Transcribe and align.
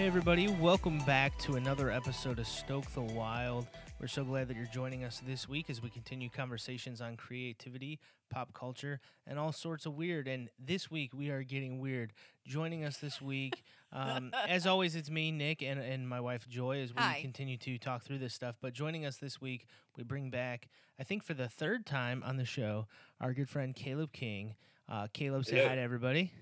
Hey, 0.00 0.06
everybody, 0.06 0.48
welcome 0.48 0.98
back 1.00 1.36
to 1.40 1.56
another 1.56 1.90
episode 1.90 2.38
of 2.38 2.46
Stoke 2.46 2.90
the 2.92 3.02
Wild. 3.02 3.66
We're 4.00 4.06
so 4.06 4.24
glad 4.24 4.48
that 4.48 4.56
you're 4.56 4.64
joining 4.64 5.04
us 5.04 5.20
this 5.26 5.46
week 5.46 5.68
as 5.68 5.82
we 5.82 5.90
continue 5.90 6.30
conversations 6.30 7.02
on 7.02 7.18
creativity, 7.18 8.00
pop 8.30 8.54
culture, 8.54 8.98
and 9.26 9.38
all 9.38 9.52
sorts 9.52 9.84
of 9.84 9.92
weird. 9.92 10.26
And 10.26 10.48
this 10.58 10.90
week, 10.90 11.12
we 11.12 11.28
are 11.28 11.42
getting 11.42 11.80
weird. 11.80 12.14
Joining 12.46 12.82
us 12.82 12.96
this 12.96 13.20
week, 13.20 13.62
um, 13.92 14.32
as 14.48 14.66
always, 14.66 14.96
it's 14.96 15.10
me, 15.10 15.30
Nick, 15.32 15.62
and, 15.62 15.78
and 15.78 16.08
my 16.08 16.18
wife, 16.18 16.48
Joy, 16.48 16.80
as 16.80 16.94
we 16.94 17.02
Hi. 17.02 17.18
continue 17.20 17.58
to 17.58 17.76
talk 17.76 18.02
through 18.02 18.20
this 18.20 18.32
stuff. 18.32 18.56
But 18.58 18.72
joining 18.72 19.04
us 19.04 19.18
this 19.18 19.38
week, 19.38 19.66
we 19.98 20.02
bring 20.02 20.30
back, 20.30 20.68
I 20.98 21.04
think 21.04 21.22
for 21.22 21.34
the 21.34 21.50
third 21.50 21.84
time 21.84 22.22
on 22.24 22.38
the 22.38 22.46
show, 22.46 22.86
our 23.20 23.34
good 23.34 23.50
friend 23.50 23.76
Caleb 23.76 24.12
King. 24.12 24.54
Uh, 24.88 25.08
Caleb, 25.12 25.44
say 25.44 25.56
Hello. 25.56 25.68
hi 25.68 25.74
to 25.74 25.80
everybody. 25.82 26.32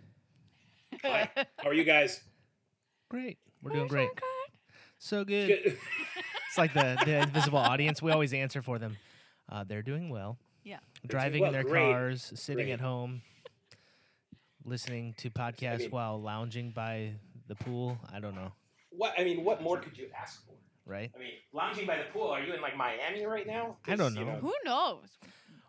Hi. 1.03 1.29
How 1.57 1.71
are 1.71 1.75
you 1.75 1.83
guys? 1.83 2.21
Great. 3.11 3.39
We're 3.63 3.73
doing 3.73 3.89
great. 3.89 4.09
So 4.99 5.25
good. 5.25 5.49
Good. 5.49 5.79
It's 6.49 6.59
like 6.59 6.75
the, 6.75 6.97
the 7.05 7.19
invisible 7.23 7.59
audience. 7.59 8.01
We 8.03 8.11
always 8.13 8.33
answer 8.33 8.63
for 8.63 8.79
them. 8.79 8.97
Uh, 9.51 9.65
they're 9.67 9.83
doing 9.83 10.09
well. 10.11 10.39
Yeah. 10.65 10.79
Driving 11.07 11.43
well. 11.43 11.49
in 11.49 11.53
their 11.55 11.63
Great. 11.65 11.93
cars, 11.93 12.33
sitting 12.35 12.67
Great. 12.67 12.73
at 12.75 12.81
home, 12.81 13.23
listening 14.65 15.15
to 15.19 15.31
podcasts 15.31 15.81
mean- 15.81 15.91
while 15.91 16.21
lounging 16.21 16.71
by 16.71 17.13
the 17.49 17.55
pool. 17.55 17.99
I 18.13 18.21
don't 18.21 18.35
know, 18.35 18.53
What 18.91 19.15
I 19.19 19.25
mean, 19.25 19.45
what 19.45 19.63
more 19.63 19.79
could 19.79 19.97
you 19.97 20.09
ask 20.21 20.45
for? 20.45 20.53
right? 20.85 21.11
I 21.15 21.19
mean, 21.19 21.33
lounging 21.53 21.87
by 21.87 21.97
the 21.99 22.05
pool. 22.13 22.29
Are 22.29 22.41
you 22.43 22.53
in 22.55 22.61
like 22.61 22.77
Miami 22.77 23.25
right 23.27 23.47
now? 23.47 23.77
I 23.87 23.97
don't 23.97 24.15
'Cause, 24.15 24.17
you 24.19 24.25
know. 24.25 24.39
Who 24.41 24.53
knows? 24.65 25.07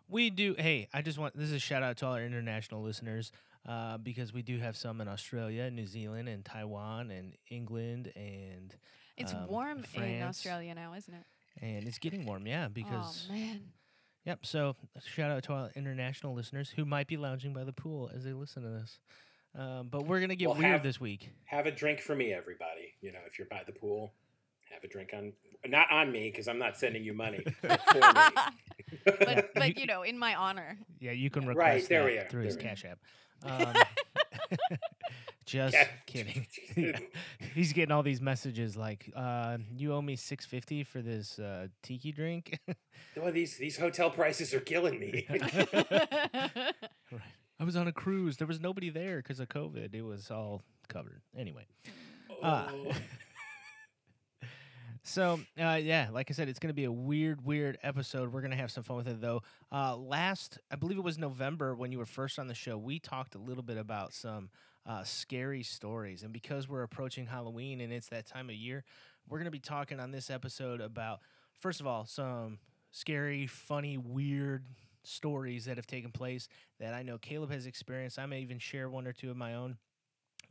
We 0.08 0.28
do. 0.30 0.54
Hey, 0.58 0.88
I 0.92 1.02
just 1.02 1.18
want 1.18 1.36
this 1.36 1.46
is 1.48 1.52
a 1.54 1.58
shout 1.58 1.82
out 1.82 1.96
to 1.98 2.06
all 2.06 2.14
our 2.14 2.24
international 2.24 2.82
listeners 2.82 3.32
uh, 3.68 3.98
because 3.98 4.32
we 4.32 4.42
do 4.42 4.58
have 4.58 4.76
some 4.76 5.00
in 5.00 5.08
Australia, 5.08 5.70
New 5.70 5.86
Zealand, 5.86 6.28
and 6.28 6.44
Taiwan, 6.44 7.10
and 7.10 7.34
England, 7.50 8.12
and 8.16 8.74
It's 9.16 9.34
Um, 9.34 9.48
warm 9.48 9.84
in 9.94 10.22
Australia 10.22 10.74
now, 10.74 10.94
isn't 10.94 11.12
it? 11.14 11.24
and 11.62 11.86
it's 11.86 11.98
getting 11.98 12.24
warm. 12.24 12.46
Yeah, 12.46 12.68
because 12.68 13.26
oh 13.28 13.32
man. 13.34 13.60
Yep. 14.24 14.46
So 14.46 14.76
shout 15.04 15.30
out 15.30 15.42
to 15.44 15.52
our 15.52 15.70
international 15.74 16.32
listeners 16.34 16.70
who 16.70 16.84
might 16.84 17.06
be 17.06 17.16
lounging 17.16 17.52
by 17.52 17.64
the 17.64 17.72
pool 17.72 18.10
as 18.14 18.24
they 18.24 18.32
listen 18.32 18.62
to 18.62 18.68
this. 18.70 18.98
Um, 19.54 19.88
but 19.88 20.06
we're 20.06 20.20
gonna 20.20 20.36
get 20.36 20.48
Well, 20.48 20.58
weird 20.58 20.72
have- 20.72 20.82
this 20.82 21.00
week. 21.00 21.28
Have 21.46 21.66
a 21.66 21.70
drink 21.70 22.00
for 22.00 22.14
me, 22.14 22.32
everybody. 22.32 22.94
You 23.02 23.12
know, 23.12 23.18
if 23.26 23.38
you're 23.38 23.48
by 23.48 23.62
the 23.66 23.72
pool, 23.72 24.14
have 24.72 24.84
a 24.84 24.88
drink 24.88 25.10
on 25.12 25.32
not 25.66 25.90
on 25.90 26.10
me 26.12 26.30
because 26.30 26.48
I'm 26.48 26.58
not 26.58 26.76
sending 26.78 27.02
you 27.04 27.12
money. 27.12 27.44
but 27.62 27.80
for 27.82 27.94
me. 29.04 29.12
but 29.26 29.50
but 29.54 29.76
you 29.78 29.86
know, 29.86 30.02
in 30.02 30.18
my 30.18 30.34
honor. 30.34 30.78
Yeah, 31.00 31.12
you 31.12 31.28
can 31.30 31.42
Right, 31.46 31.56
request 31.56 31.88
there 31.88 32.00
that 32.00 32.06
we 32.06 32.18
are, 32.18 32.28
through 32.28 32.42
his 32.44 32.56
there 32.56 32.64
we 32.64 32.68
Cash 32.70 32.84
App. 32.86 32.98
Um, 33.44 33.74
just 35.46 35.74
Yeah. 35.74 35.88
kidding. 36.06 36.46
Yeah. 36.76 36.98
He's 37.54 37.72
getting 37.72 37.92
all 37.92 38.02
these 38.02 38.20
messages 38.20 38.76
like, 38.76 39.10
uh, 39.16 39.58
"You 39.76 39.94
owe 39.94 40.02
me 40.02 40.16
six 40.16 40.44
fifty 40.46 40.82
for 40.84 41.00
this 41.02 41.38
uh, 41.38 41.68
tiki 41.82 42.12
drink." 42.12 42.58
well, 43.16 43.32
these 43.32 43.56
these 43.56 43.76
hotel 43.78 44.10
prices 44.10 44.52
are 44.54 44.60
killing 44.60 44.98
me. 45.00 45.26
right. 45.30 47.20
I 47.58 47.64
was 47.64 47.76
on 47.76 47.86
a 47.88 47.92
cruise. 47.92 48.36
There 48.38 48.46
was 48.46 48.60
nobody 48.60 48.90
there 48.90 49.18
because 49.18 49.40
of 49.40 49.48
COVID. 49.48 49.94
It 49.94 50.02
was 50.02 50.30
all 50.30 50.62
covered. 50.88 51.22
Anyway. 51.36 51.66
Uh, 52.42 52.68
Oh. 52.72 52.92
So 55.02 55.40
uh, 55.60 55.78
yeah, 55.82 56.08
like 56.12 56.30
I 56.30 56.34
said, 56.34 56.48
it's 56.48 56.58
going 56.58 56.68
to 56.68 56.74
be 56.74 56.84
a 56.84 56.92
weird, 56.92 57.44
weird 57.44 57.78
episode. 57.82 58.32
We're 58.32 58.42
going 58.42 58.50
to 58.50 58.56
have 58.56 58.70
some 58.70 58.82
fun 58.84 58.96
with 58.96 59.08
it 59.08 59.20
though. 59.20 59.42
Uh, 59.72 59.96
last, 59.96 60.58
I 60.70 60.76
believe 60.76 60.98
it 60.98 61.04
was 61.04 61.18
November 61.18 61.74
when 61.74 61.90
you 61.90 61.98
were 61.98 62.06
first 62.06 62.38
on 62.38 62.48
the 62.48 62.54
show. 62.54 62.76
We 62.76 62.98
talked 62.98 63.34
a 63.34 63.38
little 63.38 63.62
bit 63.62 63.78
about 63.78 64.12
some 64.12 64.50
uh, 64.86 65.04
scary 65.04 65.62
stories, 65.62 66.22
and 66.22 66.32
because 66.32 66.68
we're 66.68 66.82
approaching 66.82 67.26
Halloween 67.26 67.80
and 67.80 67.92
it's 67.92 68.08
that 68.08 68.26
time 68.26 68.50
of 68.50 68.56
year, 68.56 68.84
we're 69.28 69.38
going 69.38 69.46
to 69.46 69.50
be 69.50 69.58
talking 69.58 70.00
on 70.00 70.10
this 70.10 70.30
episode 70.30 70.80
about 70.80 71.20
first 71.58 71.80
of 71.80 71.86
all 71.86 72.04
some 72.04 72.58
scary, 72.90 73.46
funny, 73.46 73.96
weird 73.96 74.64
stories 75.02 75.64
that 75.64 75.76
have 75.76 75.86
taken 75.86 76.10
place 76.12 76.48
that 76.78 76.92
I 76.92 77.02
know 77.02 77.16
Caleb 77.16 77.50
has 77.52 77.66
experienced. 77.66 78.18
I 78.18 78.26
may 78.26 78.40
even 78.40 78.58
share 78.58 78.88
one 78.90 79.06
or 79.06 79.12
two 79.12 79.30
of 79.30 79.36
my 79.36 79.54
own. 79.54 79.78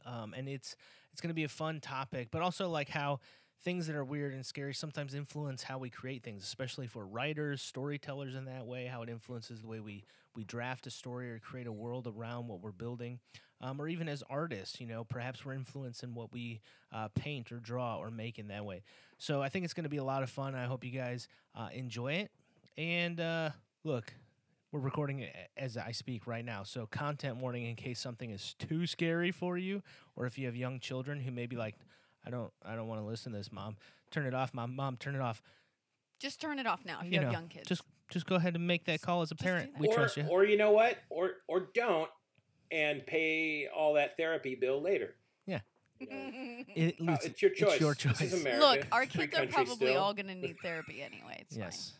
Um, 0.05 0.33
and 0.35 0.47
it's 0.47 0.75
it's 1.11 1.21
going 1.21 1.29
to 1.29 1.35
be 1.35 1.43
a 1.43 1.49
fun 1.49 1.79
topic, 1.81 2.29
but 2.31 2.41
also 2.41 2.69
like 2.69 2.89
how 2.89 3.19
things 3.61 3.87
that 3.87 3.95
are 3.95 4.05
weird 4.05 4.33
and 4.33 4.45
scary 4.45 4.73
sometimes 4.73 5.13
influence 5.13 5.63
how 5.63 5.77
we 5.77 5.89
create 5.89 6.23
things, 6.23 6.43
especially 6.43 6.87
for 6.87 7.05
writers, 7.05 7.61
storytellers 7.61 8.35
in 8.35 8.45
that 8.45 8.65
way, 8.65 8.85
how 8.85 9.01
it 9.01 9.09
influences 9.09 9.61
the 9.61 9.67
way 9.67 9.79
we, 9.79 10.05
we 10.35 10.43
draft 10.43 10.87
a 10.87 10.89
story 10.89 11.29
or 11.29 11.39
create 11.39 11.67
a 11.67 11.71
world 11.71 12.07
around 12.07 12.47
what 12.47 12.61
we're 12.61 12.71
building. 12.71 13.19
Um, 13.61 13.81
or 13.81 13.89
even 13.89 14.07
as 14.07 14.23
artists, 14.29 14.79
you 14.79 14.87
know, 14.87 15.03
perhaps 15.03 15.43
we're 15.43 15.53
influencing 15.53 16.13
what 16.13 16.31
we 16.31 16.61
uh, 16.93 17.09
paint 17.13 17.51
or 17.51 17.59
draw 17.59 17.97
or 17.97 18.09
make 18.09 18.39
in 18.39 18.47
that 18.47 18.63
way. 18.63 18.83
So 19.17 19.41
I 19.41 19.49
think 19.49 19.65
it's 19.65 19.73
going 19.73 19.83
to 19.83 19.89
be 19.89 19.97
a 19.97 20.03
lot 20.03 20.23
of 20.23 20.29
fun. 20.29 20.55
I 20.55 20.63
hope 20.63 20.85
you 20.85 20.91
guys 20.91 21.27
uh, 21.53 21.67
enjoy 21.73 22.13
it. 22.13 22.31
And 22.77 23.19
uh, 23.19 23.49
look, 23.83 24.13
we're 24.71 24.79
recording 24.79 25.27
as 25.57 25.75
I 25.75 25.91
speak 25.91 26.25
right 26.25 26.45
now. 26.45 26.63
So 26.63 26.85
content 26.85 27.37
warning 27.37 27.65
in 27.65 27.75
case 27.75 27.99
something 27.99 28.29
is 28.29 28.55
too 28.57 28.87
scary 28.87 29.31
for 29.31 29.57
you, 29.57 29.83
or 30.15 30.25
if 30.25 30.37
you 30.37 30.45
have 30.45 30.55
young 30.55 30.79
children 30.79 31.19
who 31.19 31.31
may 31.31 31.45
be 31.45 31.57
like, 31.57 31.75
I 32.29 32.31
don't 32.31 32.51
I 32.63 32.75
don't 32.75 32.87
want 32.87 33.01
to 33.01 33.07
listen 33.07 33.31
to 33.31 33.37
this, 33.39 33.51
mom. 33.51 33.75
Turn 34.11 34.27
it 34.27 34.35
off, 34.35 34.53
mom. 34.53 34.75
Mom, 34.75 34.97
turn 34.97 35.15
it 35.15 35.21
off. 35.21 35.41
Just 36.19 36.39
turn 36.39 36.59
it 36.59 36.67
off 36.67 36.85
now 36.85 36.99
if 36.99 37.05
you, 37.05 37.11
You 37.13 37.17
have 37.21 37.27
know, 37.27 37.31
young 37.31 37.47
kids. 37.47 37.67
Just 37.67 37.81
just 38.11 38.27
go 38.27 38.35
ahead 38.35 38.55
and 38.55 38.67
make 38.67 38.85
that 38.85 39.01
call 39.01 39.23
as 39.23 39.31
a 39.31 39.35
parent. 39.35 39.71
We 39.79 39.87
or, 39.87 39.93
trust 39.95 40.17
you. 40.17 40.27
or 40.29 40.45
you 40.45 40.55
know 40.57 40.69
what? 40.71 40.97
Or 41.09 41.31
or 41.47 41.69
don't 41.73 42.09
and 42.71 43.03
pay 43.07 43.67
all 43.75 43.95
that 43.95 44.15
therapy 44.15 44.53
bill 44.53 44.79
later. 44.79 45.15
Yeah. 45.47 45.61
You 45.99 46.07
know? 46.11 46.15
It- 46.75 46.95
Uh, 47.01 47.11
it's, 47.13 47.25
it's 47.25 47.41
your 47.41 47.49
choice. 47.51 47.71
It's 47.73 47.81
your 47.81 47.93
This 47.95 48.03
choice. 48.03 48.21
is 48.21 48.41
America. 48.41 48.59
Look, 48.63 48.87
our 48.91 49.05
kids 49.07 49.35
are 49.35 49.47
probably 49.47 49.75
still. 49.87 49.97
all 50.03 50.13
gonna 50.13 50.35
need 50.35 50.57
therapy 50.61 51.01
anyway. 51.01 51.37
It's 51.47 51.57
yes. 51.57 51.93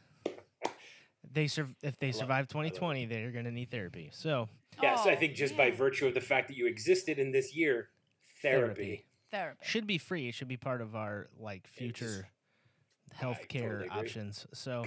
They 1.31 1.47
sur- 1.47 1.67
if 1.83 1.97
they 1.99 2.11
survive 2.11 2.47
2020, 2.47 3.05
they're 3.05 3.29
going 3.31 3.45
to 3.45 3.51
need 3.51 3.69
therapy. 3.69 4.09
So, 4.11 4.49
fine. 4.77 4.83
Yes, 4.83 5.05
I 5.05 5.13
Oh, 5.13 5.15
think 5.15 5.35
just 5.35 5.55
by 5.55 5.69
virtue 5.69 6.07
of 6.07 6.15
the 6.15 6.21
fact 6.21 6.47
that 6.47 6.57
you 6.57 6.65
existed 6.65 7.19
in 7.19 7.31
this 7.31 7.55
year, 7.55 7.89
therapy. 8.41 8.73
therapy. 8.73 9.05
Should 9.61 9.87
be 9.87 9.97
free. 9.97 10.27
It 10.27 10.33
should 10.33 10.47
be 10.47 10.57
part 10.57 10.81
of 10.81 10.95
our 10.95 11.27
like 11.39 11.67
future 11.67 12.27
healthcare 13.17 13.81
totally 13.83 13.89
options. 13.89 14.47
So, 14.53 14.85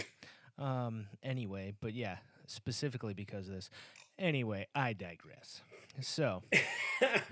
um, 0.58 1.06
anyway, 1.22 1.74
but 1.80 1.94
yeah, 1.94 2.16
specifically 2.46 3.14
because 3.14 3.48
of 3.48 3.54
this. 3.54 3.70
Anyway, 4.18 4.66
I 4.74 4.92
digress. 4.92 5.62
So, 6.00 6.42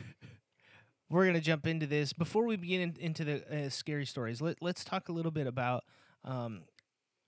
we're 1.10 1.26
gonna 1.26 1.40
jump 1.40 1.66
into 1.66 1.86
this 1.86 2.12
before 2.12 2.44
we 2.44 2.56
begin 2.56 2.80
in, 2.80 2.96
into 2.98 3.24
the 3.24 3.66
uh, 3.66 3.68
scary 3.70 4.06
stories. 4.06 4.40
Let 4.40 4.62
Let's 4.62 4.84
talk 4.84 5.08
a 5.08 5.12
little 5.12 5.32
bit 5.32 5.46
about 5.46 5.84
um, 6.24 6.62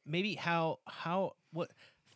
maybe 0.06 0.34
how 0.34 0.78
how 0.87 1.32
what 1.53 1.70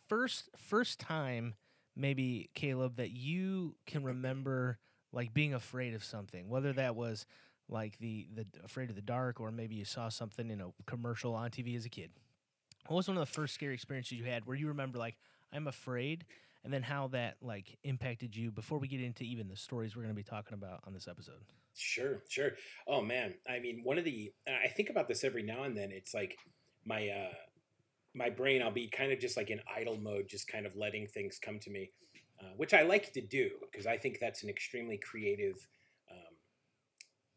first 0.07 0.49
first 0.55 0.99
time 0.99 1.55
maybe 1.95 2.49
Caleb 2.53 2.95
that 2.97 3.11
you 3.11 3.75
can 3.85 4.03
remember 4.03 4.77
like 5.11 5.33
being 5.33 5.53
afraid 5.53 5.93
of 5.93 6.03
something, 6.03 6.47
whether 6.49 6.73
that 6.73 6.95
was 6.95 7.25
like 7.69 7.97
the 7.99 8.27
the 8.33 8.45
afraid 8.63 8.89
of 8.89 8.95
the 8.95 9.01
dark 9.01 9.39
or 9.39 9.51
maybe 9.51 9.75
you 9.75 9.85
saw 9.85 10.09
something 10.09 10.49
in 10.49 10.61
a 10.61 10.67
commercial 10.85 11.33
on 11.35 11.49
TV 11.49 11.75
as 11.75 11.85
a 11.85 11.89
kid. 11.89 12.11
What 12.87 12.97
was 12.97 13.07
one 13.07 13.17
of 13.17 13.21
the 13.21 13.31
first 13.31 13.53
scary 13.53 13.73
experiences 13.73 14.13
you 14.13 14.25
had 14.25 14.45
where 14.45 14.55
you 14.55 14.67
remember 14.67 14.97
like 14.97 15.15
I'm 15.51 15.67
afraid 15.67 16.25
and 16.63 16.73
then 16.73 16.83
how 16.83 17.07
that 17.09 17.37
like 17.41 17.77
impacted 17.83 18.35
you 18.35 18.51
before 18.51 18.77
we 18.77 18.87
get 18.87 19.01
into 19.01 19.23
even 19.23 19.47
the 19.47 19.55
stories 19.55 19.95
we're 19.95 20.03
going 20.03 20.13
to 20.13 20.17
be 20.17 20.23
talking 20.23 20.53
about 20.53 20.81
on 20.85 20.93
this 20.93 21.07
episode. 21.07 21.41
Sure, 21.75 22.23
sure. 22.27 22.51
Oh 22.87 23.01
man, 23.01 23.35
I 23.47 23.59
mean, 23.59 23.81
one 23.83 23.97
of 23.97 24.03
the 24.03 24.31
I 24.47 24.67
think 24.67 24.89
about 24.89 25.07
this 25.07 25.23
every 25.23 25.43
now 25.43 25.63
and 25.63 25.77
then. 25.77 25.91
It's 25.91 26.13
like 26.13 26.37
my 26.85 27.09
uh 27.09 27.33
my 28.15 28.29
brain. 28.29 28.61
I'll 28.61 28.71
be 28.71 28.87
kind 28.87 29.11
of 29.11 29.19
just 29.19 29.37
like 29.37 29.49
in 29.49 29.61
idle 29.73 29.97
mode, 29.97 30.27
just 30.27 30.47
kind 30.47 30.65
of 30.65 30.75
letting 30.75 31.07
things 31.07 31.39
come 31.39 31.59
to 31.59 31.69
me, 31.69 31.91
uh, 32.41 32.53
which 32.57 32.73
I 32.73 32.81
like 32.81 33.13
to 33.13 33.21
do 33.21 33.51
because 33.71 33.85
I 33.85 33.97
think 33.97 34.17
that's 34.19 34.43
an 34.43 34.49
extremely 34.49 34.97
creative 34.97 35.67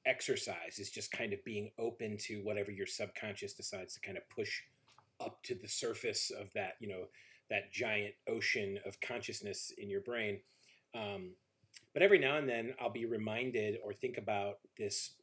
exercise. 0.07 0.79
Is 0.79 0.91
just 0.91 1.13
kind 1.13 1.33
of 1.33 1.45
being 1.45 1.71
open 1.79 2.17
to 2.27 2.43
whatever 2.43 2.71
your 2.71 2.87
subconscious 2.87 3.55
decides 3.55 3.95
to 3.95 4.01
kind 4.01 4.17
of 4.17 4.29
push 4.29 4.63
up 5.21 5.43
to 5.45 5.55
the 5.55 5.69
surface 5.69 6.31
of 6.31 6.53
that, 6.55 6.75
you 6.81 6.89
know, 6.89 7.05
that 7.51 7.73
giant 7.73 8.15
ocean 8.29 8.79
of 8.87 9.01
consciousness 9.01 9.73
in 9.77 9.91
your 9.91 10.01
brain. 10.01 10.39
Um, 10.95 11.33
but 11.93 12.03
every 12.03 12.19
now 12.19 12.39
and 12.39 12.49
then 12.49 12.75
I'll 12.81 12.91
be 12.91 13.07
reminded 13.07 13.79
or 13.85 13.93
think 13.93 14.17
about 14.19 14.55
this 14.79 15.15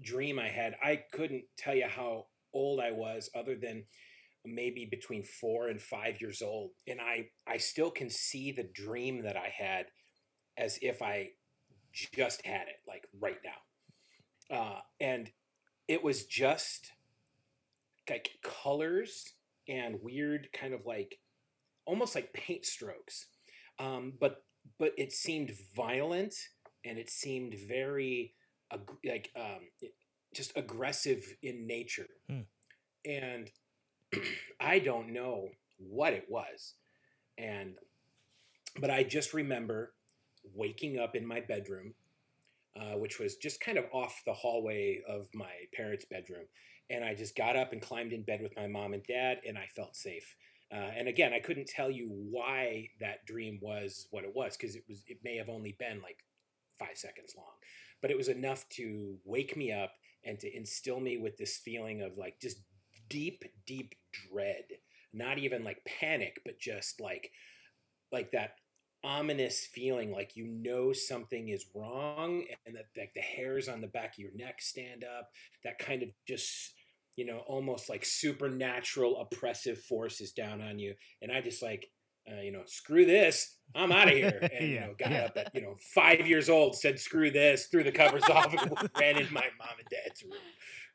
dream 0.00 0.38
I 0.38 0.48
had. 0.48 0.76
I 0.82 1.02
couldn't 1.12 1.44
tell 1.56 1.74
you 1.74 1.86
how 1.88 2.26
old 2.52 2.80
I 2.80 2.92
was, 2.92 3.30
other 3.34 3.56
than 3.56 3.84
maybe 4.44 4.86
between 4.90 5.22
four 5.22 5.68
and 5.68 5.80
five 5.80 6.20
years 6.20 6.40
old, 6.42 6.70
and 6.86 7.00
I 7.00 7.28
I 7.46 7.58
still 7.58 7.90
can 7.90 8.08
see 8.08 8.52
the 8.52 8.68
dream 8.72 9.22
that 9.22 9.36
I 9.36 9.52
had 9.54 9.86
as 10.56 10.78
if 10.82 11.02
I 11.02 11.30
just 11.92 12.44
had 12.46 12.68
it, 12.68 12.80
like 12.86 13.06
right 13.20 13.38
now, 13.44 13.58
uh, 14.50 14.80
and 15.00 15.30
it 15.86 16.02
was 16.02 16.24
just 16.24 16.92
like 18.08 18.30
colors 18.42 19.34
and 19.68 19.98
weird 20.02 20.48
kind 20.52 20.72
of 20.72 20.86
like 20.86 21.18
almost 21.86 22.14
like 22.14 22.32
paint 22.32 22.64
strokes 22.64 23.26
um, 23.78 24.12
but 24.20 24.42
but 24.78 24.92
it 24.96 25.12
seemed 25.12 25.52
violent 25.74 26.34
and 26.84 26.98
it 26.98 27.10
seemed 27.10 27.54
very 27.68 28.34
ag- 28.72 28.90
like 29.04 29.30
um, 29.36 29.68
just 30.34 30.52
aggressive 30.56 31.24
in 31.42 31.66
nature. 31.66 32.08
Hmm. 32.28 32.40
And 33.04 33.50
I 34.60 34.78
don't 34.78 35.12
know 35.12 35.48
what 35.78 36.12
it 36.12 36.26
was. 36.28 36.74
And 37.36 37.74
but 38.80 38.90
I 38.90 39.04
just 39.04 39.32
remember 39.32 39.94
waking 40.54 40.98
up 40.98 41.14
in 41.14 41.26
my 41.26 41.40
bedroom, 41.40 41.94
uh, 42.76 42.96
which 42.96 43.18
was 43.18 43.36
just 43.36 43.60
kind 43.60 43.78
of 43.78 43.84
off 43.92 44.22
the 44.26 44.32
hallway 44.32 45.00
of 45.08 45.28
my 45.34 45.52
parents' 45.74 46.04
bedroom. 46.04 46.44
And 46.90 47.04
I 47.04 47.14
just 47.14 47.36
got 47.36 47.56
up 47.56 47.72
and 47.72 47.82
climbed 47.82 48.12
in 48.12 48.22
bed 48.22 48.40
with 48.40 48.56
my 48.56 48.66
mom 48.66 48.94
and 48.94 49.02
dad, 49.06 49.38
and 49.46 49.58
I 49.58 49.66
felt 49.74 49.96
safe. 49.96 50.36
Uh, 50.72 50.90
and 50.96 51.08
again, 51.08 51.32
I 51.32 51.40
couldn't 51.40 51.66
tell 51.66 51.90
you 51.90 52.08
why 52.08 52.90
that 53.00 53.26
dream 53.26 53.58
was 53.62 54.06
what 54.10 54.24
it 54.24 54.34
was 54.34 54.56
because 54.56 54.76
it 54.76 54.84
was 54.88 55.02
it 55.06 55.18
may 55.24 55.36
have 55.36 55.48
only 55.48 55.74
been 55.78 56.02
like 56.02 56.24
five 56.78 56.96
seconds 56.96 57.34
long, 57.36 57.46
but 58.02 58.10
it 58.10 58.16
was 58.16 58.28
enough 58.28 58.68
to 58.70 59.16
wake 59.24 59.56
me 59.56 59.72
up 59.72 59.92
and 60.24 60.38
to 60.40 60.56
instill 60.56 61.00
me 61.00 61.16
with 61.16 61.36
this 61.38 61.56
feeling 61.56 62.02
of 62.02 62.18
like 62.18 62.38
just 62.40 62.58
deep, 63.08 63.44
deep 63.66 63.94
dread. 64.12 64.64
Not 65.14 65.38
even 65.38 65.64
like 65.64 65.86
panic, 66.00 66.40
but 66.44 66.58
just 66.60 67.00
like 67.00 67.30
like 68.12 68.30
that 68.32 68.52
ominous 69.04 69.66
feeling 69.72 70.10
like 70.10 70.34
you 70.36 70.46
know 70.46 70.92
something 70.92 71.48
is 71.50 71.66
wrong 71.74 72.44
and 72.66 72.74
that 72.74 72.86
like 72.96 73.12
the 73.14 73.20
hairs 73.20 73.68
on 73.68 73.80
the 73.80 73.86
back 73.86 74.14
of 74.14 74.18
your 74.18 74.32
neck 74.34 74.60
stand 74.60 75.04
up 75.04 75.30
that 75.62 75.78
kind 75.78 76.02
of 76.02 76.08
just 76.26 76.74
you 77.16 77.24
know 77.24 77.38
almost 77.46 77.88
like 77.88 78.04
supernatural 78.04 79.20
oppressive 79.20 79.78
forces 79.78 80.32
down 80.32 80.60
on 80.60 80.78
you 80.78 80.94
and 81.22 81.30
i 81.30 81.40
just 81.40 81.62
like 81.62 81.90
uh, 82.30 82.40
you 82.40 82.50
know 82.50 82.62
screw 82.66 83.06
this 83.06 83.56
i'm 83.74 83.92
out 83.92 84.08
of 84.08 84.14
here 84.14 84.48
and 84.58 84.68
you 84.68 84.80
know 84.80 84.94
got 84.98 85.10
yeah. 85.12 85.24
up 85.26 85.36
at 85.36 85.54
you 85.54 85.62
know 85.62 85.76
five 85.94 86.26
years 86.26 86.48
old 86.48 86.76
said 86.76 86.98
screw 86.98 87.30
this 87.30 87.66
threw 87.66 87.84
the 87.84 87.92
covers 87.92 88.24
off 88.24 88.52
and 88.52 88.90
ran 89.00 89.16
in 89.16 89.32
my 89.32 89.46
mom 89.58 89.78
and 89.78 89.88
dad's 89.90 90.22
room 90.24 90.32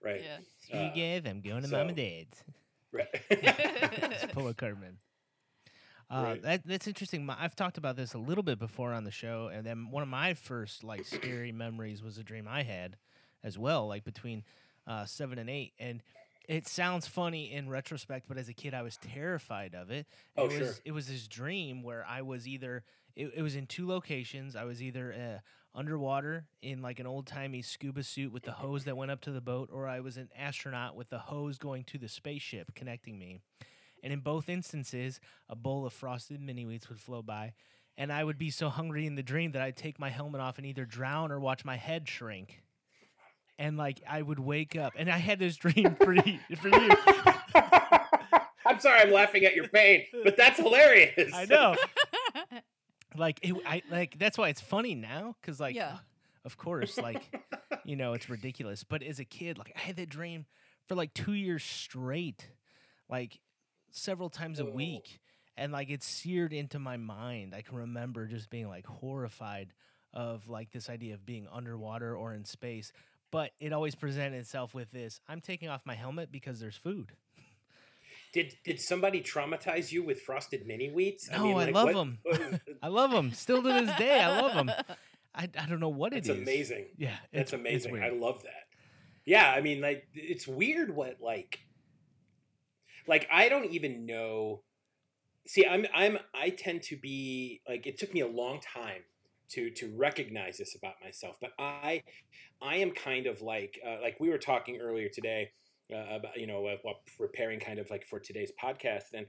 right 0.04 0.24
Yeah. 0.24 0.38
Uh, 0.74 0.92
you 0.96 1.20
guys, 1.22 1.30
I'm 1.30 1.42
going 1.42 1.62
to 1.64 1.68
mom 1.70 1.90
and 1.90 1.98
so- 1.98 2.04
dad's. 2.04 2.44
right 2.94 3.08
It's 3.30 4.34
Paul 4.34 4.54
Cartman. 4.54 4.98
Uh, 6.10 6.22
Right. 6.24 6.42
that, 6.44 6.62
that's 6.66 6.88
interesting. 6.88 7.26
My, 7.26 7.36
I've 7.40 7.56
talked 7.56 7.78
about 7.78 7.96
this 7.96 8.14
a 8.14 8.18
little 8.18 8.44
bit 8.44 8.60
before 8.60 8.94
on 8.94 9.04
the 9.04 9.12
show, 9.12 9.50
and 9.54 9.66
then 9.66 9.90
one 9.92 10.04
of 10.04 10.10
my 10.10 10.34
first 10.34 10.84
like 10.84 11.06
scary 11.06 11.52
memories 11.52 12.04
was 12.04 12.18
a 12.18 12.24
dream 12.24 12.48
I 12.48 12.64
had 12.64 12.98
as 13.44 13.58
well, 13.58 13.88
like 13.88 14.04
between 14.04 14.44
uh, 14.88 15.06
seven 15.06 15.40
and 15.40 15.50
eight. 15.50 15.74
And 15.80 16.02
it 16.48 16.68
sounds 16.68 17.08
funny 17.08 17.52
in 17.52 17.70
retrospect, 17.70 18.28
but 18.28 18.38
as 18.38 18.50
a 18.50 18.54
kid, 18.54 18.74
I 18.74 18.82
was 18.82 18.98
terrified 18.98 19.76
of 19.76 19.92
it. 19.92 20.06
Oh, 20.38 20.46
it 20.46 20.48
was 20.48 20.58
sure. 20.58 20.76
it 20.86 20.92
was 20.92 21.08
this 21.08 21.28
dream 21.28 21.84
where 21.84 22.06
I 22.08 22.22
was 22.22 22.48
either 22.48 22.84
it, 23.16 23.32
it 23.36 23.42
was 23.42 23.56
in 23.56 23.66
two 23.66 23.88
locations. 23.88 24.56
I 24.56 24.64
was 24.66 24.82
either 24.82 25.14
uh, 25.14 25.78
underwater 25.78 26.46
in 26.62 26.82
like 26.82 27.00
an 27.00 27.08
old 27.08 27.28
timey 27.28 27.62
scuba 27.62 28.04
suit 28.04 28.32
with 28.32 28.44
the 28.44 28.52
hose 28.52 28.84
that 28.86 28.98
went 28.98 29.12
up 29.12 29.22
to 29.22 29.32
the 29.32 29.42
boat, 29.42 29.70
or 29.72 29.88
I 29.88 30.00
was 30.02 30.18
an 30.18 30.30
astronaut 30.38 30.96
with 30.96 31.10
the 31.10 31.20
hose 31.20 31.58
going 31.58 31.84
to 31.86 31.98
the 31.98 32.10
spaceship 32.10 32.76
connecting 32.76 33.18
me. 33.18 33.40
And 34.04 34.12
in 34.14 34.20
both 34.20 34.50
instances, 34.50 35.20
a 35.50 35.56
bowl 35.56 35.86
of 35.86 35.94
frosted 35.94 36.42
mini 36.42 36.66
wheats 36.66 36.90
would 36.90 37.00
flow 37.00 37.22
by, 37.22 37.54
and 37.98 38.12
I 38.12 38.24
would 38.24 38.38
be 38.38 38.50
so 38.50 38.70
hungry 38.70 39.06
in 39.06 39.16
the 39.16 39.24
dream 39.24 39.54
that 39.54 39.62
I'd 39.62 39.78
take 39.78 39.98
my 39.98 40.10
helmet 40.10 40.42
off 40.42 40.58
and 40.58 40.68
either 40.68 40.84
drown 40.86 41.32
or 41.32 41.40
watch 41.40 41.64
my 41.64 41.78
head 41.78 42.08
shrink. 42.10 42.62
And 43.58 43.78
like 43.78 44.02
I 44.10 44.22
would 44.22 44.40
wake 44.40 44.76
up, 44.76 44.94
and 44.98 45.10
I 45.10 45.18
had 45.18 45.40
this 45.40 45.56
dream 45.56 45.96
for 45.96 46.14
you. 46.14 46.40
For 46.58 46.68
you. 46.68 46.90
i'm 48.66 48.80
sorry 48.80 49.02
i'm 49.02 49.12
laughing 49.12 49.44
at 49.46 49.56
your 49.56 49.68
pain 49.68 50.04
but 50.24 50.36
that's 50.38 50.58
hilarious 50.60 51.32
I 51.34 51.46
know. 51.46 51.76
Like 53.16 53.40
it, 53.44 53.54
I 53.68 53.84
like 53.92 54.18
that's 54.18 54.40
why 54.40 54.50
it's 54.50 54.60
funny 54.62 54.96
now 54.96 55.36
because 55.40 55.60
like 55.60 55.76
Yeah. 55.76 55.98
of 56.46 56.58
course 56.58 56.98
like 56.98 57.22
you 57.86 57.96
know 57.96 58.14
it's 58.14 58.28
ridiculous. 58.28 58.84
But 58.84 59.04
as 59.04 59.20
a 59.20 59.24
kid, 59.26 59.60
like 59.60 59.72
I 59.76 59.80
had 59.80 59.98
that 59.98 60.10
dream 60.10 60.48
for 60.88 60.96
like 60.96 61.14
two 61.14 61.34
years 61.34 61.64
straight, 61.64 62.50
like 63.08 63.40
several 63.94 64.30
times 64.30 64.60
a 64.60 64.66
week, 64.66 65.19
and 65.56 65.72
like 65.72 65.90
it's 65.90 66.06
seared 66.06 66.51
into 66.51 66.78
my 66.80 66.98
mind. 66.98 67.54
I 67.56 67.62
can 67.62 67.78
remember 67.78 68.28
just 68.28 68.50
being 68.50 68.68
like 68.68 68.86
horrified 68.86 69.74
of 70.13 70.50
like 70.50 70.72
this 70.72 70.90
idea 70.90 71.13
of 71.13 71.25
being 71.25 71.48
underwater 71.51 72.16
or 72.18 72.34
in 72.34 72.44
space. 72.44 72.92
But 73.31 73.51
it 73.60 73.72
always 73.74 73.95
presented 73.95 74.38
itself 74.38 74.75
with 74.75 74.92
this: 74.92 75.22
I'm 75.30 75.40
taking 75.42 75.69
off 75.69 75.81
my 75.86 75.95
helmet 75.95 76.31
because 76.31 76.60
there's 76.60 76.75
food. 76.78 77.13
Did 78.34 78.56
did 78.63 78.81
somebody 78.81 79.22
traumatize 79.22 79.92
you 79.92 80.04
with 80.04 80.22
frosted 80.22 80.66
mini 80.66 80.89
wheats? 80.89 81.30
No, 81.31 81.57
I 81.57 81.66
love 81.69 81.96
'em. 81.96 82.19
I 82.84 82.88
love 82.88 83.12
them 83.12 83.31
still 83.31 83.62
to 83.62 83.69
this 83.86 83.96
day. 83.98 84.19
I 84.19 84.42
love 84.42 84.54
them. 84.54 84.72
I, 85.36 85.50
I 85.57 85.66
don't 85.68 85.80
know 85.80 85.89
what 85.89 86.13
It's 86.13 86.30
it 86.30 86.38
is. 86.38 86.42
amazing. 86.42 86.86
Yeah, 86.98 87.10
That's 87.31 87.54
it's- 87.54 87.75
it's 87.75 87.86
amazing. 87.86 88.04
I 88.04 88.10
love 88.10 88.44
that. 88.44 88.68
Yeah, 89.25 89.50
I 89.51 89.62
mean, 89.62 89.81
like 89.81 90.07
it's 90.13 90.48
weird 90.48 90.96
what 90.96 91.18
like, 91.22 91.60
like 93.08 93.28
I 93.32 93.50
don't 93.50 93.72
even 93.72 94.06
know. 94.06 94.62
See, 95.46 95.66
I'm 95.66 95.86
I'm 95.94 96.18
I 96.34 96.50
tend 96.50 96.84
to 96.84 96.98
be 96.98 97.62
like 97.68 97.86
it 97.86 97.98
took 97.98 98.14
me 98.14 98.22
a 98.22 98.28
long 98.28 98.60
time 98.62 99.02
to 99.50 99.70
to 99.72 99.94
recognize 99.96 100.58
this 100.58 100.76
about 100.76 100.96
myself, 101.04 101.38
but 101.42 101.52
I 101.60 102.04
I 102.62 102.78
am 102.78 102.92
kind 102.92 103.28
of 103.28 103.42
like 103.42 103.80
uh, 103.86 103.98
like 104.02 104.20
we 104.20 104.30
were 104.30 104.38
talking 104.38 104.80
earlier 104.80 105.10
today 105.10 105.52
uh, 105.94 106.16
about 106.16 106.38
you 106.38 106.48
know 106.48 106.62
while 106.62 107.02
preparing 107.18 107.60
kind 107.60 107.80
of 107.80 107.90
like 107.90 108.06
for 108.06 108.20
today's 108.20 108.52
podcast 108.62 109.14
and 109.14 109.26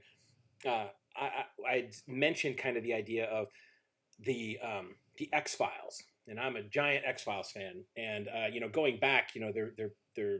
uh, 0.65 0.87
I 1.15 1.25
I 1.25 1.69
I'd 1.69 1.95
mentioned 2.07 2.57
kind 2.57 2.77
of 2.77 2.83
the 2.83 2.93
idea 2.93 3.25
of 3.25 3.47
the 4.19 4.57
um, 4.63 4.95
the 5.17 5.29
X 5.33 5.55
Files, 5.55 6.01
and 6.27 6.39
I'm 6.39 6.55
a 6.55 6.63
giant 6.63 7.05
X 7.05 7.23
Files 7.23 7.51
fan. 7.51 7.83
And 7.97 8.27
uh, 8.27 8.47
you 8.51 8.59
know, 8.59 8.69
going 8.69 8.99
back, 8.99 9.35
you 9.35 9.41
know, 9.41 9.51
they're 9.53 9.73
they're 9.77 9.93
they're 10.15 10.39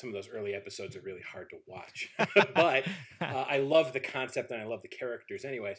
some 0.00 0.08
of 0.08 0.14
those 0.14 0.28
early 0.28 0.54
episodes 0.54 0.96
are 0.96 1.02
really 1.02 1.22
hard 1.22 1.50
to 1.50 1.56
watch, 1.66 2.10
but 2.54 2.84
uh, 3.20 3.44
I 3.48 3.58
love 3.58 3.92
the 3.92 4.00
concept 4.00 4.50
and 4.50 4.60
I 4.60 4.64
love 4.64 4.82
the 4.82 4.88
characters, 4.88 5.44
anyways. 5.44 5.78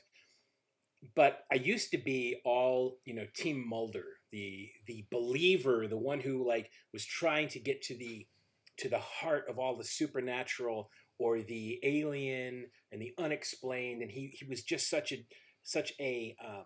But 1.16 1.40
I 1.52 1.56
used 1.56 1.92
to 1.92 1.98
be 1.98 2.40
all 2.46 3.00
you 3.06 3.16
know, 3.16 3.26
Team 3.36 3.68
Mulder, 3.68 4.06
the 4.32 4.70
the 4.86 5.06
believer, 5.12 5.88
the 5.88 5.98
one 5.98 6.20
who 6.20 6.48
like 6.48 6.70
was 6.94 7.06
trying 7.06 7.48
to 7.50 7.60
get 7.60 7.82
to 7.84 7.98
the 7.98 8.28
to 8.78 8.90
the 8.90 9.00
heart 9.00 9.46
of 9.50 9.58
all 9.58 9.75
the 9.75 9.84
supernatural 9.84 10.90
or 11.18 11.42
the 11.42 11.80
alien 11.84 12.68
and 12.92 13.01
the 13.01 13.13
unexplained, 13.18 14.01
and 14.01 14.12
he 14.12 14.34
he 14.38 14.46
was 14.46 14.63
just 14.63 14.90
such 14.90 15.12
a 15.12 15.25
such 15.63 15.94
a 16.00 16.36
um, 16.44 16.66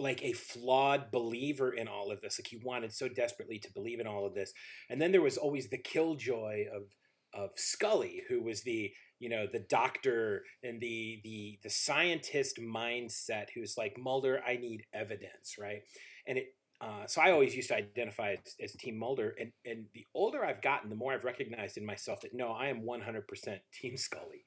like 0.00 0.22
a 0.24 0.32
flawed 0.32 1.10
believer 1.10 1.72
in 1.72 1.88
all 1.88 2.10
of 2.10 2.20
this. 2.20 2.38
Like 2.38 2.48
he 2.48 2.56
wanted 2.56 2.92
so 2.92 3.08
desperately 3.08 3.58
to 3.58 3.72
believe 3.72 4.00
in 4.00 4.06
all 4.06 4.26
of 4.26 4.34
this. 4.34 4.52
And 4.88 5.00
then 5.00 5.12
there 5.12 5.22
was 5.22 5.36
always 5.36 5.68
the 5.68 5.78
killjoy 5.78 6.64
of 6.74 6.84
of 7.32 7.50
Scully, 7.56 8.22
who 8.28 8.42
was 8.42 8.62
the 8.62 8.92
you 9.18 9.28
know 9.28 9.46
the 9.46 9.60
doctor 9.60 10.44
and 10.62 10.80
the 10.80 11.20
the 11.22 11.58
the 11.62 11.70
scientist 11.70 12.58
mindset, 12.58 13.46
who's 13.54 13.76
like 13.76 13.98
Mulder, 13.98 14.42
I 14.46 14.56
need 14.56 14.84
evidence, 14.92 15.56
right? 15.58 15.82
And 16.26 16.38
it. 16.38 16.54
Uh, 16.82 17.06
so 17.06 17.20
I 17.20 17.30
always 17.30 17.54
used 17.54 17.68
to 17.68 17.76
identify 17.76 18.32
as, 18.32 18.54
as 18.58 18.72
Team 18.72 18.98
Mulder, 18.98 19.36
and 19.38 19.52
and 19.66 19.84
the 19.92 20.06
older 20.14 20.42
I've 20.42 20.62
gotten, 20.62 20.88
the 20.88 20.96
more 20.96 21.12
I've 21.12 21.24
recognized 21.24 21.76
in 21.76 21.84
myself 21.84 22.22
that 22.22 22.32
no, 22.32 22.52
I 22.52 22.68
am 22.68 22.84
100% 22.84 23.58
Team 23.70 23.98
Scully. 23.98 24.44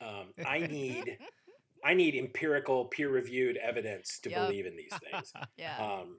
Um, 0.00 0.32
I 0.46 0.60
need 0.60 1.18
I 1.84 1.94
need 1.94 2.14
empirical, 2.14 2.86
peer-reviewed 2.86 3.56
evidence 3.56 4.18
to 4.20 4.30
Yep. 4.30 4.46
believe 4.46 4.66
in 4.66 4.76
these 4.76 4.92
things. 5.10 5.32
yeah. 5.56 5.76
Um, 5.78 6.18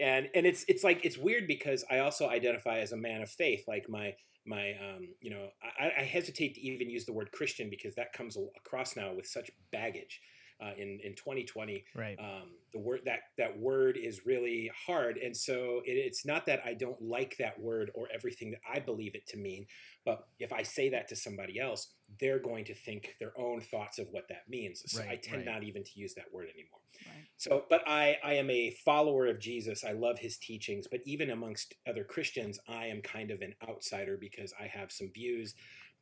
and 0.00 0.28
and 0.34 0.46
it's 0.46 0.64
it's 0.68 0.84
like 0.84 1.04
it's 1.04 1.18
weird 1.18 1.46
because 1.46 1.84
I 1.90 1.98
also 1.98 2.28
identify 2.28 2.78
as 2.78 2.92
a 2.92 2.96
man 2.96 3.20
of 3.22 3.30
faith. 3.30 3.64
Like 3.66 3.88
my 3.88 4.14
my 4.46 4.72
um, 4.74 5.08
you 5.20 5.30
know 5.30 5.48
I, 5.78 6.00
I 6.00 6.04
hesitate 6.04 6.54
to 6.54 6.60
even 6.60 6.88
use 6.88 7.04
the 7.04 7.12
word 7.12 7.30
Christian 7.32 7.68
because 7.68 7.94
that 7.96 8.12
comes 8.12 8.36
across 8.56 8.96
now 8.96 9.12
with 9.14 9.26
such 9.26 9.50
baggage. 9.72 10.20
Uh, 10.60 10.72
in 10.76 10.98
in 11.04 11.14
2020, 11.14 11.84
right. 11.94 12.18
um, 12.18 12.48
the 12.72 12.80
word 12.80 13.00
that 13.04 13.20
that 13.36 13.56
word 13.58 13.96
is 13.96 14.26
really 14.26 14.70
hard, 14.86 15.16
and 15.16 15.36
so 15.36 15.82
it, 15.84 15.92
it's 15.92 16.26
not 16.26 16.46
that 16.46 16.60
I 16.64 16.74
don't 16.74 17.00
like 17.00 17.36
that 17.38 17.60
word 17.60 17.92
or 17.94 18.08
everything 18.12 18.50
that 18.50 18.60
I 18.68 18.80
believe 18.80 19.14
it 19.14 19.26
to 19.28 19.36
mean, 19.36 19.66
but 20.04 20.26
if 20.38 20.52
I 20.52 20.62
say 20.62 20.88
that 20.90 21.06
to 21.08 21.16
somebody 21.16 21.60
else, 21.60 21.92
they're 22.18 22.38
going 22.38 22.64
to 22.64 22.74
think 22.74 23.16
their 23.20 23.38
own 23.38 23.60
thoughts 23.60 23.98
of 23.98 24.08
what 24.10 24.28
that 24.28 24.48
means. 24.48 24.82
So 24.86 25.02
I 25.02 25.16
tend 25.16 25.46
right. 25.46 25.54
not 25.54 25.64
even 25.64 25.84
to 25.84 25.90
use 25.94 26.14
that 26.14 26.32
word 26.32 26.48
anymore. 26.54 26.80
Right. 27.06 27.26
So, 27.36 27.64
but 27.68 27.82
I, 27.86 28.16
I 28.24 28.34
am 28.34 28.48
a 28.50 28.70
follower 28.84 29.26
of 29.26 29.38
Jesus. 29.38 29.84
I 29.84 29.92
love 29.92 30.18
his 30.18 30.38
teachings. 30.38 30.86
But 30.90 31.00
even 31.04 31.30
amongst 31.30 31.74
other 31.86 32.04
Christians, 32.04 32.58
I 32.66 32.86
am 32.86 33.02
kind 33.02 33.30
of 33.30 33.42
an 33.42 33.54
outsider 33.68 34.16
because 34.18 34.54
I 34.58 34.66
have 34.66 34.90
some 34.90 35.10
views 35.12 35.54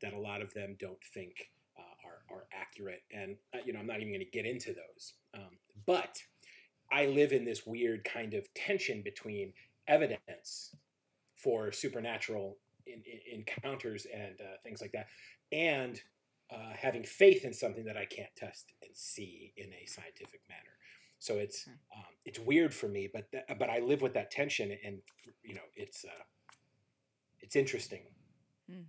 that 0.03 0.13
a 0.13 0.21
lot 0.21 0.41
of 0.41 0.55
them 0.55 0.77
don't 0.79 1.03
think 1.13 1.51
are, 2.31 2.45
accurate. 2.53 3.03
And, 3.13 3.37
uh, 3.55 3.59
you 3.65 3.73
know, 3.73 3.81
I'm 3.81 3.87
not 3.87 4.01
even 4.01 4.09
going 4.09 4.21
to 4.21 4.31
get 4.31 4.47
into 4.47 4.73
those. 4.73 5.15
Um, 5.35 5.59
but 5.87 6.19
I 6.93 7.07
live 7.07 7.33
in 7.33 7.45
this 7.45 7.67
weird 7.67 8.05
kind 8.05 8.35
of 8.35 8.53
tension 8.55 9.03
between 9.03 9.53
evidence 9.89 10.75
for 11.37 11.73
supernatural 11.73 12.59
in, 12.87 13.03
in, 13.05 13.41
encounters 13.41 14.07
and 14.15 14.41
uh, 14.41 14.57
things 14.63 14.81
like 14.81 14.93
that, 14.93 15.07
and 15.53 16.01
uh, 16.51 16.73
having 16.79 17.03
faith 17.03 17.45
in 17.45 17.53
something 17.53 17.85
that 17.85 17.97
I 17.97 18.05
can't 18.05 18.35
test 18.37 18.73
and 18.83 18.91
see 18.95 19.53
in 19.57 19.73
a 19.73 19.87
scientific 19.87 20.41
manner. 20.49 20.63
So 21.19 21.37
it's 21.37 21.65
Hmm. 21.65 21.99
um, 21.99 22.05
it's 22.25 22.39
weird 22.39 22.73
for 22.75 22.89
me, 22.89 23.09
but 23.13 23.31
th- 23.33 23.45
but 23.59 23.71
I 23.71 23.81
live 23.81 24.03
with 24.03 24.15
that 24.15 24.31
tension, 24.31 24.77
and 24.85 24.99
you 25.43 25.55
know 25.55 25.63
it's 25.75 26.05
uh, 26.05 26.23
it's 27.41 27.57
interesting 27.57 28.03
Mm. 28.71 28.85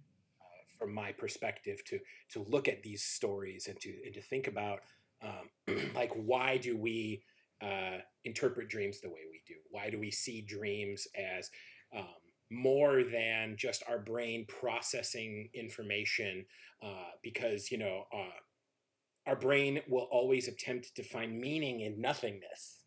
From 0.78 0.94
my 0.94 1.12
perspective 1.12 1.84
to 1.86 2.00
to 2.32 2.46
look 2.48 2.68
at 2.68 2.84
these 2.84 3.04
stories 3.04 3.68
and 3.68 3.80
to 3.80 3.94
and 4.06 4.14
to 4.14 4.22
think 4.22 4.48
about 4.48 4.80
um, 5.22 5.76
like 5.96 6.12
why 6.14 6.58
do 6.58 6.78
we 6.78 7.24
uh, 7.62 7.98
interpret 8.24 8.70
dreams 8.70 9.02
the 9.02 9.10
way 9.10 9.22
we 9.32 9.42
do? 9.48 9.56
Why 9.72 9.90
do 9.90 10.00
we 10.00 10.12
see 10.12 10.42
dreams 10.42 11.08
as 11.16 11.50
um, 11.96 12.06
more 12.52 13.04
than 13.04 13.56
just 13.58 13.84
our 13.90 14.00
brain 14.00 14.46
processing 14.48 15.50
information? 15.54 16.46
Uh, 16.84 17.12
because 17.24 17.72
you 17.72 17.78
know 17.78 18.06
uh, 18.14 19.28
our 19.28 19.36
brain 19.36 19.82
will 19.88 20.08
always 20.12 20.48
attempt 20.48 20.96
to 20.96 21.04
find 21.04 21.40
meaning 21.40 21.82
in 21.82 22.00
nothingness. 22.00 22.84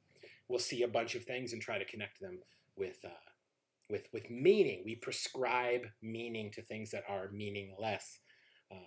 We'll 0.49 0.59
see 0.59 0.82
a 0.82 0.88
bunch 0.88 1.14
of 1.14 1.25
things 1.25 1.52
and 1.52 1.62
try 1.62 1.78
to 1.78 1.85
connect 1.85 2.20
them 2.20 2.38
with 2.76 2.99
uh, 3.04 3.29
with 3.90 4.09
with 4.12 4.30
meaning. 4.30 4.82
We 4.85 4.97
prescribe 4.97 5.82
meaning 6.02 6.50
to 6.52 6.62
things 6.62 6.90
that 6.90 7.04
are 7.09 7.30
meaningless, 7.32 8.18
um, 8.70 8.78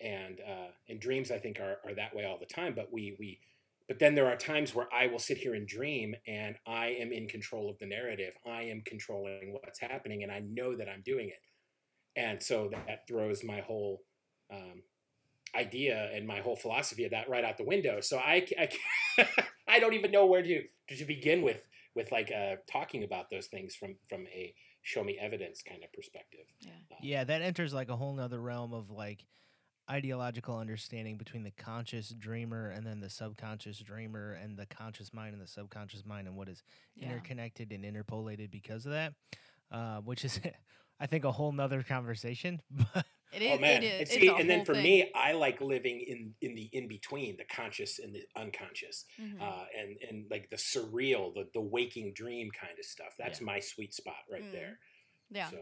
and 0.00 0.40
uh, 0.40 0.70
and 0.88 1.00
dreams 1.00 1.30
I 1.30 1.38
think 1.38 1.60
are, 1.60 1.78
are 1.84 1.94
that 1.94 2.14
way 2.14 2.24
all 2.24 2.38
the 2.38 2.46
time. 2.46 2.74
But 2.74 2.92
we 2.92 3.16
we 3.18 3.40
but 3.88 3.98
then 3.98 4.14
there 4.14 4.26
are 4.26 4.36
times 4.36 4.74
where 4.74 4.88
I 4.92 5.06
will 5.06 5.18
sit 5.18 5.38
here 5.38 5.54
and 5.54 5.66
dream, 5.66 6.14
and 6.26 6.56
I 6.66 6.88
am 6.98 7.12
in 7.12 7.28
control 7.28 7.70
of 7.70 7.78
the 7.78 7.86
narrative. 7.86 8.34
I 8.44 8.62
am 8.62 8.82
controlling 8.84 9.52
what's 9.52 9.78
happening, 9.78 10.22
and 10.22 10.32
I 10.32 10.40
know 10.40 10.74
that 10.76 10.88
I'm 10.88 11.02
doing 11.04 11.28
it. 11.28 11.40
And 12.16 12.42
so 12.42 12.70
that 12.72 13.06
throws 13.06 13.44
my 13.44 13.60
whole 13.60 14.02
um, 14.50 14.82
idea 15.54 16.10
and 16.14 16.26
my 16.26 16.40
whole 16.40 16.56
philosophy 16.56 17.04
of 17.04 17.10
that 17.12 17.28
right 17.28 17.44
out 17.44 17.58
the 17.58 17.64
window. 17.64 18.00
So 18.00 18.18
I, 18.18 18.46
I, 18.58 19.26
I 19.68 19.78
don't 19.78 19.94
even 19.94 20.10
know 20.10 20.26
where 20.26 20.42
to 20.42 20.62
to 20.88 21.04
begin 21.04 21.42
with 21.42 21.62
with 21.96 22.12
like 22.12 22.30
uh, 22.30 22.56
talking 22.70 23.02
about 23.02 23.30
those 23.30 23.46
things 23.48 23.74
from 23.74 23.96
from 24.08 24.26
a 24.28 24.54
show 24.82 25.02
me 25.02 25.18
evidence 25.18 25.62
kind 25.62 25.82
of 25.82 25.92
perspective. 25.92 26.46
Yeah. 26.60 26.70
Uh, 26.92 26.96
Yeah, 27.02 27.24
that 27.24 27.42
enters 27.42 27.74
like 27.74 27.88
a 27.88 27.96
whole 27.96 28.14
nother 28.14 28.40
realm 28.40 28.72
of 28.72 28.90
like 28.90 29.26
ideological 29.90 30.58
understanding 30.58 31.16
between 31.16 31.44
the 31.44 31.52
conscious 31.52 32.08
dreamer 32.10 32.70
and 32.70 32.84
then 32.86 33.00
the 33.00 33.10
subconscious 33.10 33.78
dreamer 33.78 34.32
and 34.32 34.56
the 34.58 34.66
conscious 34.66 35.12
mind 35.12 35.32
and 35.32 35.42
the 35.42 35.46
subconscious 35.46 36.04
mind 36.04 36.26
and 36.26 36.36
what 36.36 36.48
is 36.48 36.62
Yeah. 36.96 37.08
interconnected 37.08 37.72
and 37.72 37.84
interpolated 37.84 38.50
because 38.50 38.84
of 38.86 38.92
that, 38.92 39.14
uh, 39.70 40.00
which 40.00 40.24
is, 40.24 40.40
I 41.00 41.06
think, 41.06 41.24
a 41.24 41.32
whole 41.32 41.52
nother 41.52 41.82
conversation. 41.82 42.62
It 43.32 43.42
is. 43.42 43.52
oh 43.52 43.58
man! 43.60 43.82
It 43.82 44.02
is. 44.02 44.10
And 44.12 44.20
see, 44.20 44.28
and 44.28 44.48
then 44.48 44.64
for 44.64 44.74
thing. 44.74 44.82
me, 44.84 45.10
I 45.14 45.32
like 45.32 45.60
living 45.60 46.00
in 46.00 46.34
in 46.40 46.54
the 46.54 46.68
in 46.72 46.88
between, 46.88 47.36
the 47.36 47.44
conscious 47.44 47.98
and 47.98 48.14
the 48.14 48.22
unconscious, 48.36 49.04
Mhm. 49.20 49.40
uh, 49.42 49.64
and 49.78 49.96
and 50.08 50.26
like 50.30 50.48
the 50.50 50.56
surreal, 50.56 51.34
the 51.34 51.48
the 51.52 51.60
waking 51.60 52.12
dream 52.14 52.50
kind 52.50 52.78
of 52.78 52.84
stuff. 52.84 53.14
That's 53.18 53.40
my 53.40 53.58
sweet 53.60 53.92
spot 53.94 54.22
right 54.30 54.42
Mm. 54.44 54.52
there. 54.52 54.78
yeah. 55.30 55.50
So 55.50 55.58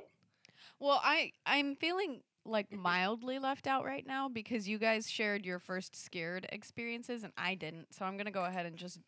Well, 0.78 1.00
I 1.02 1.33
I'm 1.47 1.75
feeling 1.76 2.23
like 2.44 2.71
mildly 2.71 3.38
left 3.38 3.66
out 3.66 3.85
right 3.87 4.06
now 4.06 4.28
because 4.28 4.68
you 4.68 4.76
guys 4.78 5.11
shared 5.11 5.47
your 5.47 5.59
first 5.59 5.97
scared 5.97 6.47
experiences 6.52 7.25
and 7.25 7.33
I 7.38 7.54
didn't. 7.54 7.94
So 7.94 8.04
I'm 8.04 8.16
gonna 8.18 8.30
go 8.30 8.44
ahead 8.44 8.66
and 8.66 8.76
just 8.76 9.00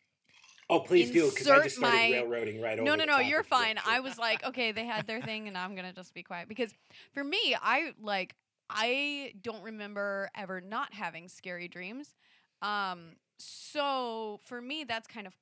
oh, 0.69 0.79
please 0.79 1.11
do 1.11 1.29
because 1.29 1.47
I 1.47 1.63
just 1.63 1.77
started 1.77 1.95
my- 1.99 2.11
railroading 2.11 2.59
right 2.59 2.79
over. 2.79 2.83
no, 2.83 2.95
no, 2.95 3.05
no. 3.05 3.19
You're. 3.19 3.39
Yeah, 3.41 3.43
fine. 3.43 3.79
I 3.85 3.99
was 3.99 4.17
like, 4.17 4.43
okay, 4.43 4.71
they 4.71 4.85
had 4.85 5.05
their 5.07 5.21
thing, 5.21 5.47
and 5.47 5.55
I'm 5.57 5.75
gonna 5.75 5.93
just 5.93 6.13
be 6.15 6.23
quiet 6.23 6.49
because 6.49 6.73
for 7.13 7.23
me, 7.23 7.55
I 7.61 7.93
like 8.01 8.35
I 8.69 9.33
don't 9.41 9.63
remember 9.63 10.29
ever 10.35 10.61
not 10.61 10.93
having 10.93 11.27
scary 11.27 11.67
dreams. 11.67 12.15
Um, 12.61 13.15
so 13.39 14.39
for 14.43 14.61
me, 14.61 14.83
that's 14.83 15.07
kind 15.07 15.27
of 15.27 15.33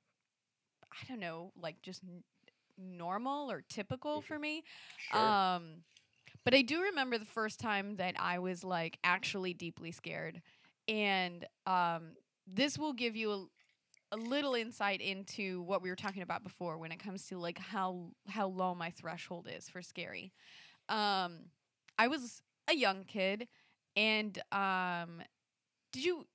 I 0.92 1.06
don't 1.08 1.20
know, 1.20 1.52
like 1.62 1.82
just 1.82 2.02
n- 2.04 2.24
normal 2.78 3.52
or 3.52 3.64
typical 3.70 4.22
for 4.22 4.40
me. 4.40 4.64
Sure. 4.98 5.22
Um, 5.22 5.84
but 6.44 6.54
I 6.54 6.62
do 6.62 6.82
remember 6.84 7.18
the 7.18 7.26
first 7.26 7.60
time 7.60 7.98
that 7.98 8.16
I 8.20 8.40
was 8.40 8.64
like 8.64 8.98
actually 9.04 9.54
deeply 9.54 9.92
scared, 9.92 10.42
and 10.88 11.46
um, 11.66 12.12
this 12.48 12.78
will 12.78 12.94
give 12.94 13.16
you 13.16 13.32
a, 13.32 14.16
a 14.16 14.18
little 14.18 14.56
insight 14.56 15.02
into 15.02 15.62
what 15.64 15.82
we 15.82 15.90
were 15.90 15.96
talking 15.96 16.22
about 16.22 16.44
before 16.44 16.78
when 16.78 16.92
it 16.92 17.00
comes 17.00 17.26
to 17.28 17.38
like 17.38 17.58
how 17.58 18.12
how 18.28 18.48
low 18.48 18.74
my 18.76 18.92
threshold 18.92 19.48
is 19.54 19.70
for 19.70 19.82
scary. 19.82 20.34
Um, 20.90 21.50
I 21.98 22.08
was 22.08 22.42
a 22.68 22.76
young 22.76 23.04
kid, 23.06 23.48
and 23.96 24.38
um, 24.52 25.22
did 25.92 26.04
you 26.06 26.26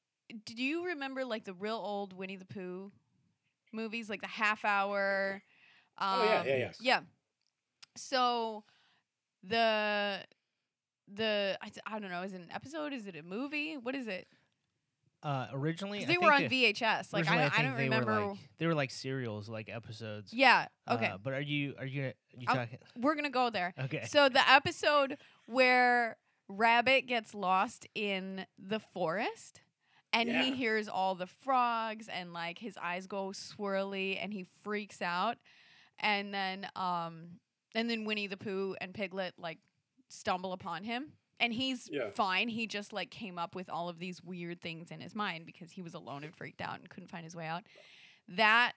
did 0.45 0.59
you 0.59 0.87
remember 0.87 1.25
like 1.25 1.45
the 1.45 1.55
real 1.55 1.77
old 1.77 2.13
Winnie 2.13 2.37
the 2.37 2.45
Pooh 2.45 2.93
movies, 3.73 4.09
like 4.09 4.21
the 4.21 4.27
half 4.29 4.65
hour? 4.65 5.43
Um, 5.99 6.09
oh 6.21 6.25
yeah, 6.25 6.45
yeah, 6.45 6.57
yeah. 6.57 6.71
yeah. 6.81 7.01
So 7.97 8.65
the 9.43 10.21
the 11.13 11.59
I, 11.61 11.69
d- 11.69 11.81
I 11.87 11.99
don't 11.99 12.11
know, 12.11 12.23
is 12.23 12.33
it 12.33 12.41
an 12.41 12.49
episode? 12.55 12.93
Is 12.93 13.07
it 13.07 13.17
a 13.17 13.23
movie? 13.23 13.77
What 13.77 13.95
is 13.95 14.07
it? 14.07 14.27
uh, 15.23 15.49
originally, 15.53 15.99
'Cause 15.99 16.09
I 16.09 16.13
they 16.13 16.19
were 16.19 16.33
on 16.33 16.43
VHS. 16.45 17.13
Like 17.13 17.25
originally 17.25 17.43
I, 17.55 17.59
I, 17.59 17.63
don't 17.63 17.77
they 17.77 17.85
remember. 17.85 18.13
Were 18.13 18.27
like, 18.29 18.39
they 18.59 18.67
were 18.67 18.75
like 18.75 18.91
serials, 18.91 19.49
like 19.51 19.69
episodes. 19.69 20.33
yeah. 20.33 20.69
Okay. 20.91 21.07
Uh, 21.09 21.19
but 21.23 21.35
are 21.35 21.41
you 21.43 21.75
are 21.79 21.85
you 21.85 22.01
gonna 22.03 22.15
you 22.39 22.47
talking? 22.47 22.79
we're 22.97 23.15
gonna 23.15 23.29
go 23.29 23.51
there. 23.51 23.75
Okay. 23.79 24.05
So 24.09 24.29
the 24.31 24.49
episode 24.51 25.19
where 25.47 26.17
Rabbit 26.51 27.07
gets 27.07 27.35
lost 27.35 27.87
in 27.95 28.45
the 28.59 28.81
forest 28.81 29.61
and 30.13 30.29
he 30.29 30.53
hears 30.53 30.89
all 30.89 31.15
the 31.15 31.27
frogs 31.29 32.09
and 32.09 32.33
like 32.33 32.59
his 32.59 32.77
eyes 32.77 33.07
go 33.07 33.29
swirly 33.29 34.19
and 34.21 34.33
he 34.33 34.45
freaks 34.65 35.01
out 35.01 35.37
and 36.01 36.35
then 36.35 36.67
um 36.75 37.39
and 37.75 37.89
then 37.89 38.05
Winnie 38.05 38.27
the 38.27 38.37
Pooh 38.37 38.75
and 38.81 38.93
Piglet 38.93 39.35
like 39.39 39.59
stumble 40.09 40.53
upon 40.53 40.83
him 40.83 41.13
and 41.39 41.53
he's 41.53 41.89
Yeah. 41.91 42.11
fine. 42.11 42.49
He 42.49 42.67
just 42.67 42.93
like 42.93 43.11
came 43.11 43.39
up 43.39 43.55
with 43.55 43.71
all 43.71 43.89
of 43.89 43.99
these 44.01 44.21
weird 44.23 44.61
things 44.61 44.91
in 44.91 45.01
his 45.01 45.15
mind 45.15 45.47
because 45.47 45.71
he 45.71 45.83
was 45.83 45.95
alone 45.95 46.25
and 46.25 46.35
freaked 46.35 46.61
out 46.61 46.81
and 46.81 46.91
couldn't 46.91 47.11
find 47.11 47.25
his 47.25 47.37
way 47.37 47.47
out. 47.47 47.63
That 48.29 48.73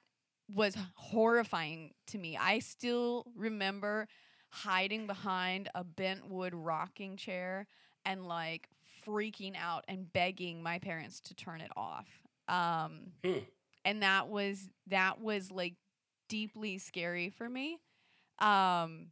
was 0.53 0.77
horrifying 0.95 1.91
to 2.07 2.17
me. 2.19 2.37
I 2.37 2.59
still 2.59 3.25
remember 3.35 4.07
hiding 4.53 5.07
behind 5.07 5.69
a 5.75 5.83
bent 5.83 6.29
wood 6.29 6.53
rocking 6.53 7.17
chair 7.17 7.67
and 8.05 8.27
like 8.27 8.69
freaking 9.05 9.55
out 9.59 9.85
and 9.87 10.11
begging 10.13 10.63
my 10.63 10.79
parents 10.79 11.19
to 11.21 11.35
turn 11.35 11.61
it 11.61 11.71
off. 11.75 12.07
Um, 12.47 13.13
Hmm. 13.23 13.39
and 13.85 14.03
that 14.03 14.27
was 14.29 14.69
that 14.87 15.19
was 15.21 15.51
like 15.51 15.75
deeply 16.29 16.77
scary 16.77 17.29
for 17.29 17.49
me. 17.49 17.79
Um, 18.39 19.07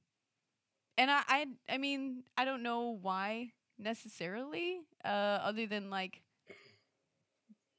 and 0.97 1.11
I, 1.11 1.21
I 1.27 1.45
I 1.69 1.77
mean 1.77 2.23
I 2.37 2.45
don't 2.45 2.63
know 2.63 2.97
why 3.01 3.51
necessarily, 3.79 4.81
uh, 5.05 5.07
other 5.43 5.65
than 5.67 5.89
like 5.89 6.21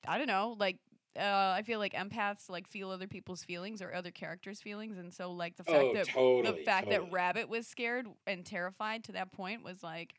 I 0.06 0.18
don't 0.18 0.26
know, 0.26 0.56
like 0.58 0.76
uh, 1.18 1.54
I 1.56 1.62
feel 1.62 1.78
like 1.78 1.92
empaths 1.92 2.48
like 2.48 2.66
feel 2.68 2.90
other 2.90 3.06
people's 3.06 3.44
feelings 3.44 3.82
or 3.82 3.92
other 3.94 4.10
characters' 4.10 4.60
feelings, 4.60 4.98
and 4.98 5.12
so 5.12 5.32
like 5.32 5.56
the 5.56 5.64
fact 5.64 5.76
Oh, 5.84 5.94
that 5.94 6.06
totally. 6.06 6.42
the 6.42 6.64
fact 6.64 6.88
totally. 6.90 7.06
that 7.06 7.12
Rabbit 7.12 7.48
was 7.48 7.66
scared 7.66 8.06
and 8.26 8.44
terrified 8.44 9.04
to 9.04 9.12
that 9.12 9.32
point 9.32 9.62
was 9.62 9.82
like, 9.82 10.14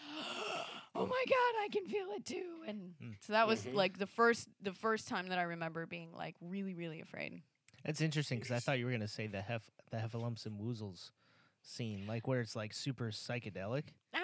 oh 0.94 1.06
my 1.06 1.24
god, 1.28 1.62
I 1.64 1.68
can 1.72 1.86
feel 1.86 2.06
it 2.16 2.24
too, 2.24 2.62
and 2.66 2.94
Mm. 3.02 3.14
so 3.20 3.32
that 3.32 3.46
was 3.46 3.64
Mhm. 3.64 3.74
like 3.74 3.98
the 3.98 4.06
first 4.06 4.48
the 4.62 4.72
first 4.72 5.08
time 5.08 5.28
that 5.28 5.38
I 5.38 5.42
remember 5.42 5.86
being 5.86 6.12
like 6.12 6.36
really 6.40 6.74
really 6.74 7.00
afraid. 7.00 7.42
That's 7.84 8.00
interesting 8.00 8.38
because 8.38 8.52
I 8.52 8.60
thought 8.60 8.78
you 8.78 8.86
were 8.86 8.92
gonna 8.92 9.08
say 9.08 9.26
the 9.26 9.42
hef 9.42 9.70
the 9.90 9.96
heffalumps 9.98 10.46
and 10.46 10.58
woozles 10.60 11.10
scene, 11.62 12.06
like 12.06 12.28
where 12.28 12.40
it's 12.40 12.54
like 12.54 12.72
super 12.74 13.06
psychedelic. 13.10 13.84
I 14.14 14.20
mean, 14.20 14.23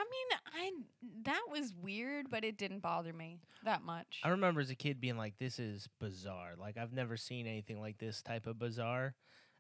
I 0.71 0.83
that 1.25 1.43
was 1.50 1.73
weird, 1.81 2.31
but 2.31 2.45
it 2.45 2.57
didn't 2.57 2.81
bother 2.81 3.12
me 3.12 3.41
that 3.65 3.83
much. 3.83 4.21
I 4.25 4.29
remember 4.31 4.61
as 4.61 4.71
a 4.71 4.75
kid 4.75 5.00
being 5.00 5.17
like, 5.17 5.39
"This 5.39 5.59
is 5.59 5.89
bizarre. 5.99 6.53
Like 6.59 6.77
I've 6.77 6.93
never 6.93 7.17
seen 7.17 7.47
anything 7.47 7.81
like 7.81 7.99
this 7.99 8.23
type 8.23 8.47
of 8.47 8.59
bizarre." 8.59 9.15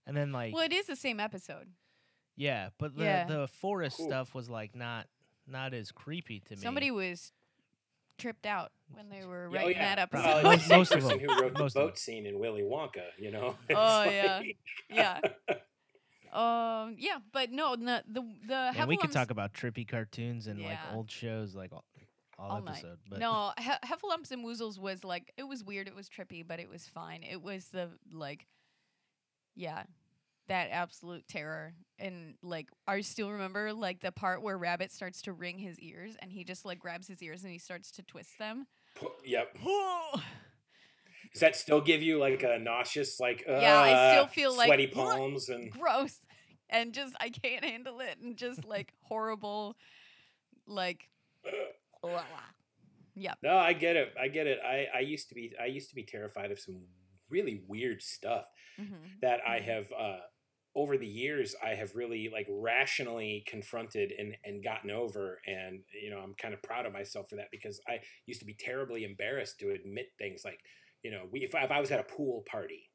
And 0.06 0.16
then 0.16 0.32
like, 0.32 0.54
well, 0.54 0.64
it 0.64 0.72
is 0.72 0.86
the 0.86 0.96
same 0.96 1.20
episode. 1.20 1.68
yeah, 2.36 2.70
but 2.78 2.96
the 2.96 3.04
Yeah. 3.04 3.24
the 3.26 3.48
forest 3.48 3.98
Cool. 3.98 4.06
stuff 4.08 4.34
was 4.34 4.48
like 4.48 4.74
not 4.74 5.06
not 5.46 5.74
as 5.74 5.92
creepy 5.92 6.40
to 6.40 6.56
me. 6.56 6.60
Somebody 6.62 6.90
was 6.90 7.32
tripped 8.18 8.46
out 8.46 8.70
when 8.92 9.08
they 9.08 9.24
were 9.24 9.44
Yeah, 9.44 9.58
oh, 9.60 9.64
writing 9.64 9.76
yeah. 9.82 9.94
that 9.96 10.12
Well, 10.12 10.22
episode. 10.38 10.38
it's 10.38 10.44
Most- 10.44 10.62
the 10.62 10.68
same 10.68 10.78
most 10.78 10.90
of 10.92 11.00
person 11.00 11.08
them. 11.26 11.28
who 11.36 11.42
wrote 11.42 11.54
the 11.54 11.58
Most 11.60 11.76
of 11.76 11.82
boat 11.88 11.98
scene 11.98 12.26
in 12.26 12.38
Willy 12.38 12.62
Wonka, 12.62 13.04
you 13.18 13.30
know. 13.30 13.56
Oh, 13.74 14.02
It's 14.06 14.12
yeah. 14.12 14.42
yeah. 14.90 15.20
Um. 16.32 16.96
Yeah, 16.98 17.18
but 17.32 17.50
no, 17.50 17.76
the 17.76 18.04
the 18.08 18.22
the 18.46 18.72
and 18.76 18.88
we 18.88 18.96
could 18.96 19.12
talk 19.12 19.30
about 19.30 19.52
trippy 19.52 19.86
cartoons 19.86 20.46
and 20.46 20.60
like 20.60 20.78
Yeah. 20.88 20.94
old 20.96 21.10
shows, 21.10 21.54
like 21.54 21.72
all, 21.72 21.84
all, 22.38 22.50
All 22.52 22.60
night. 22.62 22.78
episode. 22.78 22.98
But 23.08 23.18
No, 23.18 23.52
he- 23.58 23.64
Heffalumps 23.88 24.30
and 24.30 24.44
Woozles 24.44 24.78
was 24.78 25.04
like 25.04 25.32
it 25.36 25.44
was 25.44 25.64
weird, 25.64 25.88
it 25.88 25.94
was 25.94 26.08
trippy, 26.08 26.46
but 26.46 26.60
it 26.60 26.68
was 26.68 26.86
fine. 26.86 27.22
It 27.22 27.42
was 27.42 27.66
the 27.68 27.90
like, 28.12 28.46
yeah, 29.56 29.82
that 30.48 30.68
absolute 30.70 31.26
terror. 31.28 31.74
And 31.98 32.34
like, 32.42 32.68
I 32.86 33.00
still 33.02 33.30
remember 33.30 33.72
like 33.72 34.00
the 34.00 34.12
part 34.12 34.42
where 34.42 34.56
Rabbit 34.56 34.90
starts 34.92 35.22
to 35.22 35.32
wring 35.32 35.58
his 35.58 35.78
ears, 35.80 36.16
and 36.20 36.32
he 36.32 36.44
just 36.44 36.64
like 36.64 36.78
grabs 36.78 37.08
his 37.08 37.22
ears 37.22 37.42
and 37.44 37.52
he 37.52 37.58
starts 37.58 37.90
to 37.92 38.02
twist 38.02 38.38
them. 38.38 38.66
yep. 39.24 39.56
Does 41.32 41.40
that 41.40 41.54
still 41.56 41.80
give 41.80 42.02
you 42.02 42.18
like 42.18 42.42
a 42.42 42.58
nauseous, 42.58 43.20
like 43.20 43.44
Yeah, 43.54 43.78
I 43.80 43.94
still 43.94 44.26
uh, 44.26 44.28
feel 44.28 44.54
like, 44.56 44.76
sweaty 44.76 44.86
palms 44.88 45.48
and 45.48 45.70
Gross. 45.70 46.20
and 46.68 46.94
just 46.94 47.14
I 47.20 47.30
can't 47.30 47.64
handle 47.64 48.00
it 48.00 48.18
and 48.18 48.36
just 48.36 48.64
like 48.64 48.94
horrible 49.02 49.76
like 50.66 51.10
Yep. 53.14 53.38
No, 53.42 53.56
I 53.56 53.72
get 53.72 53.96
it. 53.96 54.12
I 54.20 54.28
get 54.28 54.46
it. 54.46 54.60
I, 54.64 54.86
I 54.94 55.00
used 55.00 55.28
to 55.30 55.34
be 55.34 55.54
I 55.58 55.66
used 55.66 55.88
to 55.90 55.94
be 55.94 56.04
terrified 56.04 56.50
of 56.50 56.58
some 56.60 56.86
really 57.28 57.64
weird 57.68 58.02
stuff 58.02 58.46
hmm 58.78 59.22
that 59.22 59.40
I 59.46 59.60
Mhm. 59.60 59.64
have 59.66 59.92
uh 59.92 60.20
over 60.74 60.96
the 60.98 61.06
years 61.06 61.54
I 61.62 61.70
have 61.74 61.96
really 61.96 62.28
like 62.28 62.46
rationally 62.50 63.44
confronted 63.46 64.12
and 64.12 64.36
and 64.44 64.62
gotten 64.62 64.90
over 64.90 65.40
and 65.46 65.84
you 65.92 66.10
know 66.10 66.18
I'm 66.20 66.34
kind 66.34 66.54
of 66.54 66.62
proud 66.62 66.86
of 66.86 66.92
myself 66.92 67.28
for 67.30 67.36
that 67.36 67.48
because 67.50 67.80
I 67.88 68.00
used 68.26 68.40
to 68.40 68.46
be 68.46 68.54
terribly 68.54 69.04
embarrassed 69.04 69.58
to 69.60 69.70
admit 69.70 70.08
things 70.18 70.42
like 70.44 70.60
you 71.02 71.10
know 71.10 71.22
we 71.30 71.40
if 71.40 71.54
I, 71.54 71.64
if 71.64 71.70
I 71.70 71.80
was 71.80 71.90
at 71.90 72.00
a 72.00 72.04
pool 72.04 72.44
party 72.50 72.90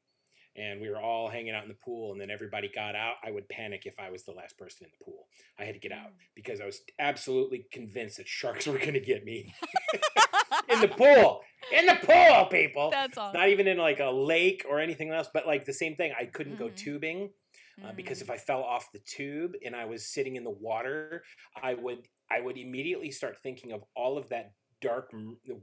and 0.56 0.80
we 0.80 0.88
were 0.88 1.00
all 1.00 1.28
hanging 1.28 1.52
out 1.54 1.62
in 1.64 1.68
the 1.68 1.74
pool 1.84 2.12
and 2.12 2.20
then 2.20 2.30
everybody 2.30 2.70
got 2.74 2.94
out 2.96 3.16
I 3.24 3.30
would 3.30 3.48
panic 3.48 3.82
if 3.84 3.98
I 3.98 4.10
was 4.10 4.24
the 4.24 4.32
last 4.32 4.56
person 4.58 4.86
in 4.86 4.90
the 4.98 5.04
pool 5.04 5.26
I 5.58 5.64
had 5.64 5.74
to 5.74 5.80
get 5.80 5.92
out 5.92 6.10
because 6.34 6.60
I 6.60 6.66
was 6.66 6.80
absolutely 6.98 7.66
convinced 7.72 8.16
that 8.18 8.28
sharks 8.28 8.66
were 8.72 8.78
going 8.78 8.94
to 8.94 9.00
get 9.00 9.24
me 9.24 9.54
in 10.68 10.80
the 10.80 10.88
pool 10.88 11.40
in 11.72 11.86
the 11.86 11.96
pool 11.96 12.46
people 12.46 12.90
That's 12.90 13.18
awesome. 13.18 13.38
not 13.38 13.48
even 13.48 13.66
in 13.66 13.76
like 13.78 14.00
a 14.00 14.10
lake 14.10 14.64
or 14.68 14.78
anything 14.80 15.10
else 15.10 15.28
but 15.32 15.46
like 15.46 15.64
the 15.64 15.72
same 15.72 15.96
thing 15.96 16.12
i 16.18 16.24
couldn't 16.26 16.56
go 16.58 16.66
Mhm. 16.68 16.76
tubing 16.76 17.30
uh, 17.84 17.92
because 17.92 18.18
Mhm. 18.18 18.22
if 18.22 18.30
i 18.30 18.36
fell 18.36 18.62
off 18.62 18.90
the 18.92 19.00
tube 19.00 19.52
and 19.64 19.74
i 19.76 19.84
was 19.84 20.06
sitting 20.06 20.36
in 20.36 20.44
the 20.44 20.50
water 20.50 21.22
i 21.62 21.74
would 21.74 22.06
i 22.30 22.40
would 22.40 22.56
immediately 22.56 23.10
start 23.10 23.36
thinking 23.42 23.72
of 23.72 23.84
all 23.94 24.16
of 24.16 24.28
that 24.30 24.52
dark 24.86 25.12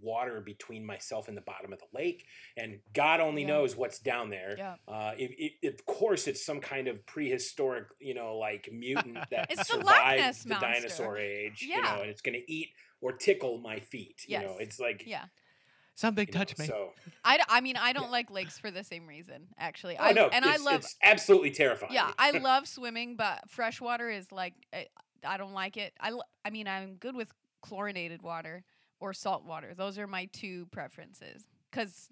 water 0.02 0.42
between 0.42 0.86
myself 0.86 1.28
and 1.28 1.36
the 1.38 1.42
bottom 1.42 1.72
of 1.74 1.80
the 1.80 1.86
lake 1.98 2.26
and 2.58 2.80
god 2.94 3.20
only 3.20 3.42
Yeah. 3.42 3.48
knows 3.50 3.76
what's 3.76 4.00
down 4.00 4.30
there 4.30 4.56
Yeah. 4.58 4.76
uh, 4.88 5.14
it, 5.18 5.54
it, 5.62 5.74
of 5.74 5.86
course 5.86 6.28
it's 6.28 6.46
some 6.46 6.60
kind 6.60 6.88
of 6.88 7.06
prehistoric 7.06 7.88
you 8.00 8.14
know 8.14 8.38
like 8.38 8.70
mutant 8.72 9.18
that 9.32 9.48
It's 9.52 9.68
the 9.68 9.76
survived 9.78 10.20
Ness 10.20 10.44
the 10.44 10.56
dinosaur 10.56 11.18
age 11.18 11.62
you 11.62 11.82
know 11.82 12.02
and 12.02 12.10
it's 12.10 12.22
going 12.22 12.36
to 12.42 12.52
eat 12.52 12.70
or 13.02 13.14
tickle 13.14 13.58
my 13.60 13.80
feet 13.80 14.24
you 14.28 14.40
know 14.40 14.56
it's 14.60 14.80
like 14.80 15.04
Yeah. 15.06 15.26
Something 15.96 16.28
you 16.28 16.34
know, 16.34 16.40
touch 16.40 16.58
me. 16.58 16.66
so 16.66 16.90
I, 17.24 17.38
d- 17.38 17.44
I 17.48 17.62
mean 17.62 17.78
I 17.78 17.94
don't 17.94 18.10
like 18.10 18.32
lakes 18.32 18.58
for 18.58 18.72
the 18.72 18.84
same 18.84 19.06
reason 19.06 19.48
actually. 19.60 19.96
oh 20.00 20.04
I 20.04 20.12
no 20.14 20.28
and 20.28 20.44
I 20.44 20.58
love 20.58 20.82
it's 20.82 20.96
absolutely 21.04 21.52
terrifying 21.52 21.94
Yeah, 21.94 22.12
I 22.18 22.32
love 22.50 22.68
swimming, 22.68 23.16
but 23.16 23.48
freshwater 23.48 24.10
is 24.10 24.32
like 24.32 24.56
I, 24.74 24.88
I 25.24 25.38
don't 25.38 25.54
like 25.54 25.78
it. 25.78 25.94
I 26.00 26.10
l- 26.10 26.26
I 26.44 26.50
mean 26.50 26.68
I'm 26.68 26.96
good 26.96 27.16
with 27.16 27.32
chlorinated 27.62 28.24
water 28.24 28.64
or 29.04 29.12
salt 29.14 29.44
water. 29.44 29.74
Those 29.76 29.98
are 30.00 30.08
my 30.08 30.30
two 30.32 30.66
preferences 30.68 31.44
cuz 31.74 32.10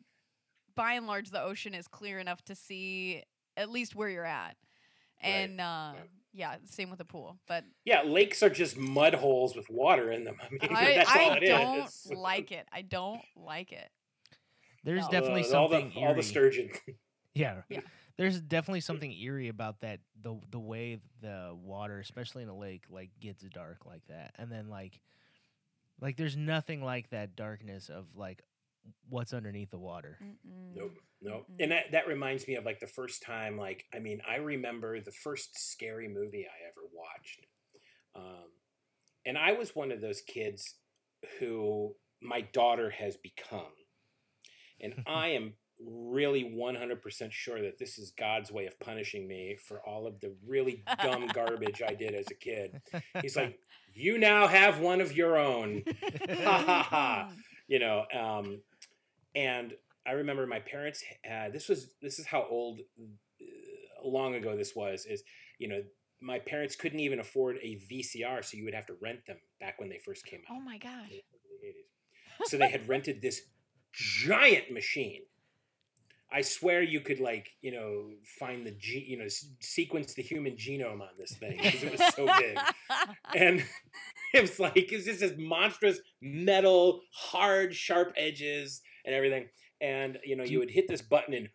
by 0.75 0.93
and 0.93 1.07
large 1.07 1.29
the 1.29 1.41
ocean 1.41 1.73
is 1.73 1.87
clear 1.87 2.19
enough 2.19 2.43
to 2.43 2.53
see 2.53 3.23
at 3.55 3.69
least 3.69 3.95
where 3.95 4.09
you're 4.09 4.25
at. 4.25 4.57
Right, 5.23 5.31
And 5.31 5.61
uh 5.61 5.93
right. 5.95 6.09
yeah, 6.33 6.57
same 6.65 6.89
with 6.89 6.99
the 6.99 7.05
pool. 7.05 7.39
But 7.47 7.63
Yeah, 7.85 8.01
lakes 8.03 8.43
are 8.43 8.49
just 8.49 8.75
mud 8.77 9.13
holes 9.13 9.55
with 9.55 9.69
water 9.69 10.11
in 10.11 10.25
them. 10.25 10.35
I 10.61 10.65
mean, 10.65 10.75
I 10.75 10.93
that's 10.95 11.09
all 11.15 11.31
I 11.31 11.37
it 11.37 11.47
don't 11.47 11.85
is. 11.87 12.05
like 12.13 12.51
it. 12.51 12.67
I 12.73 12.81
don't 12.81 13.21
like 13.37 13.71
it. 13.71 13.89
There's 14.83 15.05
No. 15.05 15.11
definitely 15.11 15.43
Uh, 15.49 15.57
all 15.57 15.69
the 15.69 15.79
something 15.79 16.03
all 16.03 16.13
the 16.13 16.23
sturgeon. 16.23 16.71
Yeah. 17.33 17.61
Yeah. 17.69 17.79
There's 18.17 18.41
definitely 18.41 18.81
something 18.81 19.09
eerie 19.13 19.47
about 19.47 19.79
that 19.79 20.01
the 20.21 20.37
the 20.49 20.59
way 20.59 20.99
the 21.21 21.55
water, 21.55 21.99
especially 21.99 22.43
in 22.43 22.49
a 22.49 22.57
lake, 22.57 22.83
like 22.89 23.09
gets 23.21 23.41
dark 23.43 23.85
like 23.85 24.05
that. 24.07 24.35
And 24.37 24.51
then 24.51 24.67
like 24.67 24.99
like 26.01 26.17
there's 26.17 26.35
nothing 26.35 26.83
like 26.83 27.09
that 27.11 27.35
darkness 27.35 27.89
of 27.89 28.05
like 28.15 28.43
what's 29.09 29.33
underneath 29.33 29.69
the 29.69 29.79
water. 29.79 30.17
Mm-mm. 30.23 30.75
Nope, 30.75 30.97
nope. 31.21 31.45
Mm-mm. 31.51 31.63
And 31.63 31.71
that 31.71 31.91
that 31.91 32.07
reminds 32.07 32.47
me 32.47 32.55
of 32.55 32.65
like 32.65 32.79
the 32.79 32.87
first 32.87 33.21
time. 33.23 33.57
Like, 33.57 33.85
I 33.93 33.99
mean, 33.99 34.21
I 34.27 34.37
remember 34.37 34.99
the 34.99 35.11
first 35.11 35.57
scary 35.71 36.07
movie 36.07 36.45
I 36.45 36.67
ever 36.67 36.87
watched, 36.93 37.45
um, 38.15 38.49
and 39.25 39.37
I 39.37 39.53
was 39.53 39.75
one 39.75 39.91
of 39.91 40.01
those 40.01 40.21
kids 40.21 40.75
who 41.39 41.93
my 42.21 42.41
daughter 42.41 42.89
has 42.89 43.17
become, 43.17 43.73
and 44.79 45.03
I 45.07 45.29
am 45.29 45.53
really 45.83 46.43
100% 46.43 47.31
sure 47.31 47.61
that 47.61 47.79
this 47.79 47.97
is 47.97 48.11
God's 48.11 48.51
way 48.51 48.67
of 48.67 48.79
punishing 48.79 49.27
me 49.27 49.57
for 49.67 49.81
all 49.87 50.05
of 50.05 50.19
the 50.19 50.35
really 50.45 50.83
dumb 51.03 51.27
garbage 51.33 51.81
I 51.81 51.95
did 51.95 52.13
as 52.13 52.27
a 52.29 52.35
kid. 52.35 52.79
He's 53.21 53.35
like, 53.35 53.57
"You 53.93 54.17
now 54.17 54.47
have 54.47 54.79
one 54.79 55.01
of 55.01 55.15
your 55.15 55.37
own." 55.37 55.83
ha 56.29 56.63
ha 56.65 56.83
ha 56.89 57.31
you 57.67 57.79
know 57.79 58.03
um 58.13 58.59
and 59.33 59.73
i 60.05 60.11
remember 60.11 60.45
my 60.45 60.59
parents 60.59 61.03
uh, 61.31 61.47
this 61.49 61.69
was 61.69 61.93
this 62.01 62.19
is 62.19 62.25
how 62.25 62.45
old 62.49 62.79
uh, 62.99 64.07
long 64.07 64.35
ago 64.35 64.57
this 64.57 64.75
was 64.75 65.05
is 65.05 65.23
you 65.57 65.67
know 65.69 65.81
my 66.21 66.37
parents 66.39 66.75
couldn't 66.75 66.99
even 66.99 67.19
afford 67.19 67.57
a 67.61 67.79
vcr 67.89 68.43
so 68.43 68.57
you 68.57 68.65
would 68.65 68.73
have 68.73 68.85
to 68.85 68.95
rent 69.01 69.25
them 69.25 69.37
back 69.61 69.79
when 69.79 69.89
they 69.89 69.99
first 70.05 70.25
came 70.25 70.41
out 70.49 70.57
Oh 70.57 70.59
my 70.59 70.77
gosh. 70.77 71.11
in 71.11 71.21
the 71.61 71.67
80s. 71.67 72.49
so 72.49 72.57
they 72.57 72.69
had 72.69 72.89
rented 72.89 73.21
this 73.21 73.41
giant 73.93 74.69
machine 74.71 75.21
i 76.31 76.41
swear 76.41 76.81
you 76.81 77.01
could 77.01 77.19
like 77.19 77.49
you 77.61 77.71
know 77.71 78.09
find 78.39 78.65
the 78.65 78.71
ge- 78.71 79.05
you 79.07 79.17
know 79.17 79.27
sequence 79.59 80.13
the 80.13 80.21
human 80.21 80.55
genome 80.55 81.01
on 81.01 81.09
this 81.17 81.33
thing 81.37 81.57
because 81.61 81.83
it 81.83 81.91
was 81.91 82.15
so 82.15 82.25
big 82.37 82.57
and 83.35 83.63
it 84.33 84.41
was 84.41 84.59
like 84.59 84.91
it's 84.91 85.05
just 85.05 85.19
this 85.19 85.33
monstrous 85.37 85.99
metal, 86.21 87.01
hard, 87.13 87.75
sharp 87.75 88.13
edges 88.15 88.81
and 89.05 89.13
everything. 89.13 89.47
And 89.81 90.19
you 90.23 90.35
know, 90.35 90.43
you 90.43 90.51
you- 90.51 90.59
would 90.59 90.71
hit 90.71 90.87
this 90.87 91.01
button 91.01 91.33
and 91.33 91.49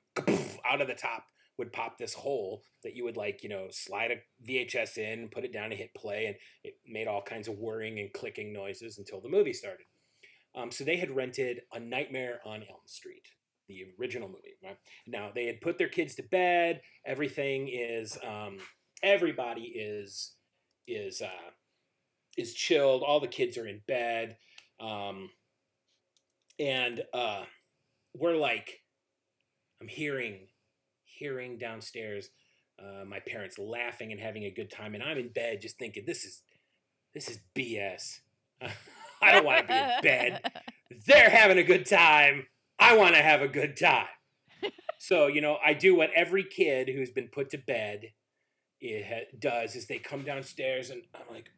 out 0.68 0.80
of 0.80 0.88
the 0.88 0.94
top 0.94 1.24
would 1.58 1.72
pop 1.72 1.96
this 1.96 2.12
hole 2.12 2.62
that 2.84 2.94
you 2.94 3.02
would 3.04 3.16
like, 3.16 3.42
you 3.42 3.48
know, 3.48 3.68
slide 3.70 4.10
a 4.10 4.16
VHS 4.46 4.98
in, 4.98 5.28
put 5.28 5.42
it 5.44 5.54
down, 5.54 5.66
and 5.70 5.74
hit 5.74 5.94
play, 5.94 6.26
and 6.26 6.36
it 6.64 6.74
made 6.86 7.06
all 7.06 7.22
kinds 7.22 7.48
of 7.48 7.56
whirring 7.58 7.98
and 7.98 8.12
clicking 8.12 8.52
noises 8.52 8.98
until 8.98 9.22
the 9.22 9.28
movie 9.30 9.54
started. 9.54 9.86
Um, 10.54 10.70
so 10.70 10.84
they 10.84 10.96
had 10.96 11.10
rented 11.10 11.62
A 11.72 11.80
Nightmare 11.80 12.40
on 12.44 12.60
Elm 12.68 12.80
Street, 12.84 13.26
the 13.68 13.86
original 13.98 14.28
movie. 14.28 14.56
Right 14.62 14.78
now, 15.06 15.30
they 15.34 15.46
had 15.46 15.60
put 15.60 15.78
their 15.78 15.88
kids 15.88 16.14
to 16.16 16.22
bed. 16.22 16.80
Everything 17.04 17.68
is, 17.68 18.18
um, 18.26 18.58
everybody 19.02 19.62
is 19.62 20.32
is 20.86 21.20
uh, 21.20 21.50
is 22.36 22.54
chilled. 22.54 23.02
All 23.02 23.20
the 23.20 23.28
kids 23.28 23.58
are 23.58 23.66
in 23.66 23.80
bed, 23.86 24.36
um, 24.80 25.30
and 26.58 27.02
uh, 27.12 27.44
we're 28.14 28.36
like, 28.36 28.80
I'm 29.80 29.88
hearing, 29.88 30.48
hearing 31.04 31.58
downstairs, 31.58 32.30
uh, 32.78 33.04
my 33.04 33.20
parents 33.20 33.58
laughing 33.58 34.12
and 34.12 34.20
having 34.20 34.44
a 34.44 34.50
good 34.50 34.70
time, 34.70 34.94
and 34.94 35.02
I'm 35.02 35.18
in 35.18 35.28
bed 35.28 35.60
just 35.60 35.78
thinking, 35.78 36.04
this 36.06 36.24
is, 36.24 36.42
this 37.14 37.28
is 37.28 37.38
BS. 37.54 38.20
I 39.22 39.32
don't 39.32 39.44
want 39.44 39.66
to 39.66 39.66
be 39.66 39.74
in 39.74 39.90
bed. 40.02 40.52
They're 41.06 41.30
having 41.30 41.58
a 41.58 41.62
good 41.62 41.86
time. 41.86 42.46
I 42.78 42.96
want 42.96 43.14
to 43.14 43.22
have 43.22 43.42
a 43.42 43.48
good 43.48 43.76
time. 43.76 44.06
so 44.98 45.26
you 45.26 45.40
know, 45.40 45.58
I 45.64 45.74
do 45.74 45.94
what 45.94 46.10
every 46.14 46.44
kid 46.44 46.88
who's 46.88 47.10
been 47.10 47.28
put 47.28 47.50
to 47.50 47.58
bed 47.58 48.12
does 49.38 49.74
is 49.74 49.86
they 49.86 49.98
come 49.98 50.22
downstairs 50.22 50.90
and 50.90 51.02
I'm 51.14 51.34
like, 51.34 51.50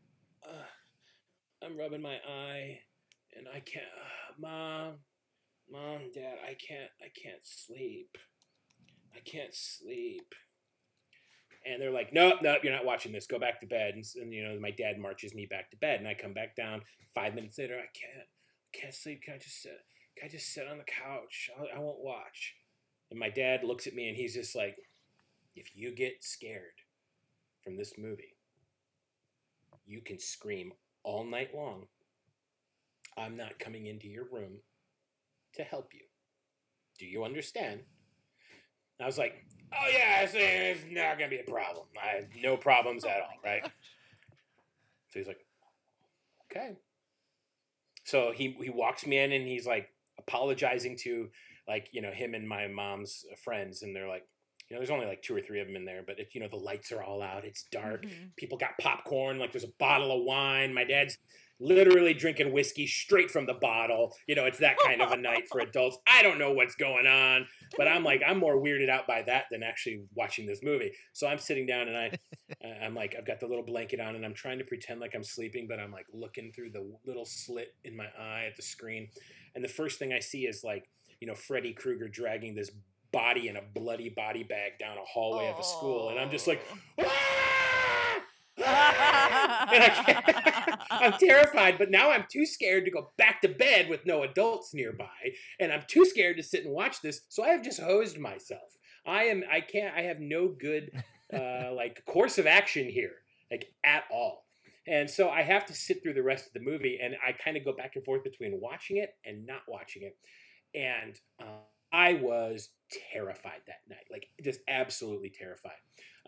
I'm 1.62 1.76
rubbing 1.76 2.02
my 2.02 2.16
eye 2.28 2.78
and 3.36 3.46
I 3.48 3.60
can't, 3.60 3.84
uh, 3.84 4.40
mom, 4.40 4.94
mom, 5.70 6.10
dad, 6.14 6.36
I 6.44 6.54
can't, 6.54 6.90
I 7.00 7.08
can't 7.20 7.42
sleep. 7.42 8.16
I 9.14 9.20
can't 9.20 9.54
sleep. 9.54 10.34
And 11.66 11.82
they're 11.82 11.90
like, 11.90 12.12
nope, 12.12 12.36
nope, 12.42 12.60
you're 12.62 12.72
not 12.72 12.84
watching 12.84 13.12
this. 13.12 13.26
Go 13.26 13.38
back 13.38 13.60
to 13.60 13.66
bed. 13.66 13.94
And, 13.94 14.04
and 14.22 14.32
you 14.32 14.44
know, 14.44 14.58
my 14.60 14.70
dad 14.70 14.98
marches 14.98 15.34
me 15.34 15.46
back 15.50 15.70
to 15.70 15.76
bed, 15.76 15.98
and 15.98 16.08
I 16.08 16.14
come 16.14 16.32
back 16.32 16.54
down. 16.54 16.82
Five 17.14 17.34
minutes 17.34 17.58
later, 17.58 17.74
I 17.74 17.90
can't, 17.98 18.28
can't 18.72 18.94
sleep. 18.94 19.22
Can 19.22 19.34
I 19.34 19.38
just 19.38 19.60
sit? 19.60 19.80
I 20.24 20.28
just 20.28 20.52
sit 20.52 20.66
on 20.68 20.78
the 20.78 20.84
couch? 20.84 21.50
I, 21.58 21.76
I 21.76 21.80
won't 21.80 22.00
watch. 22.00 22.54
And 23.10 23.18
my 23.18 23.30
dad 23.30 23.64
looks 23.64 23.86
at 23.86 23.94
me, 23.94 24.08
and 24.08 24.16
he's 24.16 24.34
just 24.34 24.54
like, 24.54 24.76
if 25.56 25.74
you 25.74 25.94
get 25.94 26.22
scared 26.22 26.62
from 27.64 27.76
this 27.76 27.94
movie, 27.98 28.36
you 29.86 30.00
can 30.00 30.18
scream 30.18 30.72
all 31.02 31.24
night 31.24 31.54
long. 31.54 31.86
I'm 33.16 33.36
not 33.36 33.58
coming 33.58 33.86
into 33.86 34.06
your 34.06 34.26
room 34.30 34.58
to 35.54 35.62
help 35.64 35.92
you. 35.92 36.02
Do 36.98 37.06
you 37.06 37.24
understand? 37.24 37.80
I 39.00 39.06
was 39.06 39.18
like, 39.18 39.44
oh 39.72 39.88
yeah, 39.90 40.22
it's, 40.22 40.32
it's 40.34 40.84
not 40.90 41.18
gonna 41.18 41.30
be 41.30 41.40
a 41.40 41.50
problem. 41.50 41.86
I 42.02 42.16
have 42.16 42.26
no 42.42 42.56
problems 42.56 43.04
oh 43.04 43.08
at 43.08 43.20
all, 43.20 43.38
right? 43.44 43.64
So 45.08 45.18
he's 45.18 45.26
like, 45.26 45.44
okay. 46.50 46.76
So 48.04 48.32
he 48.32 48.56
he 48.62 48.70
walks 48.70 49.06
me 49.06 49.18
in 49.18 49.32
and 49.32 49.46
he's 49.46 49.66
like 49.66 49.88
apologizing 50.18 50.96
to 51.04 51.28
like 51.66 51.88
you 51.92 52.02
know 52.02 52.10
him 52.10 52.34
and 52.34 52.48
my 52.48 52.66
mom's 52.66 53.24
friends 53.44 53.82
and 53.82 53.94
they're 53.94 54.08
like, 54.08 54.24
you 54.68 54.74
know, 54.74 54.80
there's 54.80 54.90
only 54.90 55.06
like 55.06 55.22
two 55.22 55.34
or 55.36 55.40
three 55.40 55.60
of 55.60 55.66
them 55.66 55.76
in 55.76 55.84
there, 55.84 56.02
but 56.06 56.18
it, 56.18 56.28
you 56.32 56.40
know, 56.40 56.48
the 56.48 56.56
lights 56.56 56.92
are 56.92 57.02
all 57.02 57.22
out. 57.22 57.44
It's 57.44 57.64
dark. 57.70 58.04
Mhm. 58.04 58.36
People 58.36 58.58
got 58.58 58.70
popcorn. 58.80 59.38
Like 59.38 59.52
there's 59.52 59.64
a 59.64 59.72
bottle 59.78 60.12
of 60.16 60.24
wine. 60.24 60.74
My 60.74 60.84
dad's 60.84 61.18
literally 61.60 62.14
drinking 62.14 62.52
whiskey 62.52 62.86
straight 62.86 63.30
from 63.30 63.46
the 63.46 63.54
bottle. 63.54 64.14
You 64.28 64.36
know, 64.36 64.44
it's 64.44 64.58
that 64.58 64.76
kind 64.78 65.02
of 65.02 65.10
a 65.10 65.16
night 65.16 65.48
for 65.50 65.60
adults. 65.68 65.98
I 66.06 66.22
don't 66.22 66.38
know 66.38 66.52
what's 66.52 66.76
going 66.76 67.06
on, 67.06 67.48
but 67.76 67.88
I'm 67.88 68.04
like, 68.04 68.22
I'm 68.26 68.38
more 68.38 68.56
weirded 68.62 68.88
out 68.88 69.06
by 69.06 69.22
that 69.22 69.46
than 69.50 69.62
actually 69.62 70.04
watching 70.14 70.46
this 70.46 70.62
movie. 70.62 70.92
So 71.14 71.26
I'm 71.26 71.38
sitting 71.38 71.66
down 71.66 71.88
and 71.88 71.96
I, 71.96 72.12
I'm 72.84 72.94
like, 72.94 73.16
I've 73.18 73.26
got 73.26 73.40
the 73.40 73.46
little 73.46 73.64
blanket 73.64 73.98
on 74.00 74.14
and 74.14 74.24
I'm 74.24 74.34
trying 74.34 74.58
to 74.58 74.64
pretend 74.64 75.00
like 75.00 75.14
I'm 75.14 75.24
sleeping, 75.24 75.66
but 75.68 75.80
I'm 75.80 75.90
like 75.90 76.06
looking 76.12 76.52
through 76.52 76.70
the 76.70 76.88
little 77.04 77.24
slit 77.24 77.74
in 77.84 77.96
my 77.96 78.06
eye 78.18 78.44
at 78.48 78.56
the 78.56 78.62
screen. 78.62 79.08
And 79.54 79.64
the 79.64 79.68
first 79.68 79.98
thing 79.98 80.12
I 80.12 80.20
see 80.20 80.46
is 80.46 80.62
like, 80.64 80.88
you 81.20 81.26
know, 81.26 81.34
Freddy 81.34 81.72
Krueger 81.72 82.08
dragging 82.08 82.54
this 82.54 82.70
body 83.12 83.48
in 83.48 83.56
a 83.56 83.62
bloody 83.62 84.08
body 84.10 84.42
bag 84.42 84.72
down 84.78 84.98
a 84.98 85.04
hallway 85.04 85.48
of 85.48 85.58
a 85.58 85.64
school. 85.64 86.10
And 86.10 86.18
I'm 86.18 86.30
just 86.30 86.46
like, 86.46 86.60
"Ah! 87.00 88.22
Ah!" 88.60 89.68
And 89.72 89.84
I 89.84 90.78
I'm 90.90 91.12
terrified, 91.12 91.78
but 91.78 91.90
now 91.90 92.10
I'm 92.10 92.24
too 92.30 92.46
scared 92.46 92.84
to 92.84 92.90
go 92.90 93.10
back 93.16 93.40
to 93.42 93.48
bed 93.48 93.88
with 93.88 94.06
no 94.06 94.22
adults 94.22 94.74
nearby, 94.74 95.06
and 95.60 95.72
I'm 95.72 95.84
too 95.86 96.04
scared 96.04 96.36
to 96.38 96.42
sit 96.42 96.64
and 96.64 96.72
watch 96.72 97.00
this. 97.00 97.22
So 97.28 97.44
I 97.44 97.48
have 97.48 97.62
just 97.62 97.80
hosed 97.80 98.18
myself. 98.18 98.76
I 99.06 99.24
am. 99.24 99.44
I 99.50 99.60
can't. 99.60 99.94
I 99.94 100.02
have 100.02 100.20
no 100.20 100.48
good 100.48 100.90
uh, 101.32 101.72
like 101.72 102.04
course 102.06 102.38
of 102.38 102.46
action 102.46 102.88
here, 102.88 103.16
like 103.50 103.72
at 103.84 104.04
all. 104.10 104.44
And 104.88 105.08
so 105.10 105.28
I 105.28 105.42
have 105.42 105.66
to 105.66 105.74
sit 105.74 106.02
through 106.02 106.14
the 106.14 106.22
rest 106.22 106.46
of 106.46 106.52
the 106.54 106.60
movie, 106.60 106.98
and 107.02 107.14
I 107.26 107.32
kind 107.32 107.56
of 107.56 107.64
go 107.64 107.72
back 107.74 107.92
and 107.96 108.04
forth 108.04 108.24
between 108.24 108.58
watching 108.60 108.96
it 108.96 109.10
and 109.24 109.46
not 109.46 109.60
watching 109.68 110.02
it. 110.02 110.16
And 110.74 111.14
uh, 111.40 111.60
I 111.92 112.14
was 112.14 112.70
terrified 113.12 113.60
that 113.66 113.80
night, 113.88 114.06
like 114.10 114.28
just 114.42 114.60
absolutely 114.68 115.30
terrified. 115.30 115.72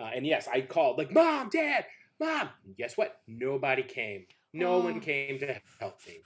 Uh, 0.01 0.11
and 0.15 0.27
yes, 0.27 0.49
I 0.53 0.61
called 0.61 0.99
like, 0.99 1.13
"Mom, 1.13 1.49
Dad, 1.51 1.87
Mom." 2.21 2.51
And 2.65 2.77
guess 2.77 2.97
what? 2.97 3.21
Nobody 3.27 3.83
came. 3.83 4.27
No 4.53 4.75
Oh. 4.75 4.85
one 4.85 5.01
came 5.01 5.39
to 5.41 5.61
help 5.79 5.99
me, 6.07 6.21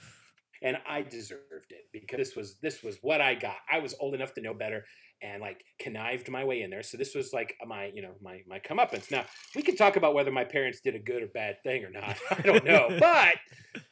and 0.62 0.76
I 0.88 1.02
deserved 1.02 1.70
it 1.70 1.86
because 1.92 2.18
this 2.18 2.36
was 2.36 2.56
this 2.62 2.82
was 2.82 2.98
what 3.02 3.20
I 3.20 3.34
got. 3.34 3.56
I 3.70 3.78
was 3.78 3.94
old 4.00 4.14
enough 4.14 4.34
to 4.34 4.40
know 4.40 4.54
better, 4.54 4.84
and 5.22 5.40
like 5.40 5.64
connived 5.80 6.30
my 6.30 6.44
way 6.44 6.62
in 6.62 6.70
there. 6.70 6.82
So 6.82 6.96
this 6.96 7.14
was 7.14 7.32
like 7.32 7.54
my 7.66 7.90
you 7.94 8.02
know 8.02 8.14
my 8.22 8.40
my 8.46 8.60
comeuppance. 8.60 9.10
Now 9.10 9.24
we 9.54 9.62
can 9.62 9.76
talk 9.76 9.96
about 9.96 10.14
whether 10.14 10.30
my 10.30 10.44
parents 10.44 10.80
did 10.80 10.94
a 10.94 10.98
good 10.98 11.22
or 11.22 11.28
bad 11.28 11.56
thing 11.62 11.84
or 11.84 11.90
not. 11.90 12.16
I 12.30 12.40
don't 12.42 12.64
know, 12.72 12.88
but 12.98 13.36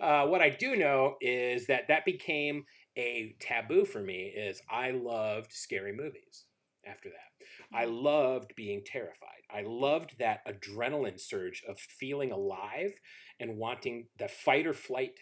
uh, 0.01 0.27
what 0.27 0.43
I 0.43 0.51
do 0.51 0.77
know 0.77 1.17
is 1.21 1.67
that 1.67 1.89
that 1.89 2.05
became 2.05 2.65
a 2.97 3.35
taboo 3.41 3.85
for 3.85 4.01
me. 4.01 4.33
Is 4.37 4.61
I 4.71 4.91
loved 4.91 5.53
scary 5.53 5.93
movies 5.93 6.45
after 6.87 7.09
that. 7.09 7.77
I 7.77 7.87
loved 7.87 8.55
being 8.57 8.83
terrified. 8.85 9.43
I 9.55 9.63
loved 9.67 10.17
that 10.19 10.41
adrenaline 10.47 11.21
surge 11.21 11.63
of 11.69 11.79
feeling 11.79 12.33
alive 12.33 12.93
and 13.41 13.59
wanting 13.59 14.07
the 14.19 14.29
fight 14.29 14.67
or 14.67 14.75
flight 14.75 15.13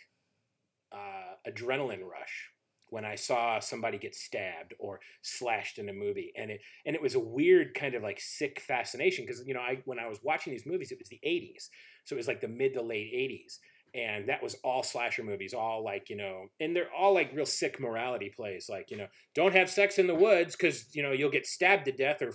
uh, 0.93 1.51
adrenaline 1.51 2.03
rush 2.03 2.51
when 2.89 3.05
I 3.05 3.15
saw 3.15 3.61
somebody 3.61 3.99
get 3.99 4.17
stabbed 4.17 4.75
or 4.81 5.01
slashed 5.23 5.79
in 5.79 5.89
a 5.89 5.93
movie, 5.93 6.33
and 6.37 6.51
it 6.51 6.61
and 6.85 6.97
it 6.97 7.03
was 7.03 7.15
a 7.15 7.21
weird 7.21 7.75
kind 7.75 7.95
of 7.95 8.03
like 8.03 8.21
sick 8.21 8.61
fascination 8.61 9.25
because 9.25 9.43
you 9.47 9.55
know 9.55 9.61
I 9.61 9.81
when 9.85 9.99
I 9.99 10.09
was 10.09 10.19
watching 10.23 10.53
these 10.53 10.67
movies, 10.67 10.91
it 10.93 10.99
was 10.99 11.09
the 11.09 11.21
'80s, 11.25 11.69
so 12.05 12.15
it 12.15 12.19
was 12.19 12.29
like 12.29 12.41
the 12.41 12.49
mid 12.49 12.75
to 12.75 12.83
late 12.83 13.13
'80s, 13.15 13.59
and 13.95 14.29
that 14.29 14.43
was 14.43 14.57
all 14.65 14.83
slasher 14.83 15.23
movies, 15.23 15.55
all 15.55 15.85
like 15.85 16.11
you 16.11 16.17
know, 16.17 16.47
and 16.59 16.75
they're 16.75 16.93
all 16.93 17.15
like 17.15 17.33
real 17.35 17.47
sick 17.47 17.79
morality 17.81 18.33
plays, 18.35 18.69
like 18.69 18.91
you 18.91 18.97
know, 18.97 19.07
don't 19.35 19.55
have 19.55 19.71
sex 19.71 19.99
in 19.99 20.07
the 20.09 20.15
woods 20.15 20.57
because 20.57 20.95
you 20.95 21.03
know 21.03 21.13
you'll 21.13 21.31
get 21.31 21.47
stabbed 21.47 21.85
to 21.85 21.93
death 21.93 22.23
or 22.23 22.35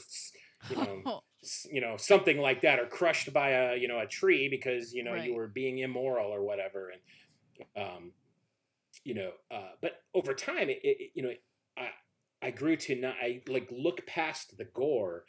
you 0.70 0.78
know 0.78 1.04
you 1.72 1.82
know 1.82 1.96
something 1.98 2.39
like 2.39 2.62
that 2.62 2.80
or 2.80 2.86
crushed 2.88 3.32
by 3.34 3.50
a 3.52 3.76
you 3.76 3.88
know 3.88 4.00
a 4.00 4.08
tree 4.08 4.48
because 4.50 4.94
you 4.94 5.04
know 5.04 5.13
Right. 5.13 5.26
you 5.26 5.36
were 5.36 5.48
being 5.48 5.80
immoral 5.80 6.34
or 6.34 6.44
whatever. 6.44 6.91
And 6.91 7.84
um 7.86 8.12
you 9.06 9.13
know 9.13 9.32
uh 9.52 9.72
but 9.82 9.94
over 10.13 10.34
time 10.34 10.70
it, 10.70 10.80
it 10.84 11.12
you 11.15 11.24
know 11.24 11.32
i 11.78 11.88
i 12.41 12.52
grew 12.52 12.76
to 12.76 12.96
not 12.96 13.15
i 13.22 13.41
like 13.48 13.70
look 13.72 14.06
past 14.06 14.58
the 14.58 14.65
gore 14.65 15.24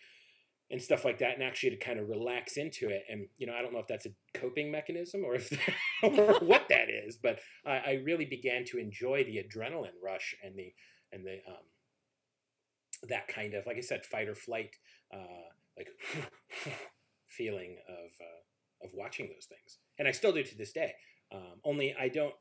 and 0.69 0.83
stuff 0.83 1.05
like 1.05 1.19
that 1.19 1.35
and 1.35 1.45
actually 1.45 1.71
to 1.71 1.77
kind 1.77 2.01
of 2.01 2.09
relax 2.09 2.57
into 2.57 2.89
it 2.89 3.03
and 3.09 3.29
you 3.39 3.47
know 3.47 3.55
i 3.55 3.63
don't 3.63 3.73
know 3.73 3.79
if 3.79 3.87
that's 3.87 4.07
a 4.07 4.11
coping 4.35 4.73
mechanism 4.73 5.25
or 5.25 5.37
if 5.37 5.53
or 6.03 6.41
what 6.41 6.69
that 6.69 6.89
is 6.91 7.17
but 7.23 7.39
I, 7.65 7.77
I 7.77 8.03
really 8.05 8.25
began 8.25 8.65
to 8.67 8.79
enjoy 8.79 9.23
the 9.23 9.39
adrenaline 9.39 10.01
rush 10.03 10.35
and 10.43 10.59
the 10.59 10.73
and 11.13 11.25
the 11.25 11.39
um 11.49 13.09
that 13.09 13.29
kind 13.29 13.55
of 13.55 13.67
like 13.67 13.77
i 13.77 13.81
said 13.81 14.05
fight 14.05 14.27
or 14.27 14.35
flight 14.35 14.71
uh 15.15 15.47
like 15.77 15.89
feeling 17.29 17.77
of 17.89 18.11
uh, 18.21 18.87
of 18.87 18.91
watching 18.95 19.27
those 19.27 19.47
things, 19.47 19.79
and 19.99 20.09
I 20.09 20.13
still 20.13 20.33
do 20.33 20.43
to 20.43 20.57
this 20.57 20.73
day. 20.73 20.93
Um, 21.33 21.61
only 21.65 21.95
I 21.99 22.09
don't 22.09 22.35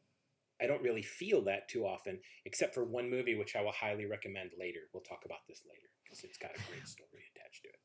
I 0.62 0.68
don't 0.68 0.82
really 0.82 1.02
feel 1.02 1.44
that 1.44 1.68
too 1.68 1.86
often, 1.86 2.20
except 2.46 2.74
for 2.74 2.84
one 2.84 3.10
movie 3.10 3.36
which 3.36 3.56
I 3.56 3.62
will 3.62 3.72
highly 3.72 4.06
recommend 4.06 4.52
later. 4.58 4.82
We'll 4.94 5.04
talk 5.04 5.26
about 5.26 5.40
this 5.48 5.62
later 5.68 5.88
because 6.04 6.24
it's 6.24 6.38
got 6.38 6.52
a 6.52 6.70
great 6.70 6.88
story 6.88 7.24
attached 7.36 7.64
to 7.64 7.70
it. 7.70 7.76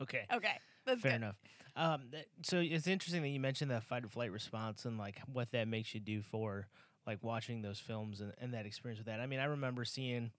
Okay. 0.00 0.26
Okay, 0.32 0.54
that's 0.86 1.00
Fair 1.02 1.12
good. 1.12 1.16
enough. 1.16 1.36
Um, 1.76 2.02
th- 2.10 2.26
so 2.42 2.60
it's 2.60 2.86
interesting 2.86 3.22
that 3.22 3.28
you 3.28 3.40
mentioned 3.40 3.70
that 3.70 3.84
fight 3.84 4.04
or 4.04 4.08
flight 4.08 4.32
response 4.32 4.84
and 4.84 4.98
like 4.98 5.18
what 5.30 5.50
that 5.52 5.68
makes 5.68 5.94
you 5.94 6.00
do 6.00 6.22
for 6.22 6.66
like 7.06 7.18
watching 7.22 7.62
those 7.62 7.78
films 7.78 8.20
and, 8.20 8.32
and 8.38 8.54
that 8.54 8.66
experience 8.66 8.98
with 8.98 9.06
that. 9.06 9.20
I 9.20 9.26
mean, 9.26 9.40
I 9.40 9.44
remember 9.44 9.84
seeing 9.84 10.30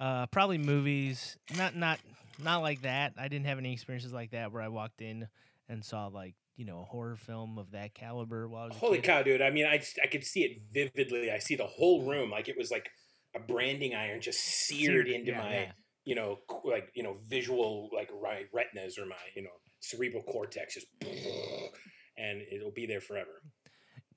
uh, 0.00 0.26
probably 0.26 0.58
movies, 0.58 1.36
not 1.56 1.76
not 1.76 1.98
not 2.42 2.62
like 2.62 2.82
that. 2.82 3.12
I 3.18 3.28
didn't 3.28 3.46
have 3.46 3.58
any 3.58 3.72
experiences 3.72 4.12
like 4.12 4.30
that 4.30 4.52
where 4.52 4.62
I 4.62 4.68
walked 4.68 5.02
in 5.02 5.28
and 5.68 5.84
saw 5.84 6.06
like 6.06 6.34
you 6.60 6.66
know 6.66 6.80
a 6.82 6.84
horror 6.84 7.16
film 7.16 7.56
of 7.56 7.70
that 7.70 7.94
caliber 7.94 8.46
while 8.46 8.64
I 8.64 8.66
was 8.66 8.76
Holy 8.76 9.00
cow, 9.00 9.22
dude! 9.22 9.40
I 9.40 9.48
mean, 9.48 9.64
I 9.64 9.78
just, 9.78 9.98
I 10.04 10.06
could 10.06 10.22
see 10.22 10.42
it 10.42 10.60
vividly. 10.70 11.30
I 11.30 11.38
see 11.38 11.56
the 11.56 11.66
whole 11.66 12.02
room 12.02 12.30
like 12.30 12.50
it 12.50 12.58
was 12.58 12.70
like 12.70 12.90
a 13.34 13.40
branding 13.40 13.94
iron 13.94 14.20
just 14.20 14.40
seared, 14.40 15.08
into 15.08 15.30
yeah, 15.30 15.38
my 15.38 15.52
yeah. 15.52 15.72
you 16.04 16.14
know 16.14 16.40
like 16.64 16.90
you 16.94 17.02
know 17.02 17.16
visual 17.26 17.88
like 17.94 18.10
retinas 18.52 18.98
or 18.98 19.06
my 19.06 19.16
you 19.34 19.42
know 19.42 19.48
cerebral 19.80 20.22
cortex 20.24 20.74
just 20.74 20.86
and 22.18 22.42
it'll 22.52 22.72
be 22.72 22.84
there 22.84 23.00
forever. 23.00 23.40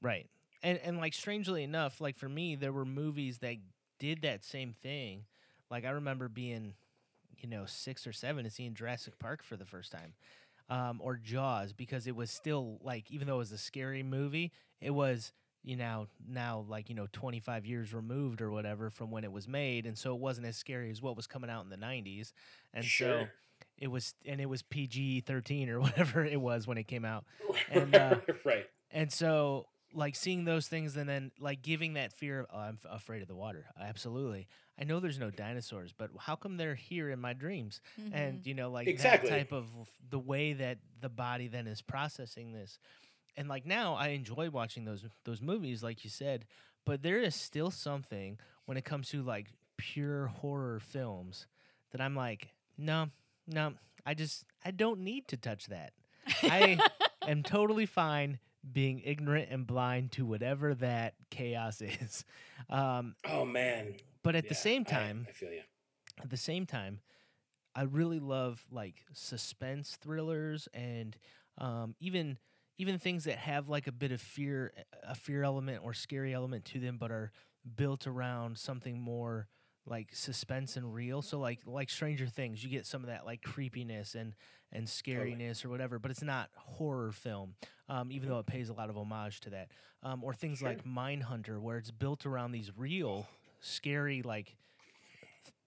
Right. 0.02 0.30
And 0.62 0.78
and 0.84 0.98
like 0.98 1.14
strangely 1.14 1.64
enough, 1.64 2.02
like 2.02 2.18
for 2.18 2.28
me, 2.28 2.56
there 2.56 2.74
were 2.74 2.84
movies 2.84 3.38
that 3.38 3.56
did 4.00 4.24
that 4.24 4.44
same 4.44 4.74
thing. 4.74 5.24
Like 5.72 5.86
I 5.86 5.92
remember 5.92 6.28
being, 6.28 6.74
you 7.38 7.48
know, 7.48 7.64
six 7.68 8.06
or 8.06 8.12
seven 8.12 8.44
and 8.44 8.54
seeing 8.54 8.74
Jurassic 8.74 9.18
Park 9.18 9.44
for 9.44 9.56
the 9.56 9.66
first 9.66 9.94
time. 9.94 10.14
Um, 10.74 11.00
or 11.04 11.18
Jaws, 11.18 11.72
because 11.72 12.08
it 12.08 12.16
was 12.16 12.32
still 12.32 12.80
like 12.84 13.12
even 13.12 13.28
though 13.28 13.36
it 13.36 13.40
was 13.40 13.52
a 13.52 13.58
scary 13.58 14.02
movie, 14.02 14.52
it 14.82 14.90
was, 14.90 15.32
you 15.64 15.76
know, 15.76 16.08
now 16.28 16.66
like, 16.68 16.90
you 16.90 16.96
know, 16.96 17.08
twenty 17.12 17.40
five 17.40 17.66
years 17.66 17.94
removed 17.94 18.42
or 18.42 18.50
whatever 18.50 18.90
from 18.90 19.12
when 19.12 19.24
it 19.24 19.32
was 19.32 19.48
made. 19.48 19.86
And 19.86 19.98
so 19.98 20.16
it 20.16 20.20
wasn't 20.20 20.48
as 20.48 20.58
scary 20.58 20.90
as 20.90 21.02
what 21.02 21.16
was 21.16 21.28
coming 21.28 21.50
out 21.50 21.64
in 21.64 21.70
the 21.70 21.78
nineties. 21.78 22.34
And 22.74 22.84
so 22.86 23.28
it 23.78 23.88
was 23.88 24.16
and 24.26 24.42
it 24.42 24.48
was 24.48 24.62
PG 24.64 25.22
thirteen 25.22 25.70
or 25.70 25.80
whatever 25.86 26.26
it 26.26 26.42
was 26.42 26.66
when 26.66 26.78
it 26.78 26.88
came 26.88 27.06
out. 27.06 27.26
and, 27.72 27.94
uh, 27.96 28.16
right. 28.44 28.66
And 28.90 29.12
so, 29.12 29.68
like 29.94 30.16
seeing 30.16 30.46
those 30.46 30.68
things, 30.68 30.96
and 30.98 31.08
then 31.08 31.32
like 31.40 31.62
giving 31.62 31.94
that 31.94 32.12
fear 32.14 32.42
of, 32.42 32.46
oh, 32.54 32.58
I'm 32.60 32.78
f- 32.84 32.92
afraid 32.92 33.22
of 33.22 33.28
the 33.28 33.36
water. 33.36 33.66
Absolutely, 33.80 34.48
I 34.80 34.84
know 34.84 35.00
there's 35.00 35.20
no 35.20 35.30
dinosaurs, 35.32 35.94
but 35.98 36.10
how 36.20 36.36
come 36.36 36.58
they're 36.58 36.76
here 36.76 37.10
in 37.10 37.20
my 37.20 37.34
dreams? 37.34 37.82
And 38.12 38.40
Mhm. 38.40 38.48
you 38.48 38.54
know, 38.54 38.70
like 38.72 38.88
Exactly. 38.88 39.30
that 39.30 39.38
type 39.38 39.52
of 39.54 39.68
the 40.10 40.20
way 40.20 40.54
that 40.54 40.80
the 41.02 41.10
body 41.10 41.48
then 41.48 41.68
is 41.68 41.82
processing 41.82 42.52
this. 42.54 42.80
And 43.38 43.48
like 43.48 43.66
now, 43.66 43.96
I 43.96 44.10
enjoy 44.10 44.50
watching 44.50 44.86
those 44.86 45.06
those 45.26 45.42
movies, 45.42 45.84
like 45.84 46.04
you 46.04 46.10
said. 46.10 46.46
But 46.86 47.02
there 47.02 47.20
is 47.20 47.36
still 47.36 47.72
something 47.72 48.40
when 48.66 48.78
it 48.78 48.84
comes 48.86 49.10
to 49.10 49.22
like 49.24 49.48
pure 49.78 50.28
horror 50.28 50.80
films 50.80 51.48
that 51.92 52.02
I'm 52.02 52.16
like, 52.16 52.50
no, 52.78 53.10
no, 53.48 53.74
I 54.06 54.14
just 54.14 54.46
I 54.66 54.72
don't 54.72 55.00
need 55.02 55.28
to 55.30 55.38
touch 55.38 55.68
that. 55.68 55.94
I 56.44 56.84
am 57.26 57.44
totally 57.44 57.86
fine 57.86 58.40
being 58.72 59.02
ignorant 59.04 59.50
and 59.52 59.68
blind 59.68 60.12
to 60.14 60.26
whatever 60.26 60.74
that 60.76 61.16
chaos 61.30 61.82
is. 61.82 62.26
Um, 62.70 63.16
Oh 63.30 63.46
man. 63.46 63.96
but 64.24 64.36
at 64.36 64.46
the 64.48 64.54
Yeah, 64.56 64.60
same 64.60 64.84
I- 64.88 64.92
time, 64.92 65.26
I, 65.30 65.32
feel 65.34 65.52
you. 65.52 65.62
at 66.22 66.30
the 66.30 66.38
same 66.38 66.66
time, 66.66 67.02
I 67.76 67.84
really 67.84 68.20
love 68.20 68.64
like 68.72 69.04
suspense 69.14 69.98
thrillers 70.02 70.68
and 70.74 71.18
um, 71.58 71.96
even 72.00 72.38
even 72.80 72.98
things 72.98 73.26
that 73.26 73.38
have 73.38 73.70
like 73.70 73.86
a 73.88 73.92
bit 73.92 74.12
of 74.12 74.20
fear, 74.20 74.74
a 75.04 75.14
fear 75.14 75.44
element 75.44 75.82
or 75.84 75.94
scary 75.94 76.34
element 76.34 76.66
to 76.66 76.80
them, 76.80 76.98
but 76.98 77.12
are 77.12 77.32
built 77.76 78.08
around 78.08 78.58
something 78.58 79.00
more 79.00 79.48
like 79.86 80.16
suspense 80.16 80.78
and 80.78 80.94
real. 80.94 81.22
So 81.22 81.40
like 81.40 81.60
like 81.66 81.90
Stranger 81.90 82.28
Things, 82.28 82.64
you 82.64 82.70
get 82.70 82.86
some 82.86 83.02
of 83.02 83.08
that 83.08 83.26
like 83.26 83.42
creepiness 83.42 84.16
and 84.16 84.34
and 84.72 84.88
Totally. 84.88 85.36
scariness 85.36 85.64
or 85.64 85.70
whatever, 85.70 86.00
but 86.00 86.10
it's 86.12 86.24
not 86.24 86.50
horror 86.56 87.12
film. 87.12 87.56
Um, 87.90 88.12
even 88.12 88.28
though 88.30 88.40
it 88.40 88.48
pays 88.48 88.70
a 88.70 88.74
lot 88.74 88.90
of 88.90 88.98
homage 88.98 89.40
to 89.42 89.52
that, 89.52 89.70
um, 90.02 90.24
or 90.24 90.34
things 90.34 90.60
Sure. 90.60 90.70
like 90.70 90.84
Mindhunter, 90.84 91.60
where 91.60 91.78
it's 91.78 91.92
built 91.92 92.26
around 92.26 92.54
these 92.54 92.72
real 92.76 93.28
scary 93.60 94.22
like 94.24 94.56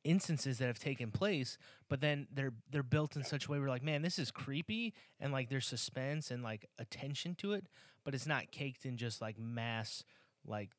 instances 0.04 0.58
that 0.58 0.66
have 0.66 0.78
taken 0.78 1.10
place, 1.10 1.58
but 1.88 2.00
then 2.00 2.26
they're 2.32 2.52
they're 2.70 2.82
built 2.82 3.16
in 3.16 3.24
such 3.24 3.46
a 3.46 3.50
way 3.50 3.58
where 3.58 3.68
like, 3.68 3.82
man, 3.82 4.02
this 4.02 4.18
is 4.18 4.30
creepy 4.30 4.94
and 5.20 5.32
like 5.32 5.48
there's 5.48 5.66
suspense 5.66 6.30
and 6.30 6.42
like 6.42 6.68
attention 6.78 7.34
to 7.36 7.52
it, 7.52 7.66
but 8.04 8.14
it's 8.14 8.26
not 8.26 8.50
caked 8.50 8.84
in 8.86 8.96
just 8.96 9.20
like 9.20 9.38
mass 9.38 10.04
like 10.46 10.70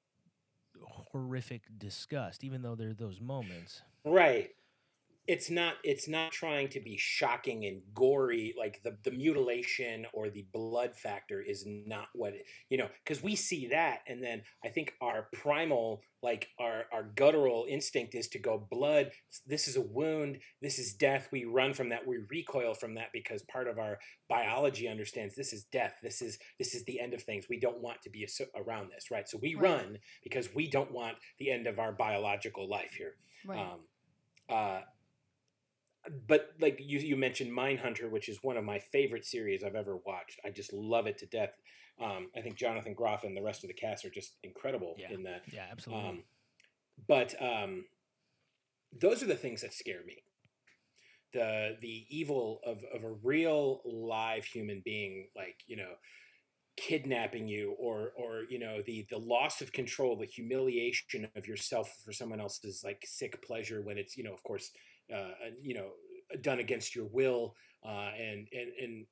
horrific 0.81 1.63
disgust, 1.77 2.43
even 2.43 2.61
though 2.61 2.75
there 2.75 2.89
are 2.89 2.93
those 2.93 3.21
moments. 3.21 3.81
Right. 4.05 4.51
It's 5.27 5.49
not 5.49 5.75
it's 5.83 6.07
not 6.07 6.31
trying 6.31 6.69
to 6.69 6.79
be 6.79 6.97
shocking 6.97 7.65
and 7.65 7.81
gory 7.93 8.53
like 8.57 8.81
the 8.83 8.97
the 9.03 9.11
mutilation 9.11 10.05
or 10.13 10.29
the 10.29 10.45
blood 10.53 10.95
factor 10.95 11.41
is 11.41 11.65
not 11.67 12.07
what 12.13 12.33
it, 12.33 12.45
you 12.69 12.77
know 12.77 12.87
because 13.03 13.21
we 13.21 13.35
see 13.35 13.67
that 13.67 13.99
and 14.07 14.23
then 14.23 14.41
I 14.63 14.69
think 14.69 14.93
our 15.01 15.27
primal 15.33 16.01
like 16.23 16.49
our 16.59 16.85
our 16.93 17.03
guttural 17.03 17.65
instinct 17.69 18.15
is 18.15 18.27
to 18.29 18.39
go 18.39 18.57
blood 18.71 19.11
this 19.45 19.67
is 19.67 19.75
a 19.75 19.81
wound 19.81 20.39
this 20.61 20.79
is 20.79 20.93
death 20.93 21.27
we 21.31 21.45
run 21.45 21.73
from 21.73 21.89
that 21.89 22.07
we 22.07 22.17
recoil 22.29 22.73
from 22.73 22.95
that 22.95 23.09
because 23.13 23.43
part 23.43 23.67
of 23.67 23.77
our 23.77 23.99
biology 24.29 24.87
understands 24.87 25.35
this 25.35 25.51
is 25.51 25.65
death 25.65 25.95
this 26.01 26.21
is 26.21 26.39
this 26.57 26.73
is 26.73 26.85
the 26.85 26.99
end 26.99 27.13
of 27.13 27.21
things 27.21 27.45
we 27.49 27.59
don't 27.59 27.81
want 27.81 28.01
to 28.01 28.09
be 28.09 28.25
around 28.55 28.89
this 28.91 29.11
right 29.11 29.27
so 29.27 29.37
we 29.41 29.55
Right. 29.55 29.71
run 29.71 29.97
because 30.23 30.53
we 30.55 30.69
don't 30.69 30.91
want 30.91 31.17
the 31.39 31.51
end 31.51 31.67
of 31.67 31.79
our 31.79 31.91
biological 31.91 32.67
life 32.69 32.93
here 32.97 33.15
Right. 33.45 33.59
um, 33.59 33.79
uh, 34.49 34.81
but 36.27 36.51
like 36.59 36.79
you, 36.79 36.99
you 36.99 37.15
mentioned 37.15 37.51
Mindhunter, 37.51 38.09
which 38.09 38.29
is 38.29 38.39
one 38.41 38.57
of 38.57 38.63
my 38.63 38.79
favorite 38.79 39.25
series 39.25 39.63
I've 39.63 39.75
ever 39.75 39.97
watched. 39.97 40.39
I 40.45 40.49
just 40.49 40.73
love 40.73 41.07
it 41.07 41.17
to 41.19 41.25
death. 41.25 41.53
Um, 42.01 42.29
I 42.37 42.41
think 42.41 42.55
Jonathan 42.57 42.93
Groff 42.93 43.23
and 43.23 43.35
the 43.35 43.41
rest 43.41 43.63
of 43.63 43.69
the 43.69 43.73
cast 43.73 44.05
are 44.05 44.09
just 44.09 44.37
incredible 44.43 44.95
Yeah. 44.97 45.11
in 45.11 45.23
that. 45.23 45.43
Yeah, 45.51 45.65
absolutely. 45.71 46.09
Um, 46.09 46.23
but 47.07 47.41
um, 47.41 47.85
those 48.99 49.23
are 49.23 49.27
the 49.27 49.35
things 49.35 49.61
that 49.61 49.73
scare 49.73 50.03
me. 50.05 50.23
The 51.33 51.75
the 51.81 52.05
evil 52.09 52.61
of, 52.65 52.79
of 52.93 53.03
a 53.03 53.11
real 53.11 53.81
live 53.85 54.45
human 54.45 54.81
being, 54.83 55.27
like 55.35 55.57
you 55.67 55.75
know, 55.75 55.93
kidnapping 56.77 57.47
you, 57.47 57.75
or 57.77 58.11
or 58.17 58.43
you 58.49 58.59
know, 58.59 58.81
the 58.85 59.05
the 59.09 59.17
loss 59.17 59.61
of 59.61 59.73
control, 59.73 60.15
the 60.15 60.25
humiliation 60.25 61.27
of 61.35 61.45
yourself 61.47 61.93
for 62.05 62.13
someone 62.13 62.39
else's 62.39 62.81
like 62.83 63.03
sick 63.05 63.41
pleasure 63.45 63.81
when 63.81 63.97
it's 63.97 64.15
you 64.15 64.23
know, 64.23 64.33
of 64.33 64.41
course, 64.43 64.71
you 65.61 65.73
know, 65.73 65.91
done 66.41 66.59
against 66.59 66.95
your 66.95 67.05
will, 67.05 67.55
uh, 67.85 68.11
and 68.17 68.47
and 68.51 68.71
and 68.81 69.05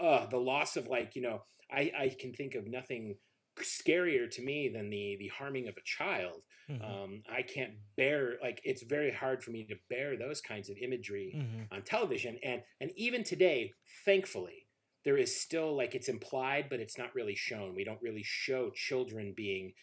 uh, 0.00 0.26
the 0.26 0.38
loss 0.38 0.76
of 0.76 0.86
like 0.88 1.14
you 1.16 1.22
know, 1.22 1.42
I 1.70 1.92
I 1.96 2.16
can 2.18 2.32
think 2.32 2.54
of 2.54 2.66
nothing 2.66 3.16
scarier 3.60 4.30
to 4.30 4.42
me 4.42 4.68
than 4.68 4.88
the 4.90 5.16
the 5.18 5.28
harming 5.28 5.68
of 5.68 5.76
a 5.76 5.82
child 5.84 6.42
Mhm. 6.70 6.82
um, 6.82 7.22
i 7.30 7.42
can't 7.42 7.74
bear 7.96 8.38
like 8.42 8.62
it's 8.64 8.82
very 8.82 9.12
hard 9.12 9.44
for 9.44 9.50
me 9.50 9.66
to 9.66 9.76
bear 9.90 10.16
those 10.16 10.40
kinds 10.40 10.70
of 10.70 10.78
imagery 10.78 11.34
Mhm. 11.36 11.66
on 11.70 11.82
television 11.82 12.38
and 12.42 12.62
and 12.80 12.90
even 12.96 13.22
today 13.22 13.74
thankfully 14.06 14.66
there 15.04 15.18
is 15.18 15.38
still 15.38 15.76
like 15.76 15.94
it's 15.94 16.08
implied 16.08 16.70
but 16.70 16.80
it's 16.80 16.96
not 16.96 17.14
really 17.14 17.34
shown 17.34 17.74
we 17.74 17.84
don't 17.84 18.00
really 18.00 18.22
show 18.22 18.70
children 18.70 19.34
being 19.34 19.74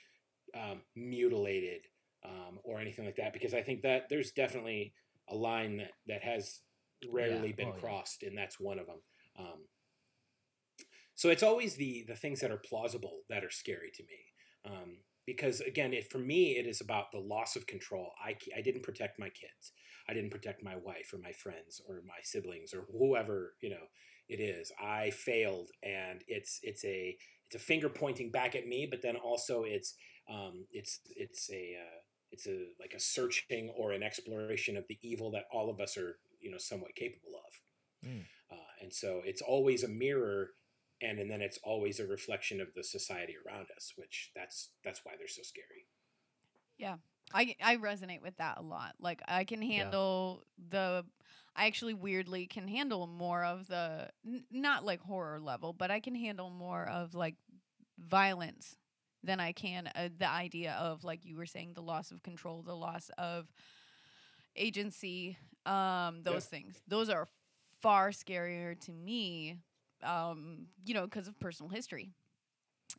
um, 0.56 0.82
mutilated 0.96 1.82
um, 2.26 2.60
or 2.64 2.80
anything 2.80 3.06
like 3.06 3.16
that 3.16 3.34
because 3.34 3.54
i 3.54 3.62
think 3.62 3.82
that 3.82 4.04
there's 4.10 4.32
definitely 4.32 4.94
a 5.30 5.36
line 5.36 5.78
that 5.78 5.92
that 6.08 6.24
has 6.24 6.62
rarely 7.12 7.54
been 7.54 7.68
Oh, 7.68 7.74
yeah. 7.76 7.80
crossed 7.80 8.24
and 8.24 8.38
that's 8.38 8.60
one 8.60 8.80
of 8.80 8.88
them 8.88 9.02
um, 9.38 9.60
so 11.16 11.30
it's 11.30 11.44
always 11.44 11.76
the 11.76 12.04
the 12.08 12.16
things 12.16 12.42
that 12.42 12.52
are 12.52 12.62
plausible 12.70 13.20
that 13.30 13.44
are 13.44 13.52
scary 13.52 13.92
to 13.94 14.04
me 14.04 14.20
um, 14.66 14.98
because 15.26 15.62
again 15.62 15.94
it, 15.94 16.12
for 16.12 16.18
me 16.18 16.58
it 16.58 16.66
is 16.66 16.82
about 16.82 17.12
the 17.12 17.20
loss 17.20 17.56
of 17.56 17.68
control. 17.68 18.12
I, 18.24 18.36
I 18.58 18.62
didn't 18.62 18.84
protect 18.84 19.20
my 19.20 19.30
kids. 19.30 19.72
I 20.08 20.14
didn't 20.14 20.32
protect 20.32 20.64
my 20.64 20.76
wife 20.76 21.14
or 21.14 21.20
my 21.20 21.32
friends 21.32 21.82
or 21.88 22.02
my 22.08 22.20
siblings 22.24 22.74
or 22.74 22.88
whoever 22.98 23.54
you 23.62 23.70
know 23.70 23.86
it 24.28 24.40
is. 24.40 24.72
I 24.82 25.12
failed 25.12 25.70
and 25.84 26.24
it's 26.28 26.60
it's 26.64 26.84
a 26.84 27.16
it's 27.46 27.56
a 27.56 27.66
finger 27.66 27.90
pointing 27.90 28.32
back 28.32 28.56
at 28.56 28.68
me 28.68 28.88
but 28.90 29.02
then 29.02 29.16
also 29.16 29.64
it's 29.64 29.96
um, 30.30 30.66
it's 30.72 31.00
it's 31.16 31.50
a 31.52 31.76
uh, 31.80 31.99
it's 32.32 32.48
a 32.48 32.68
like 32.80 32.94
a 32.96 33.00
searching 33.00 33.70
or 33.78 33.92
an 33.92 34.04
exploration 34.04 34.78
of 34.78 34.86
the 34.88 34.98
evil 35.02 35.32
that 35.32 35.46
all 35.52 35.70
of 35.70 35.80
us 35.80 35.98
are 35.98 36.18
you 36.40 36.52
know 36.52 36.58
somewhat 36.58 36.96
capable 36.96 37.36
of 37.36 37.54
Mm. 38.08 38.24
uh, 38.50 38.56
and 38.82 38.94
so 38.94 39.22
it's 39.26 39.42
always 39.42 39.84
a 39.84 39.90
mirror 39.90 40.52
and 41.02 41.20
and 41.20 41.30
then 41.30 41.42
it's 41.42 41.60
always 41.64 42.00
a 42.00 42.08
reflection 42.08 42.62
of 42.62 42.74
the 42.74 42.84
society 42.84 43.36
around 43.46 43.68
us 43.76 43.92
which 43.98 44.32
that's 44.36 44.70
that's 44.86 45.02
why 45.04 45.14
they're 45.18 45.28
so 45.28 45.42
scary 45.44 45.86
Yeah. 46.78 46.96
I 47.34 47.56
I 47.62 47.76
resonate 47.78 48.22
with 48.22 48.38
that 48.38 48.58
a 48.58 48.62
lot. 48.62 48.96
Like 49.00 49.22
I 49.28 49.44
can 49.44 49.62
handle 49.62 50.46
the 50.70 51.06
I 51.56 51.68
actually 51.68 51.94
weirdly 51.94 52.48
can 52.48 52.68
handle 52.68 53.06
more 53.06 53.44
of 53.44 53.68
the 53.68 54.10
n- 54.26 54.46
not 54.50 54.86
like 54.86 55.02
horror 55.02 55.40
level, 55.40 55.74
but 55.74 55.92
I 55.92 56.00
can 56.00 56.16
handle 56.16 56.50
more 56.50 56.88
of 56.88 57.14
like 57.14 57.36
violence 58.00 58.78
than 59.24 59.40
I 59.40 59.52
can 59.52 59.88
uh, 59.96 60.10
the 60.18 60.30
idea 60.30 60.74
of 60.74 61.04
like 61.04 61.26
you 61.26 61.38
were 61.38 61.46
saying 61.46 61.74
the 61.74 61.82
loss 61.82 62.12
of 62.12 62.24
control, 62.24 62.62
the 62.62 62.76
loss 62.76 63.10
of 63.18 63.48
agency, 64.56 65.38
um 65.66 66.22
those 66.24 66.46
things. 66.46 66.82
Those 66.88 67.10
are 67.10 67.28
far 67.82 68.10
scarier 68.12 68.80
to 68.82 68.92
me 68.92 69.58
um 70.04 70.68
you 70.86 70.94
know 70.94 71.04
because 71.04 71.28
of 71.28 71.38
personal 71.40 71.70
history 71.70 72.12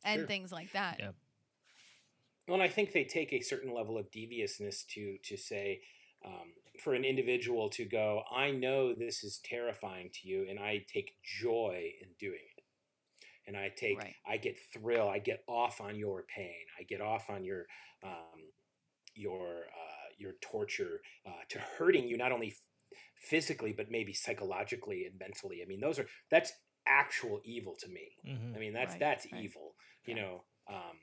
and 0.05 0.21
Sure. 0.21 0.27
things 0.27 0.53
like 0.53 0.73
that. 0.73 0.97
Yeah. 1.01 1.11
well 2.49 2.55
and 2.55 2.63
i 2.63 2.69
think 2.69 2.93
they 2.93 3.05
take 3.05 3.33
a 3.33 3.41
certain 3.41 3.73
level 3.75 3.97
of 3.99 4.11
deviousness 4.11 4.85
to 4.85 5.17
to 5.23 5.37
say 5.37 5.81
um, 6.25 6.53
for 6.83 6.95
an 6.95 7.05
individual 7.05 7.69
to 7.71 7.85
go 7.85 8.23
i 8.35 8.51
know 8.51 8.95
this 8.95 9.23
is 9.25 9.41
terrifying 9.45 10.11
to 10.13 10.29
you 10.29 10.47
and 10.49 10.59
i 10.59 10.85
take 10.93 11.13
joy 11.23 11.91
in 12.03 12.09
doing 12.19 12.41
it 12.50 12.50
and 13.51 13.57
i 13.65 13.69
take 13.85 13.99
Right. 13.99 14.15
i 14.33 14.37
get 14.47 14.57
thrill 14.73 15.09
i 15.09 15.19
get 15.19 15.41
off 15.49 15.81
on 15.81 15.97
your 15.97 16.25
pain 16.37 16.65
i 16.79 16.85
get 16.93 17.01
off 17.01 17.29
on 17.35 17.43
your 17.45 17.63
um, 18.05 18.41
your 19.15 19.47
uh, 19.83 20.07
your 20.23 20.35
torture 20.41 21.01
uh, 21.27 21.43
to 21.53 21.59
hurting 21.59 22.07
you 22.09 22.17
not 22.17 22.31
only 22.33 22.55
physically 23.31 23.73
but 23.77 23.91
maybe 23.91 24.13
psychologically 24.13 25.05
and 25.07 25.19
mentally 25.19 25.59
i 25.65 25.67
mean 25.67 25.81
those 25.81 25.99
are 25.99 26.07
that's 26.31 26.53
actual 26.87 27.41
evil 27.45 27.75
to 27.83 27.89
me 27.89 28.07
Mhm. 28.27 28.55
I 28.57 28.59
mean, 28.59 28.73
that's 28.73 28.93
Right, 28.95 29.01
that's 29.07 29.27
right. 29.33 29.43
evil, 29.45 29.75
you 30.07 30.15
know. 30.21 30.35
Um, 30.69 30.97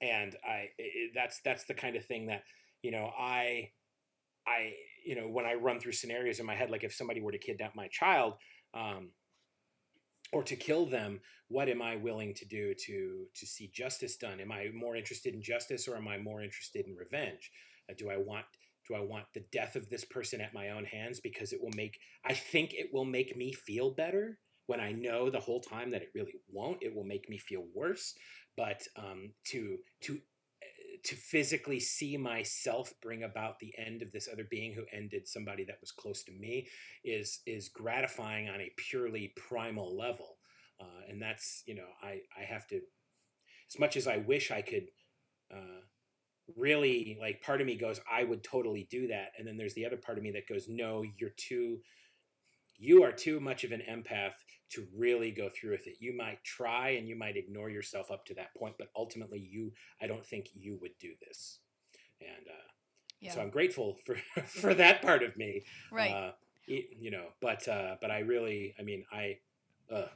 and 0.00 0.36
I, 0.44 0.50
i 0.78 0.82
i- 0.82 1.10
that's 1.14 1.40
that's 1.44 1.64
the 1.64 1.74
kind 1.74 1.96
of 1.96 2.04
thing 2.04 2.26
that 2.26 2.42
you 2.82 2.90
know 2.90 3.06
I, 3.18 3.70
I 4.46 4.72
you 5.06 5.14
know 5.16 5.28
when 5.28 5.46
I 5.46 5.54
run 5.54 5.80
through 5.80 5.92
scenarios 5.92 6.40
in 6.40 6.46
my 6.46 6.54
head, 6.54 6.70
like 6.70 6.84
if 6.84 6.94
somebody 6.94 7.20
were 7.20 7.32
to 7.32 7.38
kidnap 7.38 7.74
my 7.74 7.88
child, 7.88 8.34
um, 8.74 9.10
or 10.34 10.42
to 10.42 10.56
kill 10.56 10.84
them, 10.84 11.20
what 11.48 11.68
am 11.68 11.80
I 11.80 11.96
willing 11.96 12.34
to 12.34 12.44
do 12.44 12.74
to 12.86 13.26
to 13.34 13.46
see 13.46 13.70
justice 13.72 14.16
done? 14.16 14.40
Am 14.40 14.52
I 14.52 14.68
more 14.74 14.96
interested 14.96 15.34
in 15.34 15.42
justice, 15.42 15.86
or 15.88 15.96
am 15.96 16.08
I 16.08 16.18
more 16.18 16.42
interested 16.42 16.86
in 16.86 16.96
revenge? 16.96 17.50
Uh, 17.88 17.94
do 17.96 18.10
I 18.10 18.16
want 18.16 18.44
do 18.88 18.94
I 18.94 19.00
want 19.00 19.26
the 19.32 19.44
death 19.52 19.76
of 19.76 19.88
this 19.88 20.04
person 20.04 20.40
at 20.40 20.52
my 20.52 20.70
own 20.70 20.84
hands 20.84 21.20
because 21.20 21.52
it 21.52 21.62
will 21.62 21.72
make 21.76 21.98
I 22.24 22.34
think 22.34 22.74
it 22.74 22.90
will 22.92 23.04
make 23.04 23.36
me 23.36 23.52
feel 23.52 23.90
better 23.90 24.38
when 24.66 24.80
I 24.80 24.92
know 24.92 25.30
the 25.30 25.40
whole 25.40 25.60
time 25.60 25.90
that 25.90 26.02
it 26.02 26.10
really 26.14 26.34
won't. 26.50 26.82
It 26.82 26.94
will 26.94 27.04
make 27.04 27.28
me 27.28 27.38
feel 27.38 27.64
worse. 27.74 28.14
But 28.56 28.82
um, 28.96 29.32
to 29.50 29.78
to 30.02 30.18
to 31.04 31.14
physically 31.14 31.78
see 31.80 32.16
myself 32.16 32.92
bring 33.02 33.22
about 33.22 33.58
the 33.58 33.74
end 33.78 34.02
of 34.02 34.10
this 34.10 34.28
other 34.32 34.46
being 34.50 34.72
who 34.72 34.84
ended 34.92 35.28
somebody 35.28 35.64
that 35.64 35.80
was 35.80 35.92
close 35.92 36.22
to 36.24 36.32
me 36.32 36.66
is 37.04 37.40
is 37.46 37.68
gratifying 37.68 38.48
on 38.48 38.60
a 38.60 38.72
purely 38.76 39.32
primal 39.36 39.96
level. 39.96 40.38
Uh, 40.80 41.02
and 41.08 41.20
that's 41.20 41.62
you 41.66 41.74
know 41.74 41.88
I 42.02 42.20
I 42.38 42.44
have 42.44 42.66
to 42.68 42.76
as 42.76 43.78
much 43.78 43.96
as 43.96 44.06
I 44.06 44.18
wish 44.18 44.50
I 44.50 44.62
could. 44.62 44.86
Uh, 45.52 45.82
really 46.56 47.16
like 47.18 47.40
part 47.40 47.62
of 47.62 47.66
me 47.66 47.74
goes 47.74 48.00
i 48.10 48.22
would 48.22 48.44
totally 48.44 48.86
do 48.90 49.06
that 49.06 49.28
and 49.38 49.48
then 49.48 49.56
there's 49.56 49.72
the 49.72 49.86
other 49.86 49.96
part 49.96 50.18
of 50.18 50.24
me 50.24 50.30
that 50.30 50.46
goes 50.46 50.66
no 50.68 51.02
you're 51.16 51.32
too 51.38 51.78
you 52.76 53.02
are 53.02 53.12
too 53.12 53.40
much 53.40 53.64
of 53.64 53.72
an 53.72 53.80
empath 53.88 54.34
to 54.74 54.86
really 54.96 55.30
go 55.30 55.48
through 55.48 55.72
with 55.72 55.86
it 55.86 55.96
you 56.00 56.16
might 56.16 56.42
try 56.44 56.90
and 56.90 57.08
you 57.08 57.16
might 57.16 57.36
ignore 57.36 57.70
yourself 57.70 58.10
up 58.10 58.24
to 58.26 58.34
that 58.34 58.54
point 58.56 58.74
but 58.78 58.88
ultimately 58.96 59.38
you 59.38 59.72
i 60.02 60.06
don't 60.06 60.26
think 60.26 60.48
you 60.54 60.78
would 60.80 60.96
do 61.00 61.10
this 61.26 61.58
and 62.20 62.46
uh, 62.48 62.68
Yeah. 63.20 63.32
so 63.32 63.40
i'm 63.40 63.50
grateful 63.50 63.96
for 64.04 64.16
for 64.46 64.74
that 64.74 65.02
part 65.02 65.22
of 65.22 65.36
me 65.36 65.62
right. 65.92 66.10
uh, 66.10 66.32
you 66.66 67.10
know 67.10 67.26
but 67.40 67.66
uh, 67.68 67.96
but 68.00 68.10
i 68.10 68.20
really 68.20 68.74
i 68.78 68.82
mean 68.82 69.04
i 69.12 69.38
uh, 69.92 70.08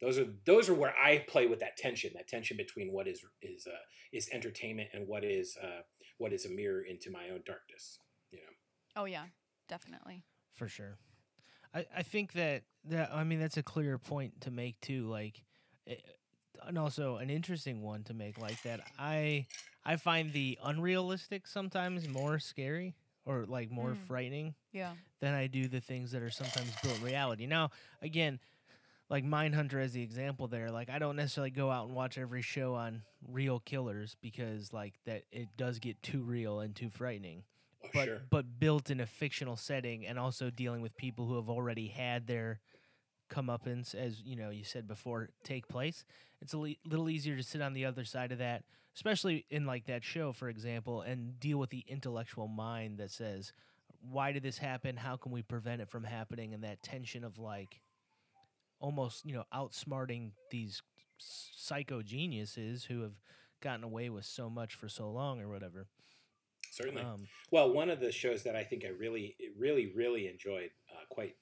those 0.00 0.18
are 0.18 0.26
those 0.46 0.68
are 0.68 0.74
where 0.74 0.94
i 0.96 1.24
play 1.28 1.46
with 1.46 1.60
that 1.60 1.76
tension 1.76 2.10
that 2.14 2.26
tension 2.28 2.56
between 2.56 2.92
what 2.92 3.06
is 3.06 3.24
is 3.40 3.66
uh, 3.66 3.84
is 4.12 4.28
entertainment 4.32 4.88
and 4.92 5.06
what 5.06 5.24
is 5.24 5.56
uh, 5.62 5.82
what 6.18 6.32
is 6.32 6.44
a 6.44 6.50
mirror 6.50 6.82
into 6.82 7.10
my 7.10 7.30
own 7.32 7.42
darkness 7.46 7.98
you 8.30 8.38
know 8.38 8.52
oh 9.02 9.04
yeah. 9.06 9.26
Definitely. 9.68 10.24
for 10.52 10.68
sure. 10.68 10.98
I, 11.74 11.86
I 11.98 12.02
think 12.02 12.32
that 12.32 12.62
that 12.86 13.10
I 13.12 13.24
mean 13.24 13.40
that's 13.40 13.56
a 13.56 13.62
clear 13.62 13.98
point 13.98 14.40
to 14.42 14.50
make 14.50 14.80
too. 14.80 15.06
Like, 15.08 15.42
eh, 15.86 15.94
and 16.66 16.78
also 16.78 17.16
an 17.16 17.30
interesting 17.30 17.82
one 17.82 18.04
to 18.04 18.14
make 18.14 18.38
like 18.38 18.62
that. 18.64 18.80
I 18.98 19.46
I 19.84 19.96
find 19.96 20.32
the 20.32 20.58
unrealistic 20.62 21.46
sometimes 21.46 22.08
more 22.08 22.38
scary 22.38 22.94
or 23.24 23.44
like 23.46 23.70
more 23.70 23.90
Mm. 23.94 23.96
frightening 24.06 24.54
Yeah. 24.72 24.94
than 25.20 25.34
I 25.34 25.46
do 25.46 25.68
the 25.68 25.80
things 25.80 26.10
that 26.12 26.22
are 26.22 26.30
sometimes 26.30 26.70
built 26.82 27.00
reality. 27.02 27.46
Now, 27.46 27.70
again, 28.00 28.38
like 29.08 29.24
Mindhunter 29.24 29.82
as 29.82 29.92
the 29.92 30.02
example 30.02 30.48
there, 30.48 30.70
like 30.70 30.88
I 30.90 30.98
don't 30.98 31.16
necessarily 31.16 31.50
go 31.50 31.70
out 31.70 31.86
and 31.86 31.94
watch 31.94 32.18
every 32.18 32.42
show 32.42 32.74
on 32.74 33.02
real 33.28 33.60
killers 33.60 34.16
because 34.20 34.72
like 34.72 34.94
that 35.04 35.24
it 35.30 35.48
does 35.56 35.78
get 35.78 36.02
too 36.02 36.22
real 36.22 36.60
and 36.60 36.74
too 36.74 36.90
frightening. 36.90 37.44
Oh, 37.84 37.88
But 37.92 38.04
sure. 38.06 38.22
but 38.30 38.58
built 38.60 38.90
in 38.90 39.00
a 39.00 39.06
fictional 39.06 39.56
setting 39.56 40.06
and 40.06 40.18
also 40.18 40.50
dealing 40.50 40.82
with 40.82 40.96
people 40.96 41.26
who 41.26 41.36
have 41.36 41.48
already 41.50 41.88
had 41.88 42.26
their 42.26 42.60
comeuppance, 43.30 43.94
as 43.94 44.22
you 44.22 44.36
know, 44.36 44.50
you 44.50 44.64
said 44.64 44.86
before, 44.86 45.30
take 45.44 45.68
place. 45.68 46.04
It's 46.40 46.52
a 46.52 46.58
le- 46.58 46.74
little 46.84 47.08
easier 47.08 47.36
to 47.36 47.42
sit 47.42 47.62
on 47.62 47.72
the 47.72 47.84
other 47.86 48.04
side 48.04 48.32
of 48.32 48.38
that, 48.38 48.64
especially 48.94 49.46
in 49.50 49.66
like 49.66 49.86
that 49.86 50.04
show, 50.04 50.32
for 50.32 50.48
example, 50.48 51.02
and 51.02 51.38
deal 51.40 51.58
with 51.58 51.70
the 51.70 51.84
intellectual 51.88 52.48
mind 52.48 52.98
that 52.98 53.10
says, 53.10 53.52
"Why 54.00 54.32
did 54.32 54.42
this 54.42 54.58
happen? 54.58 54.96
How 54.96 55.16
can 55.16 55.32
we 55.32 55.42
prevent 55.42 55.82
it 55.82 55.88
from 55.88 56.04
happening?" 56.04 56.54
And 56.54 56.64
that 56.64 56.82
tension 56.82 57.24
of 57.24 57.38
like, 57.38 57.80
almost 58.80 59.24
you 59.26 59.32
know, 59.34 59.44
outsmarting 59.54 60.32
these 60.50 60.82
psycho 61.18 62.02
geniuses 62.02 62.84
who 62.84 63.02
have 63.02 63.14
gotten 63.60 63.84
away 63.84 64.08
with 64.10 64.24
so 64.24 64.50
much 64.50 64.74
for 64.74 64.88
so 64.88 65.10
long 65.10 65.40
or 65.40 65.48
whatever. 65.48 65.86
Certainly. 66.72 67.02
Um, 67.02 67.28
Well, 67.50 67.72
one 67.72 67.90
of 67.90 68.00
the 68.00 68.10
shows 68.10 68.42
that 68.44 68.56
I 68.56 68.64
think 68.64 68.84
I 68.84 68.88
really, 68.88 69.36
really, 69.58 69.92
really 69.94 70.26
enjoyed 70.26 70.70
uh, 70.90 71.04
quite, 71.10 71.36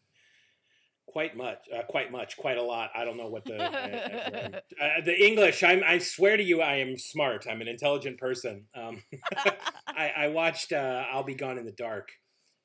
quite 1.06 1.36
much, 1.36 1.58
uh, 1.72 1.82
quite 1.88 2.10
much, 2.10 2.36
quite 2.36 2.58
a 2.58 2.62
lot. 2.62 2.90
I 2.96 3.04
don't 3.04 3.16
know 3.16 3.28
what 3.28 3.44
the 3.44 3.62
uh, 3.62 4.84
uh, 4.84 5.00
the 5.04 5.24
English. 5.24 5.62
I'm, 5.62 5.82
I 5.86 5.98
swear 5.98 6.36
to 6.36 6.42
you, 6.42 6.62
I 6.62 6.76
am 6.76 6.98
smart. 6.98 7.46
I'm 7.48 7.60
an 7.60 7.68
intelligent 7.68 8.18
person. 8.18 8.66
Um, 8.74 9.04
I, 9.86 10.12
I 10.16 10.28
watched 10.28 10.72
uh, 10.72 11.04
"I'll 11.12 11.22
Be 11.22 11.36
Gone 11.36 11.58
in 11.58 11.64
the 11.64 11.72
Dark" 11.72 12.10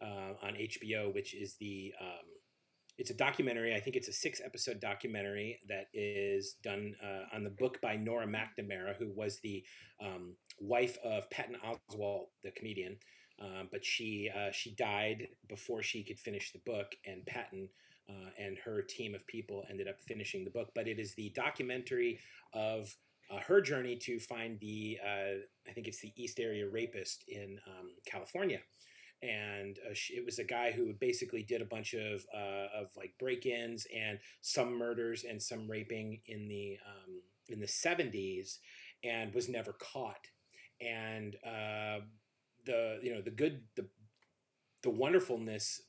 uh, 0.01 0.33
on 0.41 0.55
HBO, 0.55 1.13
which 1.13 1.35
is 1.35 1.55
the 1.59 1.93
um, 2.01 2.25
it's 2.97 3.11
a 3.11 3.15
documentary. 3.15 3.75
I 3.75 3.79
think 3.79 3.95
it's 3.95 4.07
a 4.07 4.13
six 4.13 4.41
episode 4.43 4.79
documentary 4.79 5.59
that 5.67 5.87
is 5.93 6.55
done 6.63 6.95
uh, 7.03 7.35
on 7.35 7.43
the 7.43 7.49
book 7.49 7.79
by 7.81 7.95
Nora 7.95 8.25
McNamara, 8.25 8.95
who 8.97 9.11
was 9.13 9.39
the 9.43 9.63
um, 10.03 10.35
wife 10.59 10.97
of 11.03 11.29
Patton 11.29 11.57
Oswalt, 11.65 12.27
the 12.43 12.51
comedian. 12.51 12.97
Um, 13.41 13.67
but 13.69 13.83
she 13.83 14.29
uh, 14.33 14.51
she 14.51 14.73
died 14.75 15.27
before 15.49 15.83
she 15.83 16.03
could 16.03 16.19
finish 16.19 16.53
the 16.53 16.61
book, 16.65 16.95
and 17.05 17.25
Patton 17.25 17.67
uh, 18.09 18.29
and 18.39 18.57
her 18.63 18.81
team 18.81 19.13
of 19.13 19.27
people 19.27 19.65
ended 19.69 19.87
up 19.89 19.99
finishing 20.07 20.45
the 20.45 20.51
book. 20.51 20.69
But 20.73 20.87
it 20.87 20.99
is 20.99 21.15
the 21.15 21.33
documentary 21.35 22.19
of 22.53 22.95
uh, 23.29 23.39
her 23.39 23.59
journey 23.59 23.97
to 23.97 24.19
find 24.19 24.57
the 24.61 24.99
uh, 25.03 25.41
I 25.67 25.73
think 25.73 25.87
it's 25.87 25.99
the 25.99 26.13
East 26.15 26.39
Area 26.39 26.69
rapist 26.69 27.25
in 27.27 27.59
um, 27.67 27.89
California, 28.05 28.59
and 29.21 29.77
uh, 29.85 29.93
she, 29.93 30.13
it 30.13 30.25
was 30.25 30.39
a 30.39 30.45
guy 30.45 30.71
who 30.71 30.93
basically 30.93 31.43
did 31.43 31.61
a 31.61 31.65
bunch 31.65 31.93
of 31.93 32.25
uh, 32.33 32.67
of 32.73 32.87
like 32.95 33.15
break-ins 33.19 33.85
and 33.93 34.17
some 34.41 34.77
murders 34.77 35.25
and 35.29 35.43
some 35.43 35.69
raping 35.69 36.21
in 36.27 36.47
the 36.47 36.77
um, 36.87 37.21
in 37.49 37.59
the 37.59 37.67
seventies, 37.67 38.59
and 39.03 39.33
was 39.33 39.49
never 39.49 39.73
caught. 39.73 40.27
And 40.81 41.35
uh, 41.45 42.01
the 42.65 42.99
you 43.01 43.13
know 43.13 43.21
the 43.21 43.31
good 43.31 43.61
the 43.75 43.87
the 44.83 44.89
wonderfulness 44.89 45.81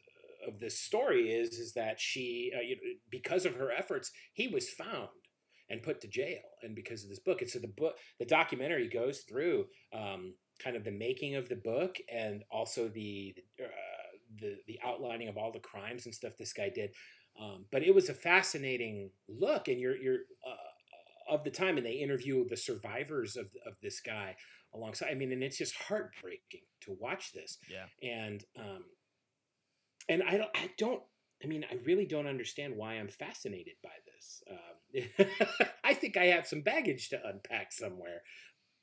of 0.46 0.60
this 0.60 0.78
story 0.78 1.30
is 1.30 1.58
is 1.58 1.72
that 1.74 2.00
she 2.00 2.52
uh, 2.56 2.60
you 2.60 2.76
know, 2.76 2.82
because 3.10 3.44
of 3.44 3.54
her 3.56 3.70
efforts 3.70 4.12
he 4.32 4.48
was 4.48 4.68
found 4.68 5.08
and 5.68 5.82
put 5.82 6.00
to 6.00 6.08
jail 6.08 6.42
and 6.62 6.74
because 6.76 7.02
of 7.02 7.08
this 7.08 7.18
book. 7.18 7.42
And 7.42 7.50
so 7.50 7.58
the 7.58 7.68
book 7.68 7.96
the 8.18 8.24
documentary 8.24 8.88
goes 8.88 9.20
through 9.20 9.66
um, 9.92 10.34
kind 10.62 10.76
of 10.76 10.84
the 10.84 10.92
making 10.92 11.34
of 11.34 11.48
the 11.48 11.56
book 11.56 11.96
and 12.12 12.42
also 12.50 12.88
the 12.88 13.34
uh, 13.62 13.66
the 14.40 14.56
the 14.66 14.78
outlining 14.84 15.28
of 15.28 15.36
all 15.36 15.52
the 15.52 15.58
crimes 15.58 16.06
and 16.06 16.14
stuff 16.14 16.36
this 16.38 16.52
guy 16.52 16.70
did. 16.74 16.90
Um, 17.40 17.66
but 17.70 17.82
it 17.82 17.94
was 17.94 18.08
a 18.08 18.14
fascinating 18.14 19.10
look 19.28 19.68
and 19.68 19.80
you're 19.80 19.96
you're 19.96 20.20
uh, 20.46 21.34
of 21.34 21.44
the 21.44 21.50
time 21.50 21.76
and 21.76 21.84
they 21.84 21.92
interview 21.92 22.46
the 22.48 22.56
survivors 22.56 23.36
of 23.36 23.46
of 23.66 23.74
this 23.82 24.00
guy 24.00 24.36
alongside 24.74 25.10
i 25.10 25.14
mean 25.14 25.32
and 25.32 25.42
it's 25.42 25.58
just 25.58 25.74
heartbreaking 25.74 26.62
to 26.82 26.96
watch 27.00 27.32
this. 27.32 27.58
Yeah. 27.70 27.86
and 28.02 28.44
um 28.58 28.84
and 30.08 30.22
i 30.22 30.36
don't 30.36 30.50
i 30.54 30.70
don't 30.78 31.02
i 31.42 31.46
mean 31.46 31.64
i 31.70 31.76
really 31.84 32.06
don't 32.06 32.26
understand 32.26 32.76
why 32.76 32.94
i'm 32.94 33.08
fascinated 33.08 33.74
by 33.82 33.90
this. 34.06 34.42
Um, 34.50 35.26
i 35.84 35.94
think 35.94 36.16
i 36.16 36.26
have 36.26 36.46
some 36.46 36.62
baggage 36.62 37.08
to 37.10 37.20
unpack 37.26 37.72
somewhere 37.72 38.22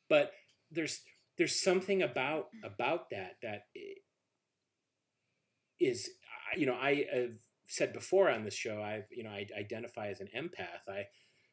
but 0.10 0.32
there's 0.72 1.02
there's 1.38 1.62
something 1.62 2.02
about 2.02 2.48
about 2.63 3.10
that 3.12 3.38
that 3.41 3.63
is 5.80 6.10
you 6.56 6.65
know 6.65 6.76
i 6.76 7.06
have 7.13 7.32
said 7.67 7.93
before 7.93 8.30
on 8.30 8.43
this 8.43 8.54
show 8.54 8.82
i've 8.82 9.06
you 9.12 9.24
know 9.24 9.30
i 9.30 9.48
identify 9.58 10.08
as 10.10 10.19
an 10.19 10.28
empath. 10.38 10.88
I 10.88 11.06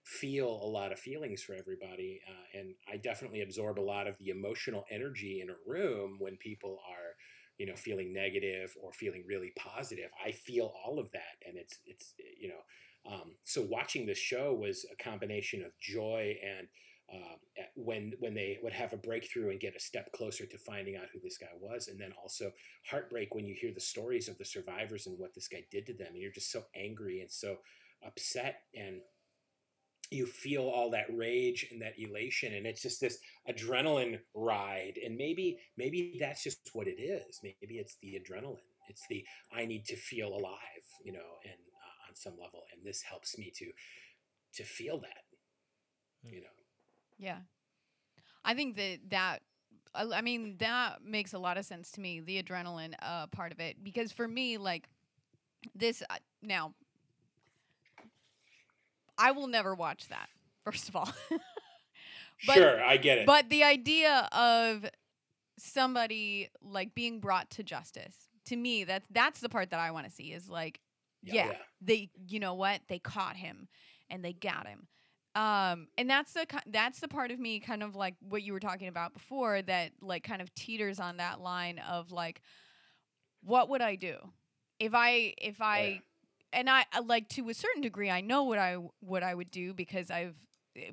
feel 0.04 0.48
a 0.48 0.66
lot 0.66 0.92
of 0.92 0.98
feelings 0.98 1.42
for 1.42 1.54
everybody 1.54 2.20
uh, 2.28 2.58
and 2.58 2.74
i 2.92 2.96
definitely 2.96 3.42
absorb 3.42 3.78
a 3.78 3.80
lot 3.80 4.06
of 4.06 4.16
the 4.18 4.30
emotional 4.30 4.84
energy 4.90 5.40
in 5.42 5.50
a 5.50 5.70
room 5.70 6.16
when 6.18 6.36
people 6.36 6.78
are 6.88 7.14
you 7.60 7.66
know 7.66 7.76
feeling 7.76 8.10
negative 8.10 8.74
or 8.82 8.90
feeling 8.90 9.22
really 9.28 9.52
positive. 9.56 10.10
I 10.24 10.32
feel 10.32 10.72
all 10.82 10.98
of 10.98 11.12
that 11.12 11.36
and 11.46 11.58
it's 11.58 11.78
it's 11.86 12.14
you 12.40 12.48
know 12.48 13.12
um, 13.12 13.32
so 13.44 13.66
watching 13.70 14.06
this 14.06 14.18
show 14.18 14.54
was 14.54 14.86
a 14.90 15.02
combination 15.02 15.62
of 15.62 15.78
joy 15.78 16.36
and 16.42 16.66
um, 17.12 17.36
when 17.74 18.12
when 18.18 18.32
they 18.32 18.58
would 18.62 18.72
have 18.72 18.94
a 18.94 18.96
breakthrough 18.96 19.50
and 19.50 19.60
get 19.60 19.76
a 19.76 19.80
step 19.80 20.10
closer 20.12 20.46
to 20.46 20.56
finding 20.56 20.96
out 20.96 21.08
who 21.12 21.20
this 21.22 21.36
guy 21.36 21.52
was 21.60 21.88
and 21.88 22.00
then 22.00 22.12
also 22.22 22.50
heartbreak 22.90 23.34
when 23.34 23.44
you 23.44 23.54
hear 23.60 23.72
the 23.74 23.80
stories 23.80 24.26
of 24.26 24.38
the 24.38 24.44
survivors 24.44 25.06
and 25.06 25.18
what 25.18 25.34
this 25.34 25.48
guy 25.48 25.62
did 25.70 25.84
to 25.84 25.92
them 25.92 26.08
and 26.12 26.22
you're 26.22 26.32
just 26.32 26.50
so 26.50 26.62
angry 26.74 27.20
and 27.20 27.30
so 27.30 27.56
upset 28.06 28.62
and 28.74 29.02
you 30.10 30.26
feel 30.26 30.62
all 30.62 30.90
that 30.90 31.06
rage 31.14 31.66
and 31.70 31.80
that 31.82 31.98
elation 31.98 32.54
and 32.54 32.66
it's 32.66 32.82
just 32.82 33.00
this 33.00 33.18
adrenaline 33.48 34.18
ride 34.34 34.94
and 35.04 35.16
maybe 35.16 35.58
maybe 35.76 36.16
that's 36.20 36.42
just 36.42 36.70
what 36.72 36.88
it 36.88 37.00
is 37.00 37.40
maybe 37.42 37.78
it's 37.78 37.96
the 38.02 38.18
adrenaline 38.20 38.58
it's 38.88 39.06
the 39.08 39.24
i 39.52 39.64
need 39.64 39.84
to 39.84 39.96
feel 39.96 40.28
alive 40.28 40.84
you 41.04 41.12
know 41.12 41.38
and 41.44 41.54
uh, 41.54 42.08
on 42.08 42.14
some 42.16 42.34
level 42.40 42.64
and 42.72 42.84
this 42.84 43.02
helps 43.02 43.38
me 43.38 43.52
to 43.54 43.66
to 44.54 44.64
feel 44.64 44.98
that 45.00 45.24
Hmm. 46.22 46.34
you 46.34 46.40
know 46.40 46.48
Yeah. 47.18 47.40
I 48.44 48.54
think 48.54 48.76
that 48.76 48.98
that 49.10 49.42
I 49.94 50.04
I 50.14 50.20
mean 50.20 50.56
that 50.58 51.02
makes 51.04 51.32
a 51.32 51.38
lot 51.38 51.58
of 51.58 51.64
sense 51.64 51.90
to 51.92 52.00
me, 52.00 52.20
the 52.20 52.42
adrenaline 52.42 52.94
uh 53.02 53.26
part 53.28 53.52
of 53.52 53.60
it 53.60 53.82
because 53.82 54.12
for 54.12 54.26
me 54.28 54.58
like 54.58 54.88
this 55.74 56.02
uh, 56.10 56.16
now 56.42 56.74
I 59.20 59.32
will 59.32 59.46
never 59.46 59.74
watch 59.74 60.08
that 60.08 60.28
first 60.64 60.88
of 60.88 60.96
all. 60.96 61.10
But- 62.46 62.54
sure 62.54 62.82
i 62.82 62.96
get 62.96 63.18
it. 63.18 63.26
but 63.26 63.50
the 63.50 63.64
idea 63.64 64.26
of 64.32 64.86
somebody 65.58 66.48
like 66.62 66.94
being 66.94 67.20
brought 67.20 67.50
to 67.50 67.62
justice 67.62 68.16
to 68.46 68.56
me 68.56 68.84
that's 68.84 69.06
that's 69.10 69.40
the 69.40 69.50
part 69.50 69.70
that 69.70 69.80
I 69.80 69.90
want 69.90 70.06
to 70.06 70.10
see 70.10 70.32
is 70.32 70.48
like 70.48 70.80
yeah, 71.22 71.52
they 71.82 72.08
you 72.28 72.40
know 72.40 72.54
what? 72.54 72.80
They 72.88 72.98
caught 72.98 73.36
him 73.36 73.68
and 74.08 74.24
they 74.24 74.32
got 74.32 74.66
him. 74.66 74.86
Um 75.34 75.88
and 75.98 76.08
that's 76.08 76.32
the 76.32 76.46
that's 76.66 77.00
the 77.00 77.08
part 77.08 77.30
of 77.30 77.38
me 77.38 77.60
kind 77.60 77.82
of 77.82 77.94
like 77.94 78.14
what 78.26 78.42
you 78.42 78.54
were 78.54 78.60
talking 78.60 78.88
about 78.88 79.12
before 79.12 79.60
that 79.60 79.92
like 80.00 80.24
kind 80.24 80.40
of 80.40 80.54
teeters 80.54 80.98
on 80.98 81.18
that 81.18 81.40
line 81.42 81.78
of 81.78 82.10
like 82.10 82.40
what 83.44 83.68
would 83.68 83.82
i 83.82 83.96
do? 83.96 84.16
If 84.78 84.92
i 84.94 85.34
if 85.36 85.60
i 85.60 85.78
Oh, 85.78 85.84
yeah. 85.84 85.98
And 86.52 86.68
i 86.70 86.84
like 87.04 87.28
to 87.28 87.48
a 87.48 87.54
certain 87.54 87.82
degree 87.82 88.10
i 88.10 88.20
know 88.20 88.44
what 88.44 88.58
i 88.58 88.76
what 89.00 89.22
i 89.22 89.34
would 89.34 89.50
do 89.50 89.72
because 89.74 90.10
i've 90.10 90.34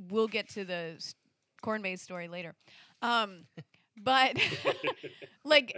we'll 0.09 0.27
get 0.27 0.49
to 0.49 0.63
the 0.65 0.93
s- 0.97 1.15
corn 1.61 1.81
maze 1.81 2.01
story 2.01 2.27
later. 2.27 2.55
Um 3.01 3.45
but 3.97 4.37
like 5.43 5.75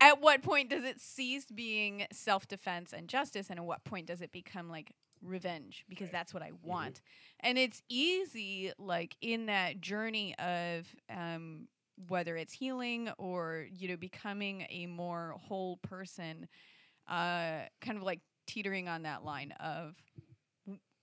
at 0.00 0.20
what 0.20 0.42
point 0.42 0.70
does 0.70 0.84
it 0.84 1.00
cease 1.00 1.46
being 1.46 2.06
self-defense 2.12 2.92
and 2.92 3.08
justice 3.08 3.48
and 3.50 3.58
at 3.58 3.64
what 3.64 3.84
point 3.84 4.06
does 4.06 4.20
it 4.20 4.32
become 4.32 4.68
like 4.68 4.92
revenge? 5.22 5.84
Because 5.88 6.10
Right. 6.10 6.10
that's 6.10 6.34
what 6.34 6.42
i 6.42 6.50
want. 6.62 7.00
And 7.40 7.58
it's 7.58 7.82
easy 7.88 8.72
like 8.78 9.16
in 9.20 9.46
that 9.46 9.80
journey 9.80 10.34
of 10.38 10.86
um 11.14 11.68
whether 12.08 12.36
it's 12.36 12.52
healing 12.52 13.10
or 13.18 13.66
you 13.72 13.88
know 13.88 13.96
becoming 13.96 14.66
a 14.70 14.86
more 14.86 15.34
whole 15.38 15.76
person 15.78 16.46
uh 17.08 17.60
kind 17.80 17.96
of 17.96 18.02
like 18.02 18.20
teetering 18.46 18.88
on 18.88 19.02
that 19.02 19.24
line 19.24 19.52
of 19.60 19.96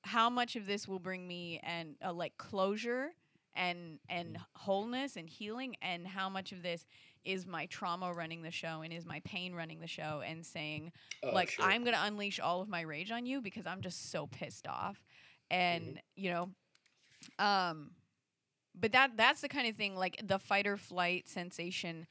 how 0.03 0.29
much 0.29 0.55
of 0.55 0.65
this 0.65 0.87
will 0.87 0.99
bring 0.99 1.27
me 1.27 1.59
and 1.63 1.95
uh, 2.05 2.11
like 2.13 2.37
closure 2.37 3.09
and 3.55 3.99
and 4.09 4.37
wholeness 4.55 5.15
and 5.15 5.29
healing 5.29 5.75
and 5.81 6.07
how 6.07 6.29
much 6.29 6.51
of 6.51 6.61
this 6.63 6.85
is 7.23 7.45
my 7.45 7.65
trauma 7.67 8.11
running 8.13 8.41
the 8.41 8.51
show 8.51 8.81
and 8.81 8.91
is 8.93 9.05
my 9.05 9.21
pain 9.23 9.53
running 9.53 9.79
the 9.79 9.87
show 9.87 10.21
and 10.25 10.45
saying 10.45 10.91
Oh, 11.23 11.31
like 11.31 11.47
sure. 11.47 11.65
I'm 11.65 11.83
gonna 11.83 12.01
unleash 12.03 12.39
all 12.39 12.61
of 12.61 12.67
my 12.69 12.81
rage 12.81 13.11
on 13.11 13.25
you 13.25 13.41
because 13.41 13.65
I'm 13.65 13.81
just 13.81 14.11
so 14.11 14.27
pissed 14.27 14.67
off, 14.67 15.03
and 15.49 15.81
Mm-hmm. 15.83 15.95
you 16.15 16.31
know, 16.31 16.49
Um, 17.39 17.91
but 18.75 18.91
that 18.93 19.17
that's 19.17 19.41
the 19.41 19.49
kind 19.49 19.67
of 19.67 19.75
thing 19.75 19.95
like 19.95 20.19
the 20.23 20.39
fight 20.39 20.67
or 20.67 20.77
flight 20.77 21.27
sensation 21.27 22.07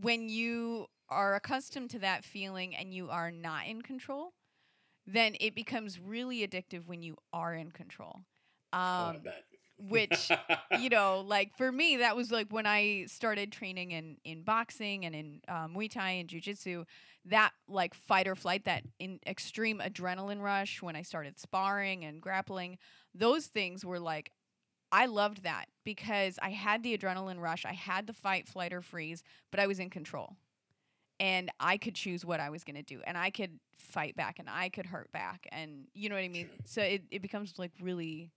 when 0.00 0.28
you 0.28 0.86
are 1.08 1.34
accustomed 1.34 1.90
to 1.90 1.98
that 2.00 2.24
feeling 2.24 2.74
and 2.74 2.92
you 2.94 3.10
are 3.10 3.30
not 3.30 3.66
in 3.66 3.82
control, 3.82 4.32
then 5.12 5.36
it 5.40 5.54
becomes 5.54 5.98
really 6.00 6.46
addictive 6.46 6.86
when 6.86 7.02
you 7.02 7.16
are 7.32 7.54
in 7.54 7.70
control. 7.70 8.20
oh, 8.72 8.78
Um, 8.78 9.20
bet. 9.24 9.44
which 9.78 10.30
you 10.80 10.88
know, 10.90 11.20
like 11.26 11.56
for 11.56 11.70
me, 11.72 11.96
that 11.98 12.16
was 12.16 12.30
like 12.30 12.48
when 12.50 12.66
I 12.66 13.06
started 13.08 13.50
training 13.52 13.92
in 13.92 14.16
in 14.24 14.42
boxing 14.42 15.04
and 15.04 15.14
in 15.14 15.40
uh, 15.48 15.66
Muay 15.68 15.90
Thai 15.90 16.10
and 16.10 16.28
jujitsu. 16.28 16.84
That 17.26 17.50
like 17.68 17.92
fight 17.94 18.26
or 18.26 18.34
flight, 18.34 18.64
that 18.64 18.82
in 18.98 19.20
extreme 19.26 19.78
adrenaline 19.80 20.40
rush 20.40 20.80
when 20.80 20.96
I 20.96 21.02
started 21.02 21.38
sparring 21.38 22.04
and 22.04 22.20
grappling, 22.20 22.78
those 23.14 23.46
things 23.46 23.84
were 23.84 24.00
like, 24.00 24.32
I 24.90 25.04
loved 25.06 25.42
that 25.42 25.66
because 25.84 26.38
I 26.42 26.50
had 26.50 26.82
the 26.82 26.96
adrenaline 26.96 27.38
rush, 27.38 27.64
I 27.66 27.72
had 27.74 28.06
the 28.06 28.14
fight, 28.14 28.48
flight, 28.48 28.72
or 28.72 28.80
freeze, 28.80 29.22
but 29.50 29.60
I 29.60 29.66
was 29.66 29.78
in 29.78 29.90
control. 29.90 30.36
And 31.20 31.50
I 31.60 31.76
could 31.76 31.94
choose 31.94 32.24
what 32.24 32.40
I 32.40 32.50
was 32.50 32.64
going 32.64 32.76
to 32.76 32.82
do, 32.82 33.00
and 33.04 33.16
I 33.16 33.30
could 33.30 33.60
fight 33.74 34.16
back, 34.16 34.38
and 34.38 34.48
I 34.50 34.70
could 34.70 34.86
hurt 34.86 35.12
back, 35.12 35.46
and 35.52 35.84
you 35.94 36.08
know 36.08 36.14
what 36.14 36.24
I 36.24 36.28
mean. 36.28 36.46
Sure. 36.46 36.56
So 36.64 36.82
it, 36.82 37.02
it 37.10 37.22
becomes 37.22 37.54
like 37.58 37.72
really, 37.80 38.30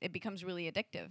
it 0.00 0.12
becomes 0.12 0.44
really 0.44 0.70
addictive. 0.70 1.08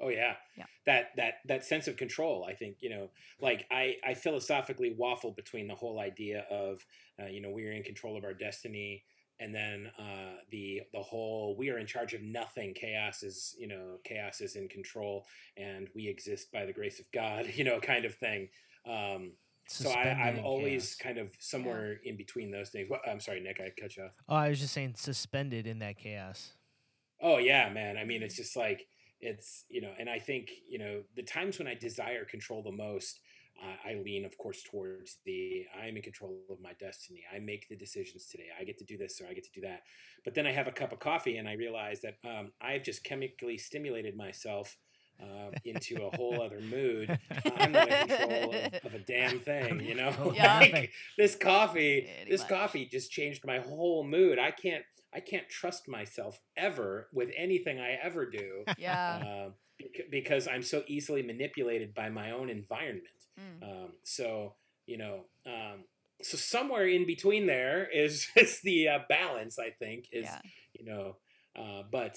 Oh 0.00 0.08
yeah. 0.08 0.34
Yeah. 0.56 0.64
That 0.86 1.10
that 1.16 1.34
that 1.46 1.64
sense 1.64 1.86
of 1.86 1.96
control. 1.96 2.46
I 2.48 2.54
think 2.54 2.76
you 2.80 2.90
know, 2.90 3.10
like 3.40 3.66
I 3.70 3.96
I 4.04 4.14
philosophically 4.14 4.94
waffle 4.96 5.32
between 5.32 5.68
the 5.68 5.74
whole 5.74 6.00
idea 6.00 6.46
of 6.50 6.84
uh, 7.20 7.26
you 7.26 7.42
know 7.42 7.50
we 7.50 7.66
are 7.66 7.72
in 7.72 7.82
control 7.82 8.16
of 8.16 8.24
our 8.24 8.32
destiny, 8.32 9.04
and 9.38 9.54
then 9.54 9.90
uh, 9.98 10.36
the 10.50 10.82
the 10.94 11.02
whole 11.02 11.54
we 11.56 11.68
are 11.70 11.78
in 11.78 11.86
charge 11.86 12.14
of 12.14 12.22
nothing. 12.22 12.72
Chaos 12.72 13.22
is 13.22 13.54
you 13.58 13.68
know 13.68 13.98
chaos 14.04 14.40
is 14.40 14.56
in 14.56 14.68
control, 14.68 15.26
and 15.58 15.88
we 15.94 16.08
exist 16.08 16.50
by 16.50 16.64
the 16.64 16.72
grace 16.72 16.98
of 16.98 17.10
God. 17.12 17.46
You 17.54 17.64
know, 17.64 17.78
kind 17.78 18.06
of 18.06 18.14
thing. 18.14 18.48
Um, 18.86 19.32
so 19.70 19.90
I, 19.90 20.08
I'm 20.08 20.44
always 20.44 20.94
chaos. 20.94 21.14
kind 21.14 21.18
of 21.18 21.32
somewhere 21.38 22.00
in 22.04 22.16
between 22.16 22.50
those 22.50 22.70
things. 22.70 22.90
What, 22.90 23.02
I'm 23.08 23.20
sorry, 23.20 23.40
Nick. 23.40 23.60
I 23.60 23.70
cut 23.80 23.96
you 23.96 24.04
off. 24.04 24.10
Oh, 24.28 24.34
I 24.34 24.48
was 24.48 24.60
just 24.60 24.74
saying 24.74 24.94
suspended 24.96 25.66
in 25.66 25.78
that 25.78 25.96
chaos. 25.96 26.52
Oh 27.22 27.38
yeah, 27.38 27.68
man. 27.70 27.96
I 27.96 28.04
mean, 28.04 28.22
it's 28.22 28.36
just 28.36 28.56
like 28.56 28.86
it's 29.20 29.64
you 29.68 29.80
know, 29.80 29.92
and 29.98 30.08
I 30.08 30.18
think 30.18 30.50
you 30.68 30.78
know 30.78 31.02
the 31.14 31.22
times 31.22 31.58
when 31.58 31.68
I 31.68 31.74
desire 31.74 32.24
control 32.24 32.62
the 32.62 32.72
most, 32.72 33.20
uh, 33.62 33.88
I 33.88 33.94
lean, 33.94 34.24
of 34.24 34.36
course, 34.38 34.62
towards 34.62 35.18
the 35.24 35.66
I'm 35.80 35.96
in 35.96 36.02
control 36.02 36.38
of 36.50 36.60
my 36.60 36.72
destiny. 36.80 37.22
I 37.34 37.38
make 37.38 37.68
the 37.68 37.76
decisions 37.76 38.26
today. 38.26 38.48
I 38.58 38.64
get 38.64 38.78
to 38.78 38.84
do 38.84 38.96
this 38.96 39.20
or 39.20 39.28
I 39.28 39.34
get 39.34 39.44
to 39.44 39.52
do 39.52 39.60
that. 39.62 39.82
But 40.24 40.34
then 40.34 40.46
I 40.46 40.52
have 40.52 40.66
a 40.66 40.72
cup 40.72 40.92
of 40.92 40.98
coffee 40.98 41.36
and 41.36 41.48
I 41.48 41.52
realize 41.52 42.00
that 42.00 42.16
um, 42.24 42.52
I've 42.60 42.82
just 42.82 43.04
chemically 43.04 43.58
stimulated 43.58 44.16
myself. 44.16 44.76
Uh, 45.22 45.50
into 45.64 45.96
a 46.06 46.16
whole 46.16 46.40
other 46.40 46.60
mood. 46.60 47.18
I'm 47.58 47.72
not 47.72 47.88
in 47.90 48.08
control 48.08 48.54
of, 48.54 48.74
of 48.86 48.94
a 48.94 48.98
damn 49.00 49.40
thing, 49.40 49.80
you 49.80 49.94
know. 49.94 50.08
of 50.08 50.34
Like, 50.38 50.92
this 51.18 51.34
coffee, 51.36 52.02
Pretty 52.16 52.30
this 52.30 52.40
much. 52.40 52.48
coffee 52.48 52.86
just 52.86 53.10
changed 53.10 53.44
my 53.44 53.58
whole 53.58 54.02
mood. 54.04 54.38
I 54.38 54.50
can't 54.50 54.84
I 55.12 55.20
can't 55.20 55.48
trust 55.48 55.88
myself 55.88 56.38
ever 56.56 57.08
with 57.12 57.30
anything 57.36 57.80
I 57.80 57.98
ever 58.02 58.30
do 58.30 58.64
Yeah. 58.78 59.22
uh, 59.26 59.50
bec- 59.78 60.06
because 60.10 60.46
I'm 60.48 60.62
so 60.62 60.84
easily 60.86 61.22
manipulated 61.22 61.92
by 61.94 62.08
my 62.08 62.30
own 62.30 62.48
environment. 62.48 63.06
Mm. 63.38 63.62
Um, 63.62 63.88
so 64.04 64.54
you 64.86 64.96
know, 64.98 65.24
um, 65.46 65.84
so 66.22 66.36
somewhere 66.38 66.86
in 66.86 67.06
between 67.06 67.46
there 67.46 67.86
is 67.92 68.26
is 68.36 68.60
the 68.62 68.88
uh, 68.88 68.98
balance. 69.08 69.58
I 69.58 69.70
think 69.70 70.06
is 70.12 70.24
yeah. 70.24 70.40
you 70.72 70.84
know, 70.86 71.16
uh, 71.58 71.82
but 71.90 72.16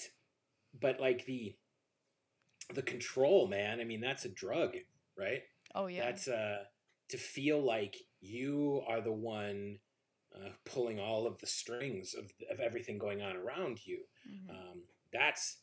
but 0.80 1.00
like 1.00 1.26
the 1.26 1.54
the 2.72 2.82
control, 2.82 3.46
man. 3.48 3.80
I 3.80 3.84
mean, 3.84 4.00
that's 4.00 4.24
a 4.24 4.28
drug, 4.30 4.76
right? 5.18 5.42
Oh 5.74 5.86
yeah. 5.86 6.04
That's 6.06 6.28
uh 6.28 6.64
to 7.10 7.18
feel 7.18 7.60
like 7.62 7.96
you 8.20 8.82
are 8.88 9.00
the 9.00 9.12
one 9.12 9.78
uh, 10.34 10.48
pulling 10.64 10.98
all 10.98 11.26
of 11.26 11.38
the 11.38 11.46
strings 11.46 12.14
of 12.14 12.30
of 12.50 12.60
everything 12.60 12.98
going 12.98 13.22
on 13.22 13.36
around 13.36 13.86
you. 13.86 14.04
Mhm. 14.28 14.50
Um, 14.50 14.82
that's 15.12 15.58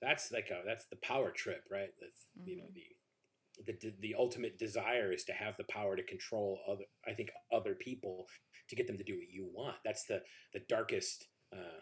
that's 0.00 0.30
like 0.32 0.50
a 0.50 0.62
that's 0.66 0.86
the 0.86 0.96
power 0.96 1.30
trip, 1.30 1.64
right? 1.70 1.90
That's 2.00 2.26
you 2.44 2.56
know 2.56 2.64
Mhm. 2.64 2.74
the 2.74 3.72
the 3.80 3.94
the 4.00 4.14
ultimate 4.14 4.58
desire 4.58 5.12
is 5.12 5.24
to 5.24 5.32
have 5.32 5.56
the 5.56 5.64
power 5.64 5.96
to 5.96 6.02
control 6.02 6.60
other. 6.68 6.84
I 7.06 7.14
think 7.14 7.30
other 7.52 7.74
people 7.74 8.28
to 8.68 8.76
get 8.76 8.86
them 8.86 8.98
to 8.98 9.04
do 9.04 9.16
what 9.16 9.28
you 9.30 9.44
want. 9.52 9.76
That's 9.84 10.04
the 10.04 10.22
the 10.52 10.60
darkest. 10.60 11.28
Uh, 11.52 11.80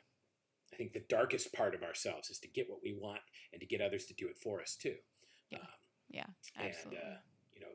I 0.73 0.77
think 0.77 0.93
the 0.93 1.05
darkest 1.09 1.53
part 1.53 1.75
of 1.75 1.83
ourselves 1.83 2.31
is 2.31 2.39
to 2.41 2.49
get 2.49 2.69
what 2.69 2.79
we 2.83 2.95
want 2.99 3.21
and 3.53 3.61
to 3.61 3.67
get 3.67 3.81
others 3.81 4.07
to 4.07 4.15
do 4.15 4.29
it 4.29 4.39
for 4.39 4.61
us 4.61 4.77
too. 4.77 4.95
Yeah. 5.51 5.59
Um, 5.59 5.67
yeah. 6.11 6.27
and 6.57 6.69
Absolutely. 6.69 6.99
uh, 6.99 7.17
you 7.55 7.61
know 7.61 7.67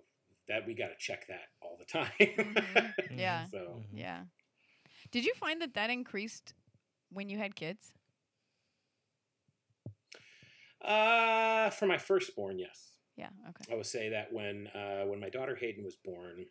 that 0.47 0.65
we 0.65 0.73
got 0.73 0.87
to 0.87 0.95
check 0.99 1.27
that 1.27 1.49
all 1.61 1.77
the 1.77 1.85
time. 1.85 2.11
Mhm. 2.19 2.93
Yeah. 3.17 3.45
so 3.45 3.57
Mhm. 3.57 3.85
yeah. 3.93 4.23
Did 5.11 5.25
you 5.25 5.33
find 5.35 5.61
that 5.61 5.73
that 5.75 5.89
increased 5.89 6.53
when 7.09 7.29
you 7.29 7.37
had 7.37 7.55
kids? 7.55 7.93
uh, 10.81 11.69
for 11.71 11.85
my 11.87 11.97
firstborn, 11.97 12.59
yes, 12.59 12.91
Yeah. 13.17 13.29
Okay. 13.49 13.73
I 13.73 13.75
would 13.75 13.85
say 13.85 14.09
that 14.09 14.31
when 14.31 14.67
uh, 14.67 15.03
when 15.05 15.19
my 15.19 15.29
daughter 15.29 15.55
Hayden 15.55 15.83
was 15.83 15.95
born, 15.95 16.45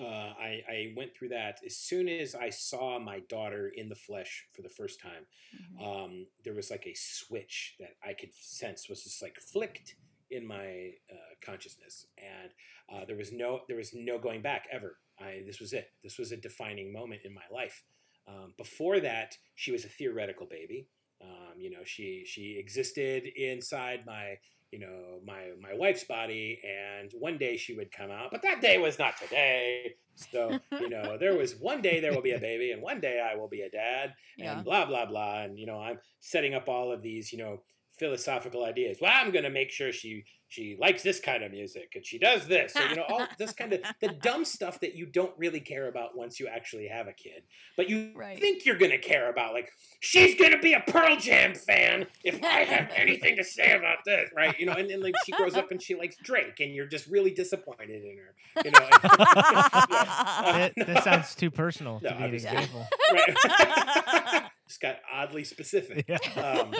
uh, 0.00 0.32
I, 0.40 0.62
I 0.68 0.92
went 0.96 1.14
through 1.14 1.28
that 1.30 1.60
as 1.64 1.76
soon 1.76 2.08
as 2.08 2.34
I 2.34 2.48
saw 2.50 2.98
my 2.98 3.20
daughter 3.28 3.70
in 3.76 3.88
the 3.88 3.94
flesh 3.94 4.46
for 4.54 4.62
the 4.62 4.68
first 4.68 5.00
time. 5.00 5.26
Mhm. 5.54 5.84
Um, 5.86 6.26
there 6.44 6.54
was 6.54 6.70
like 6.70 6.86
a 6.86 6.94
switch 6.94 7.76
that 7.78 7.96
I 8.02 8.14
could 8.14 8.32
sense 8.34 8.88
was 8.88 9.04
just 9.04 9.20
like 9.22 9.38
flicked 9.40 9.96
in 10.30 10.46
my 10.46 10.92
uh, 11.10 11.34
consciousness, 11.44 12.06
and 12.16 12.50
uh, 12.92 13.04
there 13.04 13.16
was 13.16 13.32
no 13.32 13.60
there 13.68 13.76
was 13.76 13.92
no 13.94 14.18
going 14.18 14.42
back 14.42 14.66
ever. 14.70 14.98
I 15.18 15.42
this 15.46 15.60
was 15.60 15.72
it. 15.72 15.90
This 16.02 16.18
was 16.18 16.32
a 16.32 16.36
defining 16.36 16.92
moment 16.92 17.22
in 17.24 17.34
my 17.34 17.42
life. 17.52 17.82
Um, 18.28 18.54
before 18.56 19.00
that, 19.00 19.36
she 19.56 19.72
was 19.72 19.84
a 19.84 19.88
theoretical 19.88 20.46
baby. 20.46 20.88
Um, 21.20 21.58
you 21.58 21.70
know, 21.70 21.84
she 21.84 22.24
she 22.24 22.56
existed 22.58 23.26
inside 23.36 24.06
my 24.06 24.38
you 24.72 24.78
know 24.78 25.20
my 25.24 25.50
my 25.60 25.74
wife's 25.74 26.04
body, 26.04 26.60
and 26.64 27.10
one 27.18 27.38
day 27.38 27.56
she 27.56 27.74
would 27.74 27.90
come 27.90 28.10
out, 28.10 28.30
but 28.30 28.42
that 28.42 28.60
day 28.60 28.78
was 28.78 28.98
not 28.98 29.16
today. 29.18 29.94
So 30.14 30.58
you 30.80 30.88
know, 30.90 31.16
there 31.18 31.36
was 31.36 31.56
one 31.56 31.80
day 31.82 32.00
there 32.00 32.12
will 32.12 32.22
be 32.22 32.32
a 32.32 32.38
baby, 32.38 32.72
and 32.72 32.82
one 32.82 33.00
day 33.00 33.20
I 33.20 33.36
will 33.36 33.48
be 33.48 33.62
a 33.62 33.70
dad, 33.70 34.14
Yeah. 34.36 34.56
and 34.56 34.64
blah 34.64 34.84
blah 34.86 35.06
blah, 35.06 35.42
and 35.42 35.58
you 35.58 35.66
know, 35.66 35.80
I'm 35.80 35.98
setting 36.20 36.54
up 36.54 36.68
all 36.68 36.92
of 36.92 37.02
these 37.02 37.32
you 37.32 37.38
know 37.38 37.62
philosophical 37.98 38.64
ideas. 38.64 38.98
Well, 39.00 39.12
I'm 39.14 39.30
going 39.30 39.44
to 39.44 39.50
make 39.50 39.70
sure 39.70 39.92
she 39.92 40.24
she 40.50 40.76
likes 40.80 41.02
this 41.04 41.20
kind 41.20 41.44
of 41.44 41.52
music 41.52 41.92
and 41.94 42.04
she 42.04 42.18
does 42.18 42.46
this. 42.48 42.72
So, 42.74 42.84
you 42.84 42.96
know, 42.96 43.04
all 43.08 43.24
this 43.38 43.52
kind 43.52 43.72
of 43.72 43.80
the 44.00 44.08
dumb 44.22 44.44
stuff 44.44 44.80
that 44.80 44.96
you 44.96 45.06
don't 45.06 45.32
really 45.38 45.60
care 45.60 45.86
about 45.88 46.16
once 46.16 46.40
you 46.40 46.48
actually 46.48 46.88
have 46.88 47.06
a 47.06 47.12
kid, 47.12 47.44
but 47.76 47.88
you 47.88 48.10
Right. 48.16 48.38
think 48.38 48.66
you're 48.66 48.76
going 48.76 48.90
to 48.90 48.98
care 48.98 49.30
about. 49.30 49.54
Like, 49.54 49.70
she's 50.00 50.34
going 50.34 50.50
to 50.50 50.58
be 50.58 50.72
a 50.72 50.80
Pearl 50.80 51.16
Jam 51.16 51.54
fan 51.54 52.06
if 52.24 52.42
I 52.42 52.64
have 52.64 52.90
anything 52.96 53.36
to 53.36 53.44
say 53.44 53.72
about 53.76 53.98
this, 54.04 54.28
right? 54.36 54.58
You 54.58 54.66
know, 54.66 54.72
and 54.72 54.90
then 54.90 55.00
like 55.00 55.14
she 55.24 55.30
grows 55.32 55.54
up 55.54 55.70
and 55.70 55.80
she 55.80 55.94
likes 55.94 56.16
Drake, 56.22 56.58
and 56.58 56.74
you're 56.74 56.86
just 56.88 57.06
really 57.06 57.30
disappointed 57.30 58.02
in 58.04 58.18
her. 58.18 58.62
You 58.64 58.70
know, 58.72 58.88
That, 59.00 60.72
Yeah. 60.76 60.84
that 60.84 61.04
sounds 61.04 61.34
too 61.36 61.50
personal 61.52 62.00
No, 62.02 62.10
to 62.10 62.16
be 62.16 62.22
I'm 62.24 62.30
an 62.30 62.32
just 62.38 62.46
kidding. 62.46 62.64
example. 62.64 62.86
right. 63.12 64.50
just 64.68 64.80
got 64.80 64.96
oddly 65.12 65.44
specific. 65.44 66.06
Yeah. 66.08 66.18
Um, 66.36 66.74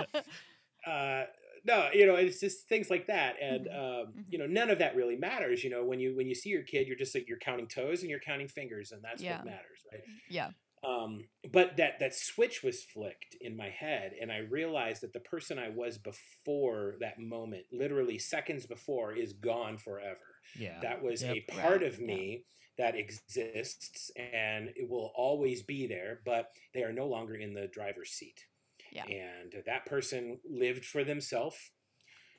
uh, 0.86 1.24
no, 1.64 1.90
you 1.92 2.06
know, 2.06 2.14
it's 2.16 2.40
just 2.40 2.68
things 2.68 2.90
like 2.90 3.06
that, 3.08 3.36
and 3.40 3.66
Mhm. 3.66 3.68
um, 3.68 4.16
you 4.28 4.38
know, 4.38 4.46
none 4.46 4.70
of 4.70 4.78
that 4.78 4.96
really 4.96 5.16
matters. 5.16 5.64
You 5.64 5.70
know, 5.70 5.84
when 5.84 6.00
you 6.00 6.16
when 6.16 6.26
you 6.26 6.34
see 6.34 6.50
your 6.50 6.62
kid, 6.62 6.86
you're 6.86 6.96
just 6.96 7.14
like 7.14 7.28
you're 7.28 7.38
counting 7.38 7.68
toes 7.68 8.02
and 8.02 8.10
you're 8.10 8.20
counting 8.20 8.48
fingers, 8.48 8.92
and 8.92 9.02
that's 9.02 9.26
Yeah. 9.26 9.28
what 9.28 9.44
matters, 9.44 9.84
right? 9.92 10.02
yeah. 10.28 10.52
Um, 10.82 11.28
but 11.52 11.76
that 11.76 11.98
that 12.00 12.14
switch 12.14 12.62
was 12.62 12.84
flicked 12.84 13.36
in 13.40 13.54
my 13.56 13.68
head, 13.68 14.14
and 14.20 14.32
I 14.32 14.38
realized 14.38 15.02
that 15.02 15.12
the 15.12 15.20
person 15.20 15.58
I 15.58 15.68
was 15.68 15.98
before 15.98 16.96
that 17.00 17.18
moment, 17.18 17.66
literally 17.70 18.18
seconds 18.18 18.66
before, 18.66 19.12
is 19.14 19.34
gone 19.34 19.76
forever. 19.76 20.40
Yeah. 20.54 20.82
That 20.82 21.02
was 21.02 21.22
Yep. 21.22 21.28
a 21.28 21.42
part 21.42 21.82
Right, 21.82 21.84
of 21.84 22.00
me 22.00 22.46
that 22.78 22.96
exists, 22.96 24.10
and 24.16 24.72
it 24.74 24.88
will 24.88 25.12
always 25.14 25.62
be 25.62 25.86
there. 25.86 26.22
But 26.24 26.50
they 26.72 26.82
are 26.82 26.92
no 26.94 27.06
longer 27.08 27.34
in 27.34 27.52
the 27.52 27.68
driver's 27.68 28.12
seat 28.12 28.46
Yeah. 28.90 29.06
and 29.08 29.54
that 29.66 29.86
person 29.86 30.40
lived 30.44 30.84
for 30.84 31.04
themselves 31.04 31.58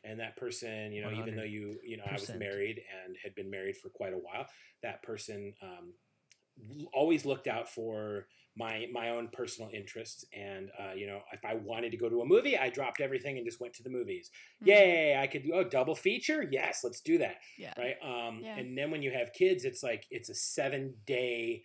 and 0.04 0.20
that 0.20 0.38
person 0.38 0.92
you 0.94 1.02
know 1.02 1.12
even 1.12 1.36
though 1.36 1.44
you 1.44 1.80
you 1.84 1.98
know 1.98 2.06
i 2.06 2.18
was 2.18 2.34
married 2.34 2.82
and 3.06 3.18
had 3.24 3.36
been 3.36 3.50
married 3.50 3.78
for 3.78 3.90
quite 3.90 4.14
a 4.14 4.18
while 4.18 4.48
that 4.84 5.04
person 5.04 5.54
um, 5.62 5.94
always 6.94 7.26
looked 7.26 7.48
out 7.48 7.70
for 7.70 8.28
my 8.56 8.86
my 8.92 9.10
own 9.10 9.30
personal 9.32 9.70
interests 9.74 10.26
and 10.34 10.70
uh, 10.80 10.92
you 10.92 11.08
know 11.08 11.22
if 11.32 11.44
i 11.46 11.54
wanted 11.56 11.90
to 11.92 11.98
go 11.98 12.10
to 12.10 12.22
a 12.22 12.26
movie 12.26 12.58
i 12.58 12.70
dropped 12.70 13.00
everything 13.00 13.38
and 13.38 13.46
just 13.48 13.62
went 13.62 13.74
to 13.74 13.84
the 13.84 13.90
movies 13.90 14.30
Mhm. 14.62 14.68
yay 14.68 15.16
i 15.18 15.26
could 15.26 15.44
do 15.44 15.54
oh 15.54 15.64
double 15.64 15.96
feature 15.96 16.46
yes 16.52 16.84
let's 16.84 17.02
do 17.02 17.18
that 17.18 17.38
Yeah. 17.58 17.74
right 17.78 17.96
um 18.04 18.44
Yeah. 18.44 18.58
and 18.58 18.78
then 18.78 18.92
when 18.92 19.02
you 19.02 19.12
have 19.12 19.32
kids 19.34 19.64
it's 19.64 19.82
like 19.82 20.06
it's 20.12 20.30
a 20.30 20.36
seven 20.36 20.96
day 21.06 21.64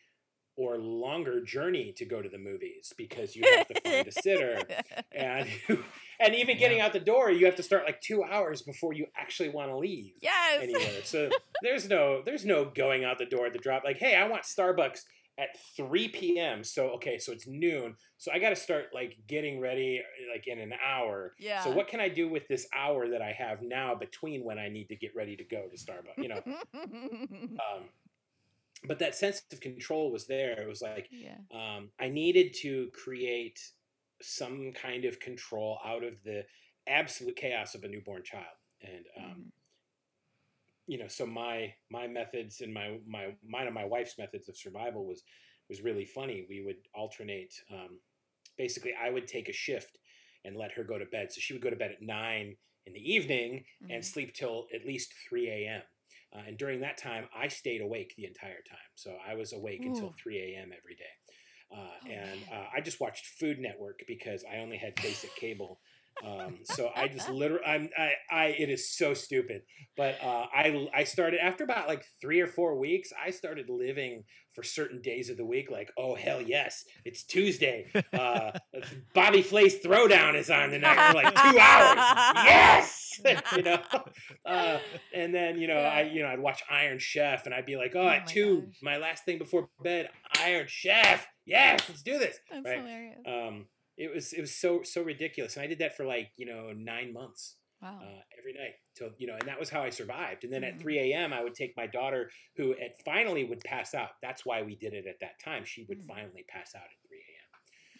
or 0.56 0.78
longer 0.78 1.42
journey 1.42 1.92
to 1.96 2.04
go 2.04 2.22
to 2.22 2.28
the 2.28 2.38
movies 2.38 2.92
because 2.96 3.36
you 3.36 3.44
have 3.56 3.68
to 3.68 3.80
find 3.80 4.06
a 4.06 4.12
sitter 4.12 4.62
and 5.12 5.48
and 6.20 6.34
even 6.34 6.56
getting 6.56 6.80
out 6.80 6.92
the 6.92 7.00
door 7.00 7.30
you 7.30 7.44
have 7.44 7.56
to 7.56 7.62
start 7.62 7.84
like 7.84 8.00
two 8.00 8.24
hours 8.24 8.62
before 8.62 8.92
you 8.92 9.06
actually 9.16 9.50
want 9.50 9.70
to 9.70 9.76
leave 9.76 10.12
yes. 10.20 10.62
anywhere. 10.62 11.02
So 11.04 11.28
there's 11.62 11.88
no 11.88 12.22
there's 12.24 12.44
no 12.44 12.64
going 12.64 13.04
out 13.04 13.18
the 13.18 13.26
door 13.26 13.46
at 13.46 13.52
the 13.52 13.58
drop 13.58 13.84
like 13.84 13.98
hey 13.98 14.14
i 14.14 14.26
want 14.26 14.42
starbucks 14.42 15.00
at 15.38 15.48
3 15.76 16.08
p.m 16.08 16.64
so 16.64 16.88
okay 16.88 17.18
so 17.18 17.30
it's 17.30 17.46
noon 17.46 17.94
so 18.16 18.32
i 18.32 18.38
got 18.38 18.48
to 18.48 18.56
start 18.56 18.86
like 18.94 19.18
getting 19.26 19.60
ready 19.60 20.00
like 20.32 20.46
in 20.46 20.58
an 20.58 20.72
hour. 20.84 21.34
Yeah. 21.38 21.62
so 21.62 21.70
what 21.70 21.88
can 21.88 22.00
i 22.00 22.08
do 22.08 22.28
with 22.28 22.48
this 22.48 22.66
hour 22.74 23.08
that 23.10 23.20
i 23.20 23.32
have 23.32 23.60
now 23.60 23.94
between 23.94 24.44
when 24.44 24.58
i 24.58 24.70
need 24.70 24.88
to 24.88 24.96
get 24.96 25.14
ready 25.14 25.36
to 25.36 25.44
go 25.44 25.64
to 25.68 25.76
starbucks? 25.76 26.22
You 26.22 26.28
know? 26.28 26.42
Um, 26.74 27.84
but 28.86 28.98
that 28.98 29.14
sense 29.14 29.42
of 29.52 29.60
control 29.60 30.12
was 30.12 30.26
there 30.26 30.60
it 30.60 30.68
was 30.68 30.82
like 30.82 31.10
yeah. 31.10 31.40
um, 31.52 31.92
I 32.00 32.08
needed 32.08 32.54
to 32.62 32.90
create 32.92 33.60
some 34.22 34.72
kind 34.72 35.04
of 35.04 35.20
control 35.20 35.78
out 35.84 36.02
of 36.02 36.22
the 36.24 36.44
absolute 36.88 37.36
chaos 37.36 37.74
of 37.74 37.84
a 37.84 37.88
newborn 37.88 38.24
child, 38.24 38.56
and 38.80 39.06
um, 39.16 39.36
Mhm. 39.36 39.50
you 40.86 40.98
know, 40.98 41.08
so 41.08 41.26
my 41.26 41.74
my 41.90 42.06
methods 42.06 42.60
and 42.60 42.72
my 42.72 43.00
my 43.06 43.36
mine 43.44 43.66
and 43.66 43.74
my 43.74 43.84
wife's 43.84 44.18
methods 44.18 44.48
of 44.48 44.56
survival 44.56 45.06
was 45.06 45.24
was 45.68 45.82
really 45.82 46.04
funny. 46.04 46.46
We 46.48 46.62
would 46.62 46.86
alternate. 46.94 47.54
Um, 47.70 48.00
basically, 48.58 48.94
I 48.94 49.10
would 49.10 49.26
take 49.28 49.48
a 49.48 49.52
shift 49.52 49.98
and 50.44 50.56
let 50.56 50.72
her 50.72 50.84
go 50.84 50.98
to 50.98 51.06
bed, 51.06 51.32
so 51.32 51.40
she 51.40 51.54
would 51.54 51.62
go 51.62 51.70
to 51.70 51.76
bed 51.76 51.92
at 51.92 52.02
nine 52.02 52.56
in 52.86 52.92
the 52.94 53.12
evening 53.12 53.66
and 53.90 54.04
Mhm. 54.04 54.06
sleep 54.06 54.34
till 54.34 54.68
at 54.74 54.86
least 54.86 55.14
three 55.28 55.48
a.m. 55.50 55.82
Uh, 56.34 56.42
and 56.46 56.58
during 56.58 56.80
that 56.80 56.98
time, 56.98 57.28
I 57.36 57.48
stayed 57.48 57.80
awake 57.80 58.14
the 58.16 58.26
entire 58.26 58.62
time. 58.68 58.90
So 58.94 59.16
I 59.26 59.34
was 59.34 59.52
awake 59.52 59.82
until 59.84 60.14
3 60.22 60.38
a.m. 60.38 60.70
every 60.76 60.94
day. 60.96 61.04
Uh, 61.72 61.76
Oh, 61.78 62.10
and 62.10 62.40
uh, 62.52 62.66
I 62.76 62.80
just 62.80 63.00
watched 63.00 63.26
Food 63.26 63.58
Network 63.58 64.00
because 64.06 64.44
I 64.50 64.58
only 64.58 64.76
had 64.76 64.94
basic 64.96 65.34
cable. 65.34 65.80
Um, 66.24 66.58
so 66.64 66.90
I 66.94 67.08
just 67.08 67.28
literally, 67.28 67.64
I'm, 67.66 67.88
I, 67.96 68.12
I, 68.30 68.44
it 68.46 68.70
is 68.70 68.90
so 68.96 69.12
stupid. 69.14 69.62
But 69.96 70.16
uh, 70.22 70.46
I, 70.54 70.88
I 70.94 71.04
started 71.04 71.40
after 71.40 71.64
about 71.64 71.88
like 71.88 72.04
three 72.20 72.40
or 72.40 72.46
four 72.46 72.78
weeks. 72.78 73.10
I 73.22 73.30
started 73.30 73.68
living 73.68 74.24
for 74.54 74.62
certain 74.62 75.02
days 75.02 75.28
of 75.28 75.36
the 75.36 75.44
week. 75.44 75.70
Like, 75.70 75.90
oh 75.98 76.14
hell 76.14 76.40
yes, 76.40 76.84
it's 77.04 77.22
Tuesday. 77.24 77.92
Uh, 78.12 78.52
Bobby 79.14 79.42
Flay's 79.42 79.78
Throwdown 79.80 80.34
is 80.34 80.50
on 80.50 80.70
tonight 80.70 81.10
for 81.10 81.14
like 81.14 81.34
two 81.34 81.58
hours. 81.58 82.32
Yes, 82.46 83.20
you 83.56 83.62
know. 83.62 83.82
Uh, 84.44 84.78
and 85.14 85.34
then 85.34 85.58
you 85.58 85.68
know 85.68 85.78
I 85.78 86.02
you 86.02 86.22
know 86.22 86.28
I'd 86.28 86.40
watch 86.40 86.62
Iron 86.70 86.98
Chef 86.98 87.44
and 87.44 87.54
I'd 87.54 87.66
be 87.66 87.76
like, 87.76 87.92
oh, 87.94 88.06
Oh 88.06 88.08
at 88.08 88.20
my 88.20 88.32
two, 88.32 88.60
gosh. 88.62 88.74
my 88.82 88.96
last 88.98 89.24
thing 89.24 89.38
before 89.38 89.68
bed, 89.82 90.08
Iron 90.40 90.66
Chef. 90.68 91.26
Yes, 91.44 91.80
let's 91.88 92.02
do 92.02 92.18
this. 92.18 92.38
That's 92.50 92.64
right? 92.64 92.78
hilarious. 92.78 93.18
Um, 93.26 93.66
it 93.96 94.14
was 94.14 94.32
it 94.32 94.40
was 94.40 94.54
so 94.54 94.82
so 94.82 95.02
ridiculous, 95.02 95.56
and 95.56 95.64
I 95.64 95.66
did 95.66 95.78
that 95.80 95.96
for 95.96 96.04
like 96.04 96.30
you 96.36 96.46
know 96.46 96.72
nine 96.72 97.12
months 97.12 97.56
wow. 97.82 98.00
uh, 98.02 98.20
every 98.38 98.52
night 98.52 98.74
till 98.94 99.10
you 99.18 99.26
know, 99.26 99.36
and 99.36 99.48
that 99.48 99.58
was 99.58 99.70
how 99.70 99.82
I 99.82 99.90
survived. 99.90 100.44
And 100.44 100.52
then 100.52 100.62
Mhm. 100.62 100.68
at 100.74 100.80
three 100.80 100.98
a.m. 101.12 101.32
I 101.32 101.42
would 101.42 101.54
take 101.54 101.76
my 101.76 101.86
daughter, 101.86 102.30
who 102.56 102.72
at 102.72 103.02
finally 103.04 103.44
would 103.44 103.60
pass 103.64 103.94
out. 103.94 104.10
That's 104.22 104.44
why 104.44 104.62
we 104.62 104.76
did 104.76 104.92
it 104.94 105.06
at 105.06 105.20
that 105.20 105.40
time. 105.42 105.64
She 105.64 105.84
would 105.88 105.98
Mm. 105.98 106.06
finally 106.06 106.44
pass 106.48 106.74
out 106.74 106.84
at 106.84 107.08
three 107.08 107.18
a.m. 107.18 107.50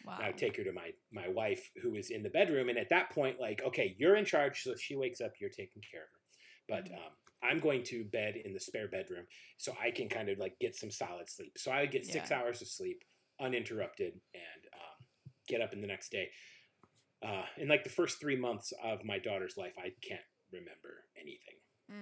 wow. 0.04 0.18
I 0.20 0.28
would 0.28 0.38
take 0.38 0.56
her 0.56 0.64
to 0.64 0.72
my 0.72 0.90
my 1.12 1.28
wife 1.28 1.70
who 1.82 1.92
was 1.92 2.10
in 2.10 2.22
the 2.22 2.30
bedroom, 2.30 2.68
and 2.68 2.78
at 2.78 2.90
that 2.90 3.10
point, 3.10 3.40
like, 3.40 3.62
okay, 3.62 3.94
you're 3.98 4.16
in 4.16 4.24
charge. 4.24 4.62
So 4.62 4.72
if 4.72 4.80
she 4.80 4.96
wakes 4.96 5.20
up, 5.20 5.32
you're 5.40 5.50
taking 5.50 5.82
care 5.90 6.02
of 6.02 6.08
her. 6.12 6.20
But 6.68 6.88
Mhm. 6.88 6.94
um, 6.94 7.12
I'm 7.42 7.60
going 7.60 7.82
to 7.84 8.04
bed 8.04 8.36
in 8.36 8.52
the 8.52 8.60
spare 8.60 8.88
bedroom 8.88 9.26
so 9.56 9.74
I 9.80 9.90
can 9.90 10.08
kind 10.08 10.28
of 10.28 10.38
like 10.38 10.58
get 10.58 10.74
some 10.74 10.90
solid 10.90 11.30
sleep. 11.30 11.52
So 11.58 11.70
I 11.70 11.82
would 11.82 11.90
get 11.92 12.06
six 12.06 12.30
Yeah. 12.30 12.32
hours 12.32 12.62
of 12.62 12.68
sleep 12.68 13.02
uninterrupted 13.40 14.14
and 14.34 14.62
um, 14.74 14.95
get 15.46 15.60
up 15.60 15.72
in 15.72 15.80
the 15.80 15.86
next 15.86 16.10
day. 16.10 16.28
Uh, 17.24 17.44
in 17.56 17.68
like 17.68 17.82
the 17.84 17.90
first 17.90 18.20
three 18.20 18.36
months 18.36 18.72
of 18.84 19.04
my 19.04 19.18
daughter's 19.18 19.56
life, 19.56 19.72
I 19.78 19.92
can't 20.06 20.20
remember 20.52 21.04
anything, 21.20 21.56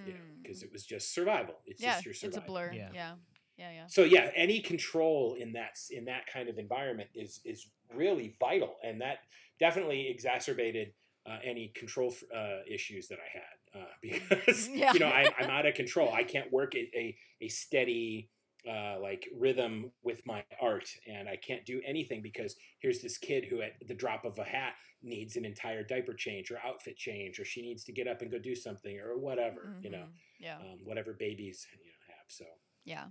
you 0.05 0.13
know, 0.13 0.19
because 0.43 0.59
Mm. 0.61 0.65
it 0.65 0.71
was 0.73 0.85
just 0.85 1.13
survival. 1.13 1.55
It's 1.65 1.81
yeah, 1.81 1.93
just 1.93 2.05
your 2.05 2.13
survival. 2.13 2.37
it's 2.37 2.45
a 2.45 2.47
blur. 2.47 2.71
Yeah. 2.73 2.89
Yeah. 2.93 3.15
Yeah. 3.57 3.71
Yeah. 3.71 3.87
So 3.87 4.03
yeah, 4.03 4.31
any 4.35 4.59
control 4.59 5.35
in 5.39 5.53
that 5.53 5.77
in 5.89 6.05
that 6.05 6.27
kind 6.27 6.49
of 6.49 6.57
environment 6.57 7.09
is 7.15 7.39
is 7.45 7.67
really 7.93 8.35
vital, 8.39 8.75
and 8.83 8.99
that 9.01 9.19
definitely 9.59 10.09
exacerbated 10.09 10.93
uh, 11.25 11.37
any 11.43 11.69
control 11.69 12.13
uh, 12.35 12.59
issues 12.67 13.07
that 13.07 13.17
I 13.19 13.37
had 13.37 13.81
uh, 13.81 13.87
because 14.01 14.67
Yeah. 14.69 14.91
you 14.93 14.99
know 14.99 15.07
I, 15.07 15.33
I'm 15.39 15.49
out 15.57 15.65
of 15.65 15.73
control. 15.75 16.13
I 16.13 16.23
can't 16.23 16.51
work 16.51 16.75
a 16.75 16.89
a, 16.93 17.17
a 17.41 17.47
steady 17.47 18.29
uh, 18.69 18.99
like 18.99 19.27
rhythm 19.37 19.91
with 20.03 20.25
my 20.25 20.43
art, 20.61 20.87
and 21.07 21.27
I 21.29 21.35
can't 21.37 21.65
do 21.65 21.81
anything 21.85 22.21
because 22.21 22.55
here's 22.79 23.01
this 23.01 23.17
kid 23.17 23.45
who 23.49 23.61
at 23.61 23.73
the 23.87 23.93
drop 23.93 24.25
of 24.25 24.37
a 24.39 24.43
hat 24.43 24.73
needs 25.03 25.35
an 25.35 25.45
entire 25.45 25.83
diaper 25.83 26.13
change 26.13 26.49
or 26.51 26.57
outfit 26.65 26.97
change, 26.97 27.39
or 27.39 27.45
she 27.45 27.61
needs 27.61 27.83
to 27.83 27.91
get 27.91 28.07
up 28.07 28.21
and 28.21 28.31
go 28.31 28.39
do 28.39 28.55
something 28.55 28.97
or 28.99 29.17
whatever, 29.17 29.75
you 29.81 29.89
know, 29.91 29.99
Mhm. 30.05 30.13
Yeah. 30.39 30.57
um, 30.57 30.79
whatever 30.83 31.13
babies 31.13 31.67
you 31.71 31.85
know 31.85 31.91
have. 32.07 32.25
So. 32.27 32.45
Yeah. 32.85 33.05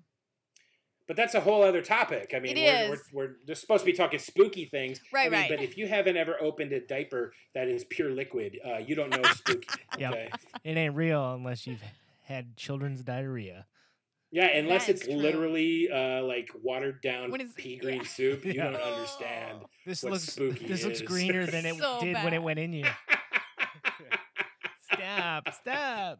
But 1.07 1.17
that's 1.17 1.35
a 1.35 1.41
whole 1.41 1.63
other 1.63 1.83
topic. 1.83 2.33
I 2.35 2.41
mean, 2.41 2.57
It 2.57 2.89
we're, 2.89 2.97
we're, 3.13 3.31
is. 3.33 3.37
we're 3.47 3.55
supposed 3.55 3.85
to 3.85 3.87
be 3.91 3.93
talking 3.97 4.19
spooky 4.19 4.65
things. 4.65 5.01
Right, 5.13 5.27
I 5.27 5.29
mean, 5.29 5.41
right. 5.41 5.51
But 5.51 5.61
if 5.63 5.77
you 5.77 5.87
haven't 5.87 6.17
ever 6.17 6.41
opened 6.43 6.73
a 6.73 6.81
diaper 6.81 7.35
that 7.55 7.69
is 7.69 7.85
pure 7.85 8.11
liquid, 8.11 8.59
uh, 8.67 8.79
you 8.79 8.95
don't 8.95 9.11
know 9.11 9.23
spooky. 9.35 9.69
Yep. 9.99 10.31
It 10.65 10.77
ain't 10.79 10.95
real 10.97 11.35
unless 11.35 11.67
you've 11.67 11.83
had 12.23 12.57
children's 12.57 13.03
diarrhea. 13.03 13.67
Yeah, 14.35 14.47
unless 14.49 14.89
it's 14.89 15.05
true. 15.05 15.14
literally 15.14 15.89
uh, 15.91 16.22
like 16.24 16.51
watered 16.61 17.01
down 17.03 17.30
When 17.30 17.41
it's- 17.41 17.55
pea 17.57 17.74
yeah. 17.76 17.80
green 17.82 18.05
soup, 18.16 18.45
you 18.45 18.53
Yeah. 18.55 18.70
don't 18.70 18.82
understand. 18.82 19.59
This 19.87 20.03
What 20.03 20.12
looks 20.12 20.24
spooky 20.24 20.66
this 20.66 20.82
looks 20.85 21.03
greener 21.03 21.47
than 21.47 21.64
it 21.66 21.74
So 21.78 22.01
did 22.01 22.16
when 22.16 22.32
it 22.35 22.43
went 22.43 22.59
in 22.59 22.72
you. 22.72 22.87
Stop! 24.93 25.49
Stop! 25.53 26.18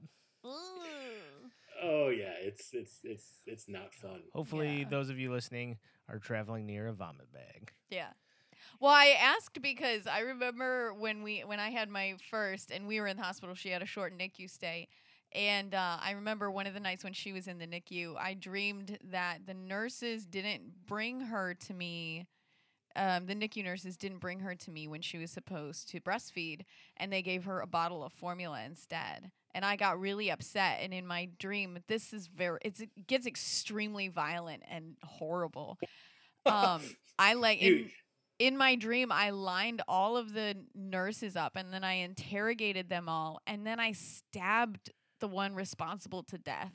Oh 1.83 2.09
yeah, 2.09 2.33
it's 2.41 2.69
it's 2.73 3.01
it's 3.03 3.43
it's 3.47 3.69
not 3.69 3.93
fun. 3.93 4.21
Hopefully, 4.33 4.81
Yeah. 4.81 4.89
those 4.89 5.11
of 5.11 5.19
you 5.19 5.33
listening 5.33 5.79
are 6.09 6.19
traveling 6.19 6.67
near 6.67 6.87
a 6.89 6.93
vomit 6.93 7.33
bag. 7.33 7.73
Yeah. 7.91 8.09
Well, 8.81 8.93
I 8.93 9.17
asked 9.21 9.61
because 9.61 10.07
I 10.07 10.21
remember 10.21 10.95
when 10.95 11.23
we 11.23 11.41
when 11.41 11.61
I 11.61 11.71
had 11.71 11.89
my 11.89 12.15
first 12.31 12.71
and 12.71 12.87
we 12.87 13.01
were 13.01 13.07
in 13.07 13.17
the 13.17 13.23
hospital. 13.23 13.55
She 13.55 13.71
had 13.71 13.83
a 13.83 13.87
short 13.87 14.17
NICU 14.17 14.49
stay, 14.51 14.89
and 15.35 15.75
uh, 15.75 15.99
I 16.01 16.13
remember 16.13 16.51
one 16.51 16.67
of 16.67 16.75
the 16.75 16.81
nights 16.81 17.03
when 17.03 17.13
she 17.13 17.33
was 17.33 17.49
in 17.49 17.59
the 17.59 17.67
NICU. 17.67 18.17
I 18.17 18.35
dreamed 18.35 18.99
that 19.11 19.47
the 19.47 19.55
nurses 19.55 20.25
didn't 20.25 20.87
bring 20.87 21.21
her 21.21 21.55
to 21.67 21.75
me. 21.75 22.27
Um, 22.97 23.27
the 23.27 23.35
NICU 23.35 23.65
nurses 23.65 23.97
didn't 23.97 24.19
bring 24.19 24.41
her 24.41 24.55
to 24.55 24.71
me 24.71 24.87
when 24.87 25.03
she 25.03 25.19
was 25.19 25.33
supposed 25.33 25.89
to 25.91 26.01
breastfeed, 26.01 26.63
and 26.97 27.13
they 27.13 27.23
gave 27.23 27.45
her 27.45 27.61
a 27.61 27.67
bottle 27.67 28.05
of 28.05 28.13
formula 28.13 28.63
instead. 28.65 29.33
And 29.53 29.65
I 29.65 29.75
got 29.77 29.99
really 29.99 30.31
upset. 30.31 30.79
And 30.81 30.95
in 30.95 31.07
my 31.07 31.29
dream, 31.39 31.79
this 31.89 32.13
is 32.13 32.29
very 32.29 32.59
it's, 32.63 32.81
it 32.81 32.91
gets 33.07 33.27
extremely 33.27 34.09
violent 34.09 34.63
and 34.71 34.97
horrible. 35.03 35.79
Um, 36.47 36.83
I 37.19 37.33
like 37.33 37.63
in, 37.63 37.91
in 38.39 38.59
my 38.59 38.75
dream, 38.75 39.11
I 39.11 39.31
lined 39.31 39.81
all 39.89 40.19
of 40.19 40.35
the 40.35 40.55
nurses 40.75 41.37
up 41.37 41.57
and 41.57 41.73
then 41.73 41.83
I 41.83 41.95
interrogated 41.95 42.91
them 42.91 43.09
all 43.09 43.41
and 43.47 43.67
then 43.67 43.81
I 43.81 43.93
stabbed 43.93 44.91
the 45.25 45.29
one 45.29 45.55
responsible 45.55 46.23
to 46.23 46.37
death. 46.37 46.75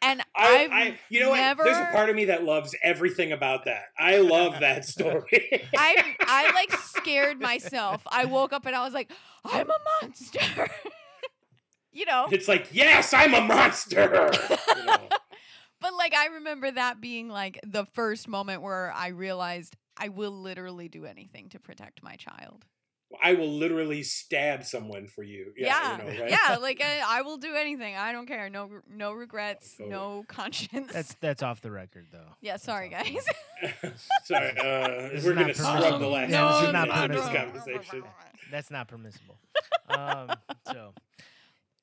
And 0.00 0.22
I, 0.34 0.64
I've 0.64 0.72
I, 0.72 0.98
you 1.10 1.20
know 1.20 1.34
never, 1.34 1.62
what? 1.62 1.70
There's 1.70 1.88
a 1.88 1.92
part 1.92 2.08
of 2.08 2.16
me 2.16 2.24
that 2.26 2.42
loves 2.42 2.74
everything 2.82 3.32
about 3.32 3.66
that. 3.66 3.88
I 3.98 4.16
love 4.20 4.60
that 4.60 4.86
story. 4.86 5.68
I 5.76 6.16
I 6.20 6.52
like 6.54 6.72
scared 6.80 7.38
myself. 7.38 8.02
I 8.10 8.24
woke 8.24 8.54
up 8.54 8.64
and 8.64 8.74
I 8.74 8.82
was 8.82 8.94
like, 8.94 9.12
I'm 9.44 9.68
a 9.68 9.78
monster. 10.00 10.68
you 11.92 12.06
know. 12.06 12.28
it's 12.30 12.48
like, 12.48 12.68
yes, 12.72 13.12
I'm 13.12 13.34
a 13.34 13.42
monster. 13.42 14.32
You 14.74 14.84
know? 14.86 15.08
But 15.82 15.92
like 15.98 16.14
I 16.14 16.28
remember 16.28 16.70
that 16.70 16.98
being 16.98 17.28
like 17.28 17.60
the 17.62 17.84
first 17.84 18.26
moment 18.26 18.62
where 18.62 18.90
I 18.90 19.08
realized 19.08 19.76
I 19.98 20.08
will 20.08 20.32
literally 20.32 20.88
do 20.88 21.04
anything 21.04 21.50
to 21.50 21.60
protect 21.60 22.02
my 22.02 22.16
child. 22.16 22.64
I 23.22 23.34
will 23.34 23.50
literally 23.52 24.02
stab 24.02 24.64
someone 24.64 25.06
for 25.06 25.22
you. 25.22 25.52
Yeah, 25.56 25.66
Yeah, 25.66 25.92
you 25.92 25.98
know, 26.18 26.20
right? 26.24 26.30
yeah. 26.30 26.56
Like 26.60 26.82
I, 26.82 27.02
I 27.18 27.22
will 27.22 27.36
do 27.36 27.54
anything. 27.54 27.94
I 27.96 28.10
don't 28.12 28.26
care. 28.26 28.50
No, 28.50 28.68
no 28.90 29.12
regrets. 29.12 29.72
Totally. 29.76 29.90
No 29.90 30.24
conscience. 30.28 30.92
That's 30.92 31.14
that's 31.20 31.42
off 31.42 31.60
the 31.60 31.70
record, 31.70 32.06
though. 32.12 32.26
yeah. 32.40 32.56
Sorry, 32.56 32.88
guys. 32.88 33.24
Sorry, 34.24 34.50
uh, 34.58 35.08
we're 35.24 35.34
not 35.34 35.42
gonna 35.42 35.54
scrub 35.54 36.00
the 36.00 36.06
last 36.08 36.30
Yeah, 36.30 36.52
this 36.52 36.66
is 36.66 36.72
not 36.72 36.88
minutes 36.88 37.24
this 37.24 37.28
permissible. 37.30 37.62
conversation. 37.62 38.04
That's 38.50 38.70
not 38.70 38.88
permissible. 38.88 39.38
um, 39.88 40.30
so 40.72 40.92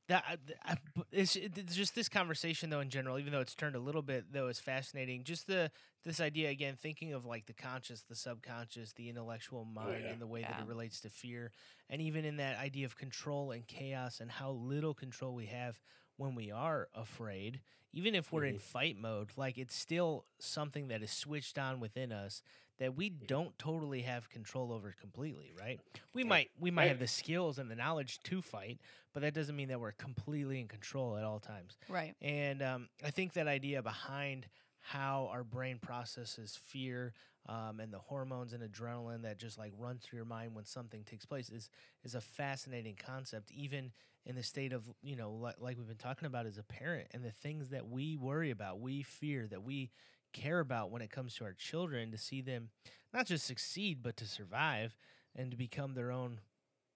that 0.09 0.23
I- 0.27 0.75
th- 0.95 1.07
it's, 1.11 1.35
it's 1.37 1.75
just 1.75 1.95
this 1.95 2.09
conversation 2.09 2.69
though 2.69 2.81
in 2.81 2.89
general, 2.89 3.17
even 3.17 3.31
though 3.31 3.39
it's 3.41 3.55
turned 3.55 3.75
a 3.75 3.79
little 3.79 4.01
bit 4.01 4.25
though, 4.31 4.47
is 4.47 4.59
fascinating. 4.59 5.23
Just 5.23 5.47
the 5.47 5.71
this 6.03 6.19
idea 6.19 6.49
again, 6.49 6.75
thinking 6.75 7.13
of 7.13 7.25
like 7.25 7.45
the 7.45 7.53
conscious, 7.53 8.01
the 8.01 8.15
subconscious, 8.15 8.93
the 8.93 9.09
intellectual 9.09 9.65
mind, 9.65 10.03
yeah. 10.05 10.11
and 10.11 10.21
the 10.21 10.27
way 10.27 10.41
that 10.41 10.59
it 10.59 10.67
relates 10.67 10.99
to 11.01 11.09
fear, 11.09 11.51
and 11.89 12.01
even 12.01 12.25
in 12.25 12.37
that 12.37 12.57
idea 12.57 12.85
of 12.85 12.97
control 12.97 13.51
and 13.51 13.65
chaos 13.67 14.19
and 14.19 14.29
how 14.31 14.51
little 14.51 14.93
control 14.93 15.33
we 15.33 15.45
have 15.47 15.79
when 16.17 16.35
we 16.35 16.51
are 16.51 16.89
afraid, 16.93 17.61
even 17.93 18.15
if 18.15 18.31
we're 18.31 18.43
in 18.45 18.55
Mhm. 18.55 18.61
fight 18.61 18.97
mode, 18.97 19.31
like 19.37 19.57
it's 19.57 19.75
still 19.75 20.25
something 20.39 20.87
that 20.89 21.01
is 21.01 21.11
switched 21.11 21.57
on 21.57 21.79
within 21.79 22.11
us 22.11 22.41
that 22.79 22.95
we 22.95 23.09
don't 23.09 23.57
totally 23.59 24.01
have 24.01 24.29
control 24.29 24.71
over 24.71 24.91
completely, 24.99 25.53
right? 25.57 25.79
We 26.13 26.23
Right. 26.23 26.29
might 26.29 26.51
we 26.59 26.71
might 26.71 26.85
have 26.87 26.99
the 26.99 27.07
skills 27.07 27.59
and 27.59 27.69
the 27.69 27.75
knowledge 27.75 28.19
to 28.23 28.41
fight, 28.41 28.79
but 29.13 29.21
that 29.21 29.33
doesn't 29.33 29.55
mean 29.55 29.69
that 29.69 29.79
we're 29.79 29.91
completely 29.93 30.59
in 30.59 30.67
control 30.67 31.15
at 31.17 31.23
all 31.23 31.39
times. 31.39 31.77
Right. 31.87 32.15
And 32.21 32.61
um, 32.61 32.89
I 33.03 33.11
think 33.11 33.33
that 33.33 33.47
idea 33.47 33.81
behind 33.81 34.47
how 34.83 35.29
our 35.31 35.43
brain 35.43 35.79
processes 35.81 36.59
fear 36.61 37.13
um, 37.47 37.79
and 37.79 37.91
the 37.91 37.99
hormones 37.99 38.53
and 38.53 38.61
adrenaline 38.63 39.23
that 39.23 39.37
just 39.39 39.57
like 39.57 39.71
run 39.77 39.97
through 39.97 40.17
your 40.17 40.25
mind 40.25 40.53
when 40.53 40.65
something 40.65 41.03
takes 41.03 41.25
place 41.25 41.49
is 41.49 41.69
is 42.03 42.15
a 42.15 42.21
fascinating 42.21 42.95
concept, 42.95 43.51
even 43.51 43.91
in 44.25 44.35
the 44.35 44.43
state 44.43 44.73
of 44.73 44.83
you 45.01 45.15
know 45.15 45.31
like, 45.31 45.55
like 45.59 45.77
we've 45.77 45.87
been 45.87 45.97
talking 45.97 46.25
about 46.25 46.45
as 46.45 46.57
a 46.57 46.63
parent 46.63 47.07
and 47.13 47.23
the 47.23 47.31
things 47.31 47.69
that 47.69 47.87
we 47.89 48.17
worry 48.17 48.51
about, 48.51 48.79
we 48.79 49.03
fear 49.03 49.47
that 49.49 49.63
we 49.63 49.89
care 50.33 50.59
about 50.59 50.91
when 50.91 51.01
it 51.01 51.11
comes 51.11 51.35
to 51.35 51.45
our 51.45 51.53
children 51.53 52.11
to 52.11 52.17
see 52.17 52.41
them 52.41 52.69
not 53.13 53.27
just 53.27 53.45
succeed 53.45 54.01
but 54.01 54.17
to 54.17 54.25
survive 54.25 54.97
and 55.35 55.51
to 55.51 55.57
become 55.57 55.93
their 55.93 56.11
own 56.11 56.39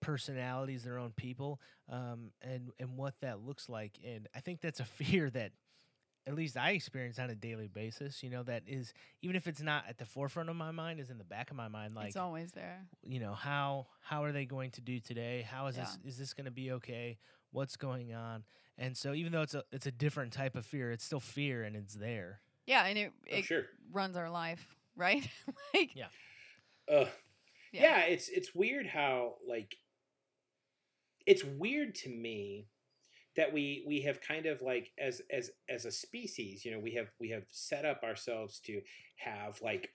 personalities, 0.02 0.84
their 0.84 0.98
own 1.00 1.12
people, 1.16 1.60
um, 1.90 2.32
and 2.42 2.70
and 2.80 2.98
what 2.98 3.16
that 3.22 3.42
looks 3.42 3.70
like. 3.70 3.94
And 4.06 4.28
I 4.36 4.40
think 4.40 4.62
that's 4.62 4.80
a 4.80 4.86
fear 5.04 5.30
that 5.32 5.52
at 6.28 6.36
least 6.36 6.58
I 6.58 6.72
experience 6.72 7.18
on 7.18 7.30
a 7.30 7.36
daily 7.36 7.68
basis. 7.68 8.22
You 8.22 8.30
know, 8.30 8.44
that 8.44 8.64
is 8.68 8.94
even 9.22 9.36
if 9.36 9.48
it's 9.48 9.62
not 9.62 9.86
at 9.88 9.98
the 9.98 10.06
forefront 10.06 10.50
of 10.50 10.56
my 10.56 10.72
mind, 10.72 11.00
is 11.00 11.10
in 11.10 11.18
the 11.18 11.24
back 11.24 11.50
of 11.50 11.58
my 11.58 11.70
mind. 11.70 11.96
Like, 11.96 12.08
it's 12.08 12.18
always 12.18 12.52
there. 12.52 12.86
you 13.08 13.20
know, 13.20 13.34
how 13.34 13.88
how 14.02 14.24
are 14.24 14.32
they 14.32 14.46
going 14.46 14.72
to 14.72 14.82
do 14.82 15.00
today? 15.00 15.48
How 15.50 15.68
is 15.68 15.76
this 15.78 15.98
is 16.04 16.18
this 16.18 16.34
going 16.34 16.46
to 16.46 16.52
be 16.52 16.72
okay? 16.74 17.18
What's 17.52 17.78
going 17.78 18.14
on? 18.14 18.44
And 18.78 18.96
so, 18.96 19.14
even 19.14 19.32
though 19.32 19.42
it's 19.42 19.56
a 19.56 19.64
it's 19.72 19.88
a 19.88 19.92
different 19.92 20.34
type 20.34 20.56
of 20.56 20.66
fear, 20.66 20.92
it's 20.92 21.04
still 21.06 21.20
fear 21.22 21.64
and 21.64 21.76
it's 21.76 21.94
there. 21.96 22.42
Yeah, 22.66 22.86
and 22.86 22.98
it 22.98 23.14
Oh, 23.32 23.38
it 23.38 23.46
sure. 23.46 23.64
runs 23.92 24.18
our 24.18 24.30
life, 24.30 24.68
right? 24.96 25.28
like 25.74 25.96
Yeah. 25.96 26.08
Uh, 26.92 27.06
Yeah. 27.72 27.82
yeah. 27.82 28.00
it's 28.02 28.28
it's 28.30 28.54
weird 28.54 28.86
how 28.86 29.36
like 29.48 29.76
it's 31.26 31.44
weird 31.44 31.96
to 31.96 32.10
me 32.10 32.68
that 33.38 33.54
we 33.54 33.84
we 33.88 34.02
have 34.02 34.20
kind 34.20 34.48
of 34.48 34.62
like 34.62 34.92
as 35.00 35.22
as 35.32 35.52
as 35.70 35.86
a 35.86 35.92
species, 35.92 36.66
you 36.66 36.72
know, 36.72 36.80
we 36.80 36.94
have 36.96 37.08
we 37.20 37.30
have 37.30 37.44
set 37.50 37.86
up 37.86 38.04
ourselves 38.04 38.60
to 38.62 38.82
have 39.18 39.62
like 39.62 39.90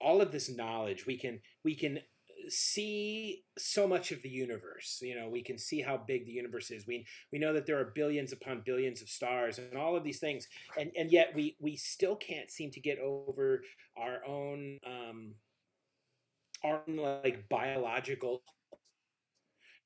all 0.00 0.22
of 0.22 0.32
this 0.32 0.48
knowledge. 0.48 1.04
We 1.04 1.18
can 1.18 1.40
we 1.64 1.74
can 1.74 1.98
see 2.48 3.42
so 3.58 3.86
much 3.86 4.12
of 4.12 4.22
the 4.22 4.28
universe 4.28 5.00
you 5.02 5.14
know 5.14 5.28
we 5.28 5.42
can 5.42 5.58
see 5.58 5.82
how 5.82 5.96
big 5.96 6.24
the 6.24 6.32
universe 6.32 6.70
is 6.70 6.86
we 6.86 7.04
we 7.32 7.38
know 7.38 7.52
that 7.52 7.66
there 7.66 7.78
are 7.78 7.92
billions 7.94 8.32
upon 8.32 8.62
billions 8.64 9.02
of 9.02 9.08
stars 9.08 9.58
and 9.58 9.76
all 9.76 9.96
of 9.96 10.04
these 10.04 10.20
things 10.20 10.46
and 10.78 10.90
and 10.96 11.10
yet 11.10 11.32
we 11.34 11.56
we 11.60 11.76
still 11.76 12.16
can't 12.16 12.50
seem 12.50 12.70
to 12.70 12.80
get 12.80 12.98
over 13.00 13.62
our 13.96 14.24
own 14.26 14.78
um 14.86 15.34
our 16.64 16.80
own 16.88 16.96
like 16.96 17.48
biological 17.48 18.42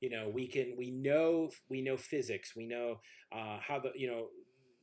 you 0.02 0.10
know 0.10 0.28
we 0.28 0.46
can 0.46 0.74
we 0.76 0.90
know 0.90 1.48
we 1.70 1.80
know 1.80 1.96
physics 1.96 2.52
we 2.54 2.66
know 2.66 3.00
uh 3.34 3.58
how 3.66 3.78
the 3.78 3.90
you 3.94 4.10
know 4.10 4.26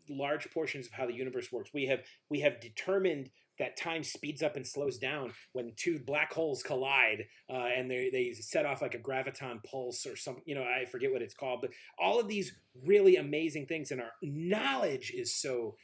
large 0.10 0.50
portions 0.52 0.88
of 0.88 0.94
how 0.94 1.06
the 1.06 1.14
universe 1.14 1.52
works. 1.52 1.72
We 1.74 1.86
have 1.86 2.00
we 2.30 2.40
have 2.40 2.60
determined 2.60 3.30
that 3.60 3.78
time 3.78 4.04
speeds 4.04 4.42
up 4.42 4.56
and 4.56 4.66
slows 4.66 4.98
down 4.98 5.34
when 5.52 5.74
two 5.76 6.00
black 6.00 6.32
holes 6.34 6.64
collide 6.64 7.26
uh, 7.50 7.68
and 7.76 7.92
they, 7.92 8.10
they 8.10 8.32
set 8.34 8.66
off 8.66 8.82
like 8.82 8.96
a 8.96 9.00
graviton 9.00 9.62
pulse 9.70 10.06
or 10.06 10.16
some 10.16 10.38
you 10.46 10.56
know 10.56 10.64
i 10.64 10.86
forget 10.86 11.12
what 11.12 11.22
it's 11.22 11.34
called 11.34 11.60
but 11.60 11.72
all 12.00 12.22
of 12.22 12.30
these 12.30 12.54
really 12.86 13.18
amazing 13.18 13.66
things 13.66 13.92
and 13.92 14.00
our 14.00 14.14
knowledge 14.24 15.12
is 15.14 15.36
so 15.36 15.76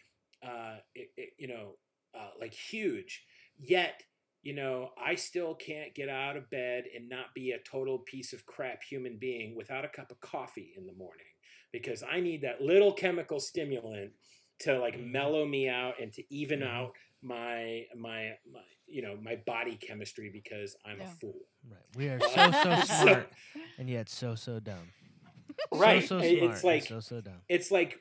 uh, 0.42 0.78
it, 0.96 1.10
it, 1.18 1.30
you 1.38 1.50
know 1.50 1.76
uh, 2.18 2.30
like 2.40 2.54
huge. 2.54 3.24
Yet 3.58 4.04
you 4.46 4.54
know 4.56 4.92
i 5.04 5.16
still 5.16 5.54
can't 5.56 5.94
get 5.96 6.08
out 6.08 6.38
of 6.38 6.50
bed 6.50 6.86
and 6.96 7.10
not 7.10 7.34
be 7.34 7.52
a 7.52 7.58
total 7.70 8.00
piece 8.00 8.32
of 8.32 8.46
crap 8.46 8.82
human 8.84 9.18
being 9.20 9.56
without 9.58 9.84
a 9.84 9.90
cup 9.90 10.10
of 10.12 10.20
coffee 10.22 10.72
in 10.78 10.86
the 10.86 10.94
morning 10.94 11.26
because 11.74 12.04
i 12.10 12.20
need 12.22 12.42
that 12.44 12.62
little 12.62 12.94
chemical 12.94 13.40
stimulant 13.40 14.12
to 14.60 14.80
like 14.80 14.96
Mhm. 14.96 15.12
mellow 15.12 15.46
me 15.46 15.68
out 15.68 15.96
and 16.02 16.14
to 16.14 16.24
even 16.34 16.60
Mhm. 16.62 16.68
out 16.68 16.92
my 17.22 17.86
my 17.98 18.38
my 18.54 18.62
you 18.88 19.02
know 19.02 19.18
my 19.18 19.36
body 19.48 19.76
chemistry 19.88 20.30
because 20.32 20.78
i'm 20.86 21.00
Yeah. 21.00 21.12
a 21.12 21.16
fool 21.20 21.42
Right. 21.68 21.96
We 21.98 22.08
are 22.10 22.20
so 22.36 22.52
so 22.52 22.76
So- 22.82 23.04
smart 23.04 23.34
and 23.80 23.90
yet 23.90 24.08
so 24.10 24.36
so 24.36 24.60
dumb. 24.60 24.94
right 25.72 26.04
So 26.04 26.20
so 26.22 26.28
smart. 26.28 26.44
it's 26.44 26.56
and 26.62 26.64
like 26.64 26.84
so 26.84 27.00
so 27.00 27.22
dumb. 27.22 27.42
it's 27.50 27.72
like 27.72 28.00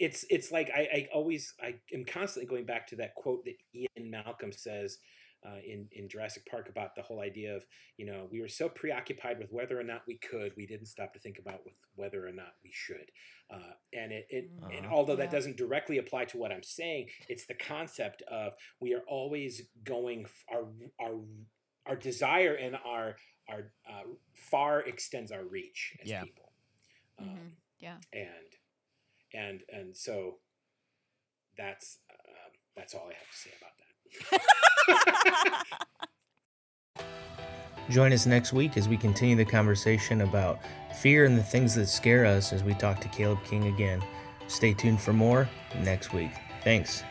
it's 0.00 0.24
it's 0.30 0.50
like 0.50 0.68
I, 0.74 0.80
I 0.80 1.08
always 1.14 1.54
I 1.62 1.76
am 1.94 2.04
constantly 2.04 2.48
going 2.48 2.66
back 2.66 2.86
to 2.88 2.96
that 2.96 3.14
quote 3.14 3.44
that 3.44 3.54
Ian 3.74 4.10
Malcolm 4.10 4.50
says 4.52 4.98
uh, 5.46 5.58
in 5.64 5.88
in 5.92 6.08
Jurassic 6.08 6.44
Park 6.50 6.68
about 6.68 6.94
the 6.96 7.02
whole 7.02 7.20
idea 7.20 7.54
of 7.54 7.64
you 7.98 8.06
know 8.06 8.26
we 8.32 8.40
were 8.40 8.48
so 8.48 8.68
preoccupied 8.68 9.38
with 9.38 9.52
whether 9.52 9.78
or 9.78 9.84
not 9.84 10.02
we 10.08 10.18
could 10.18 10.52
we 10.56 10.66
didn't 10.66 10.86
stop 10.86 11.12
to 11.14 11.20
think 11.20 11.38
about 11.38 11.60
with 11.64 11.74
whether 11.94 12.26
or 12.26 12.32
not 12.32 12.52
we 12.64 12.70
should 12.72 13.08
uh, 13.54 13.72
and 13.92 14.10
it, 14.12 14.26
it 14.30 14.50
and 14.76 14.86
Uh-huh. 14.86 14.94
although 14.96 15.16
that 15.16 15.26
Yeah. 15.30 15.38
doesn't 15.38 15.56
directly 15.56 15.98
apply 15.98 16.24
to 16.26 16.38
what 16.38 16.50
I'm 16.52 16.62
saying 16.62 17.08
it's 17.28 17.46
the 17.46 17.54
concept 17.54 18.22
of 18.30 18.52
we 18.80 18.94
are 18.94 19.04
always 19.06 19.62
going 19.84 20.24
f- 20.24 20.44
our 20.52 20.64
our 21.00 21.20
our 21.86 21.96
desire 21.96 22.54
and 22.54 22.76
our 22.84 23.16
our 23.48 23.72
uh, 23.90 24.02
far 24.34 24.80
extends 24.80 25.30
our 25.32 25.44
reach 25.44 25.96
as 26.02 26.08
Yeah. 26.10 26.22
people 26.24 26.52
um, 27.18 27.26
Mhm. 27.28 27.50
Yeah. 27.80 27.96
and 28.12 28.50
and 29.34 29.60
and 29.70 29.96
so 29.96 30.36
that's 31.56 31.98
um, 32.10 32.52
that's 32.76 32.94
all 32.94 33.08
I 33.08 33.14
have 33.14 33.30
to 33.30 33.36
say 33.36 33.50
about 33.60 33.72
that. 33.80 35.64
Join 37.90 38.12
us 38.12 38.24
next 38.24 38.52
week 38.52 38.76
as 38.76 38.88
we 38.88 38.96
continue 38.96 39.34
the 39.34 39.44
conversation 39.44 40.20
about 40.20 40.60
fear 41.00 41.24
and 41.24 41.36
the 41.36 41.42
things 41.42 41.74
that 41.74 41.86
scare 41.86 42.24
us 42.24 42.52
as 42.52 42.62
we 42.62 42.74
talk 42.74 43.00
to 43.00 43.08
Caleb 43.08 43.42
King 43.44 43.66
again. 43.66 44.00
Stay 44.46 44.74
tuned 44.74 45.00
for 45.00 45.12
more 45.12 45.48
next 45.82 46.12
week. 46.12 46.30
Thanks. 46.62 47.02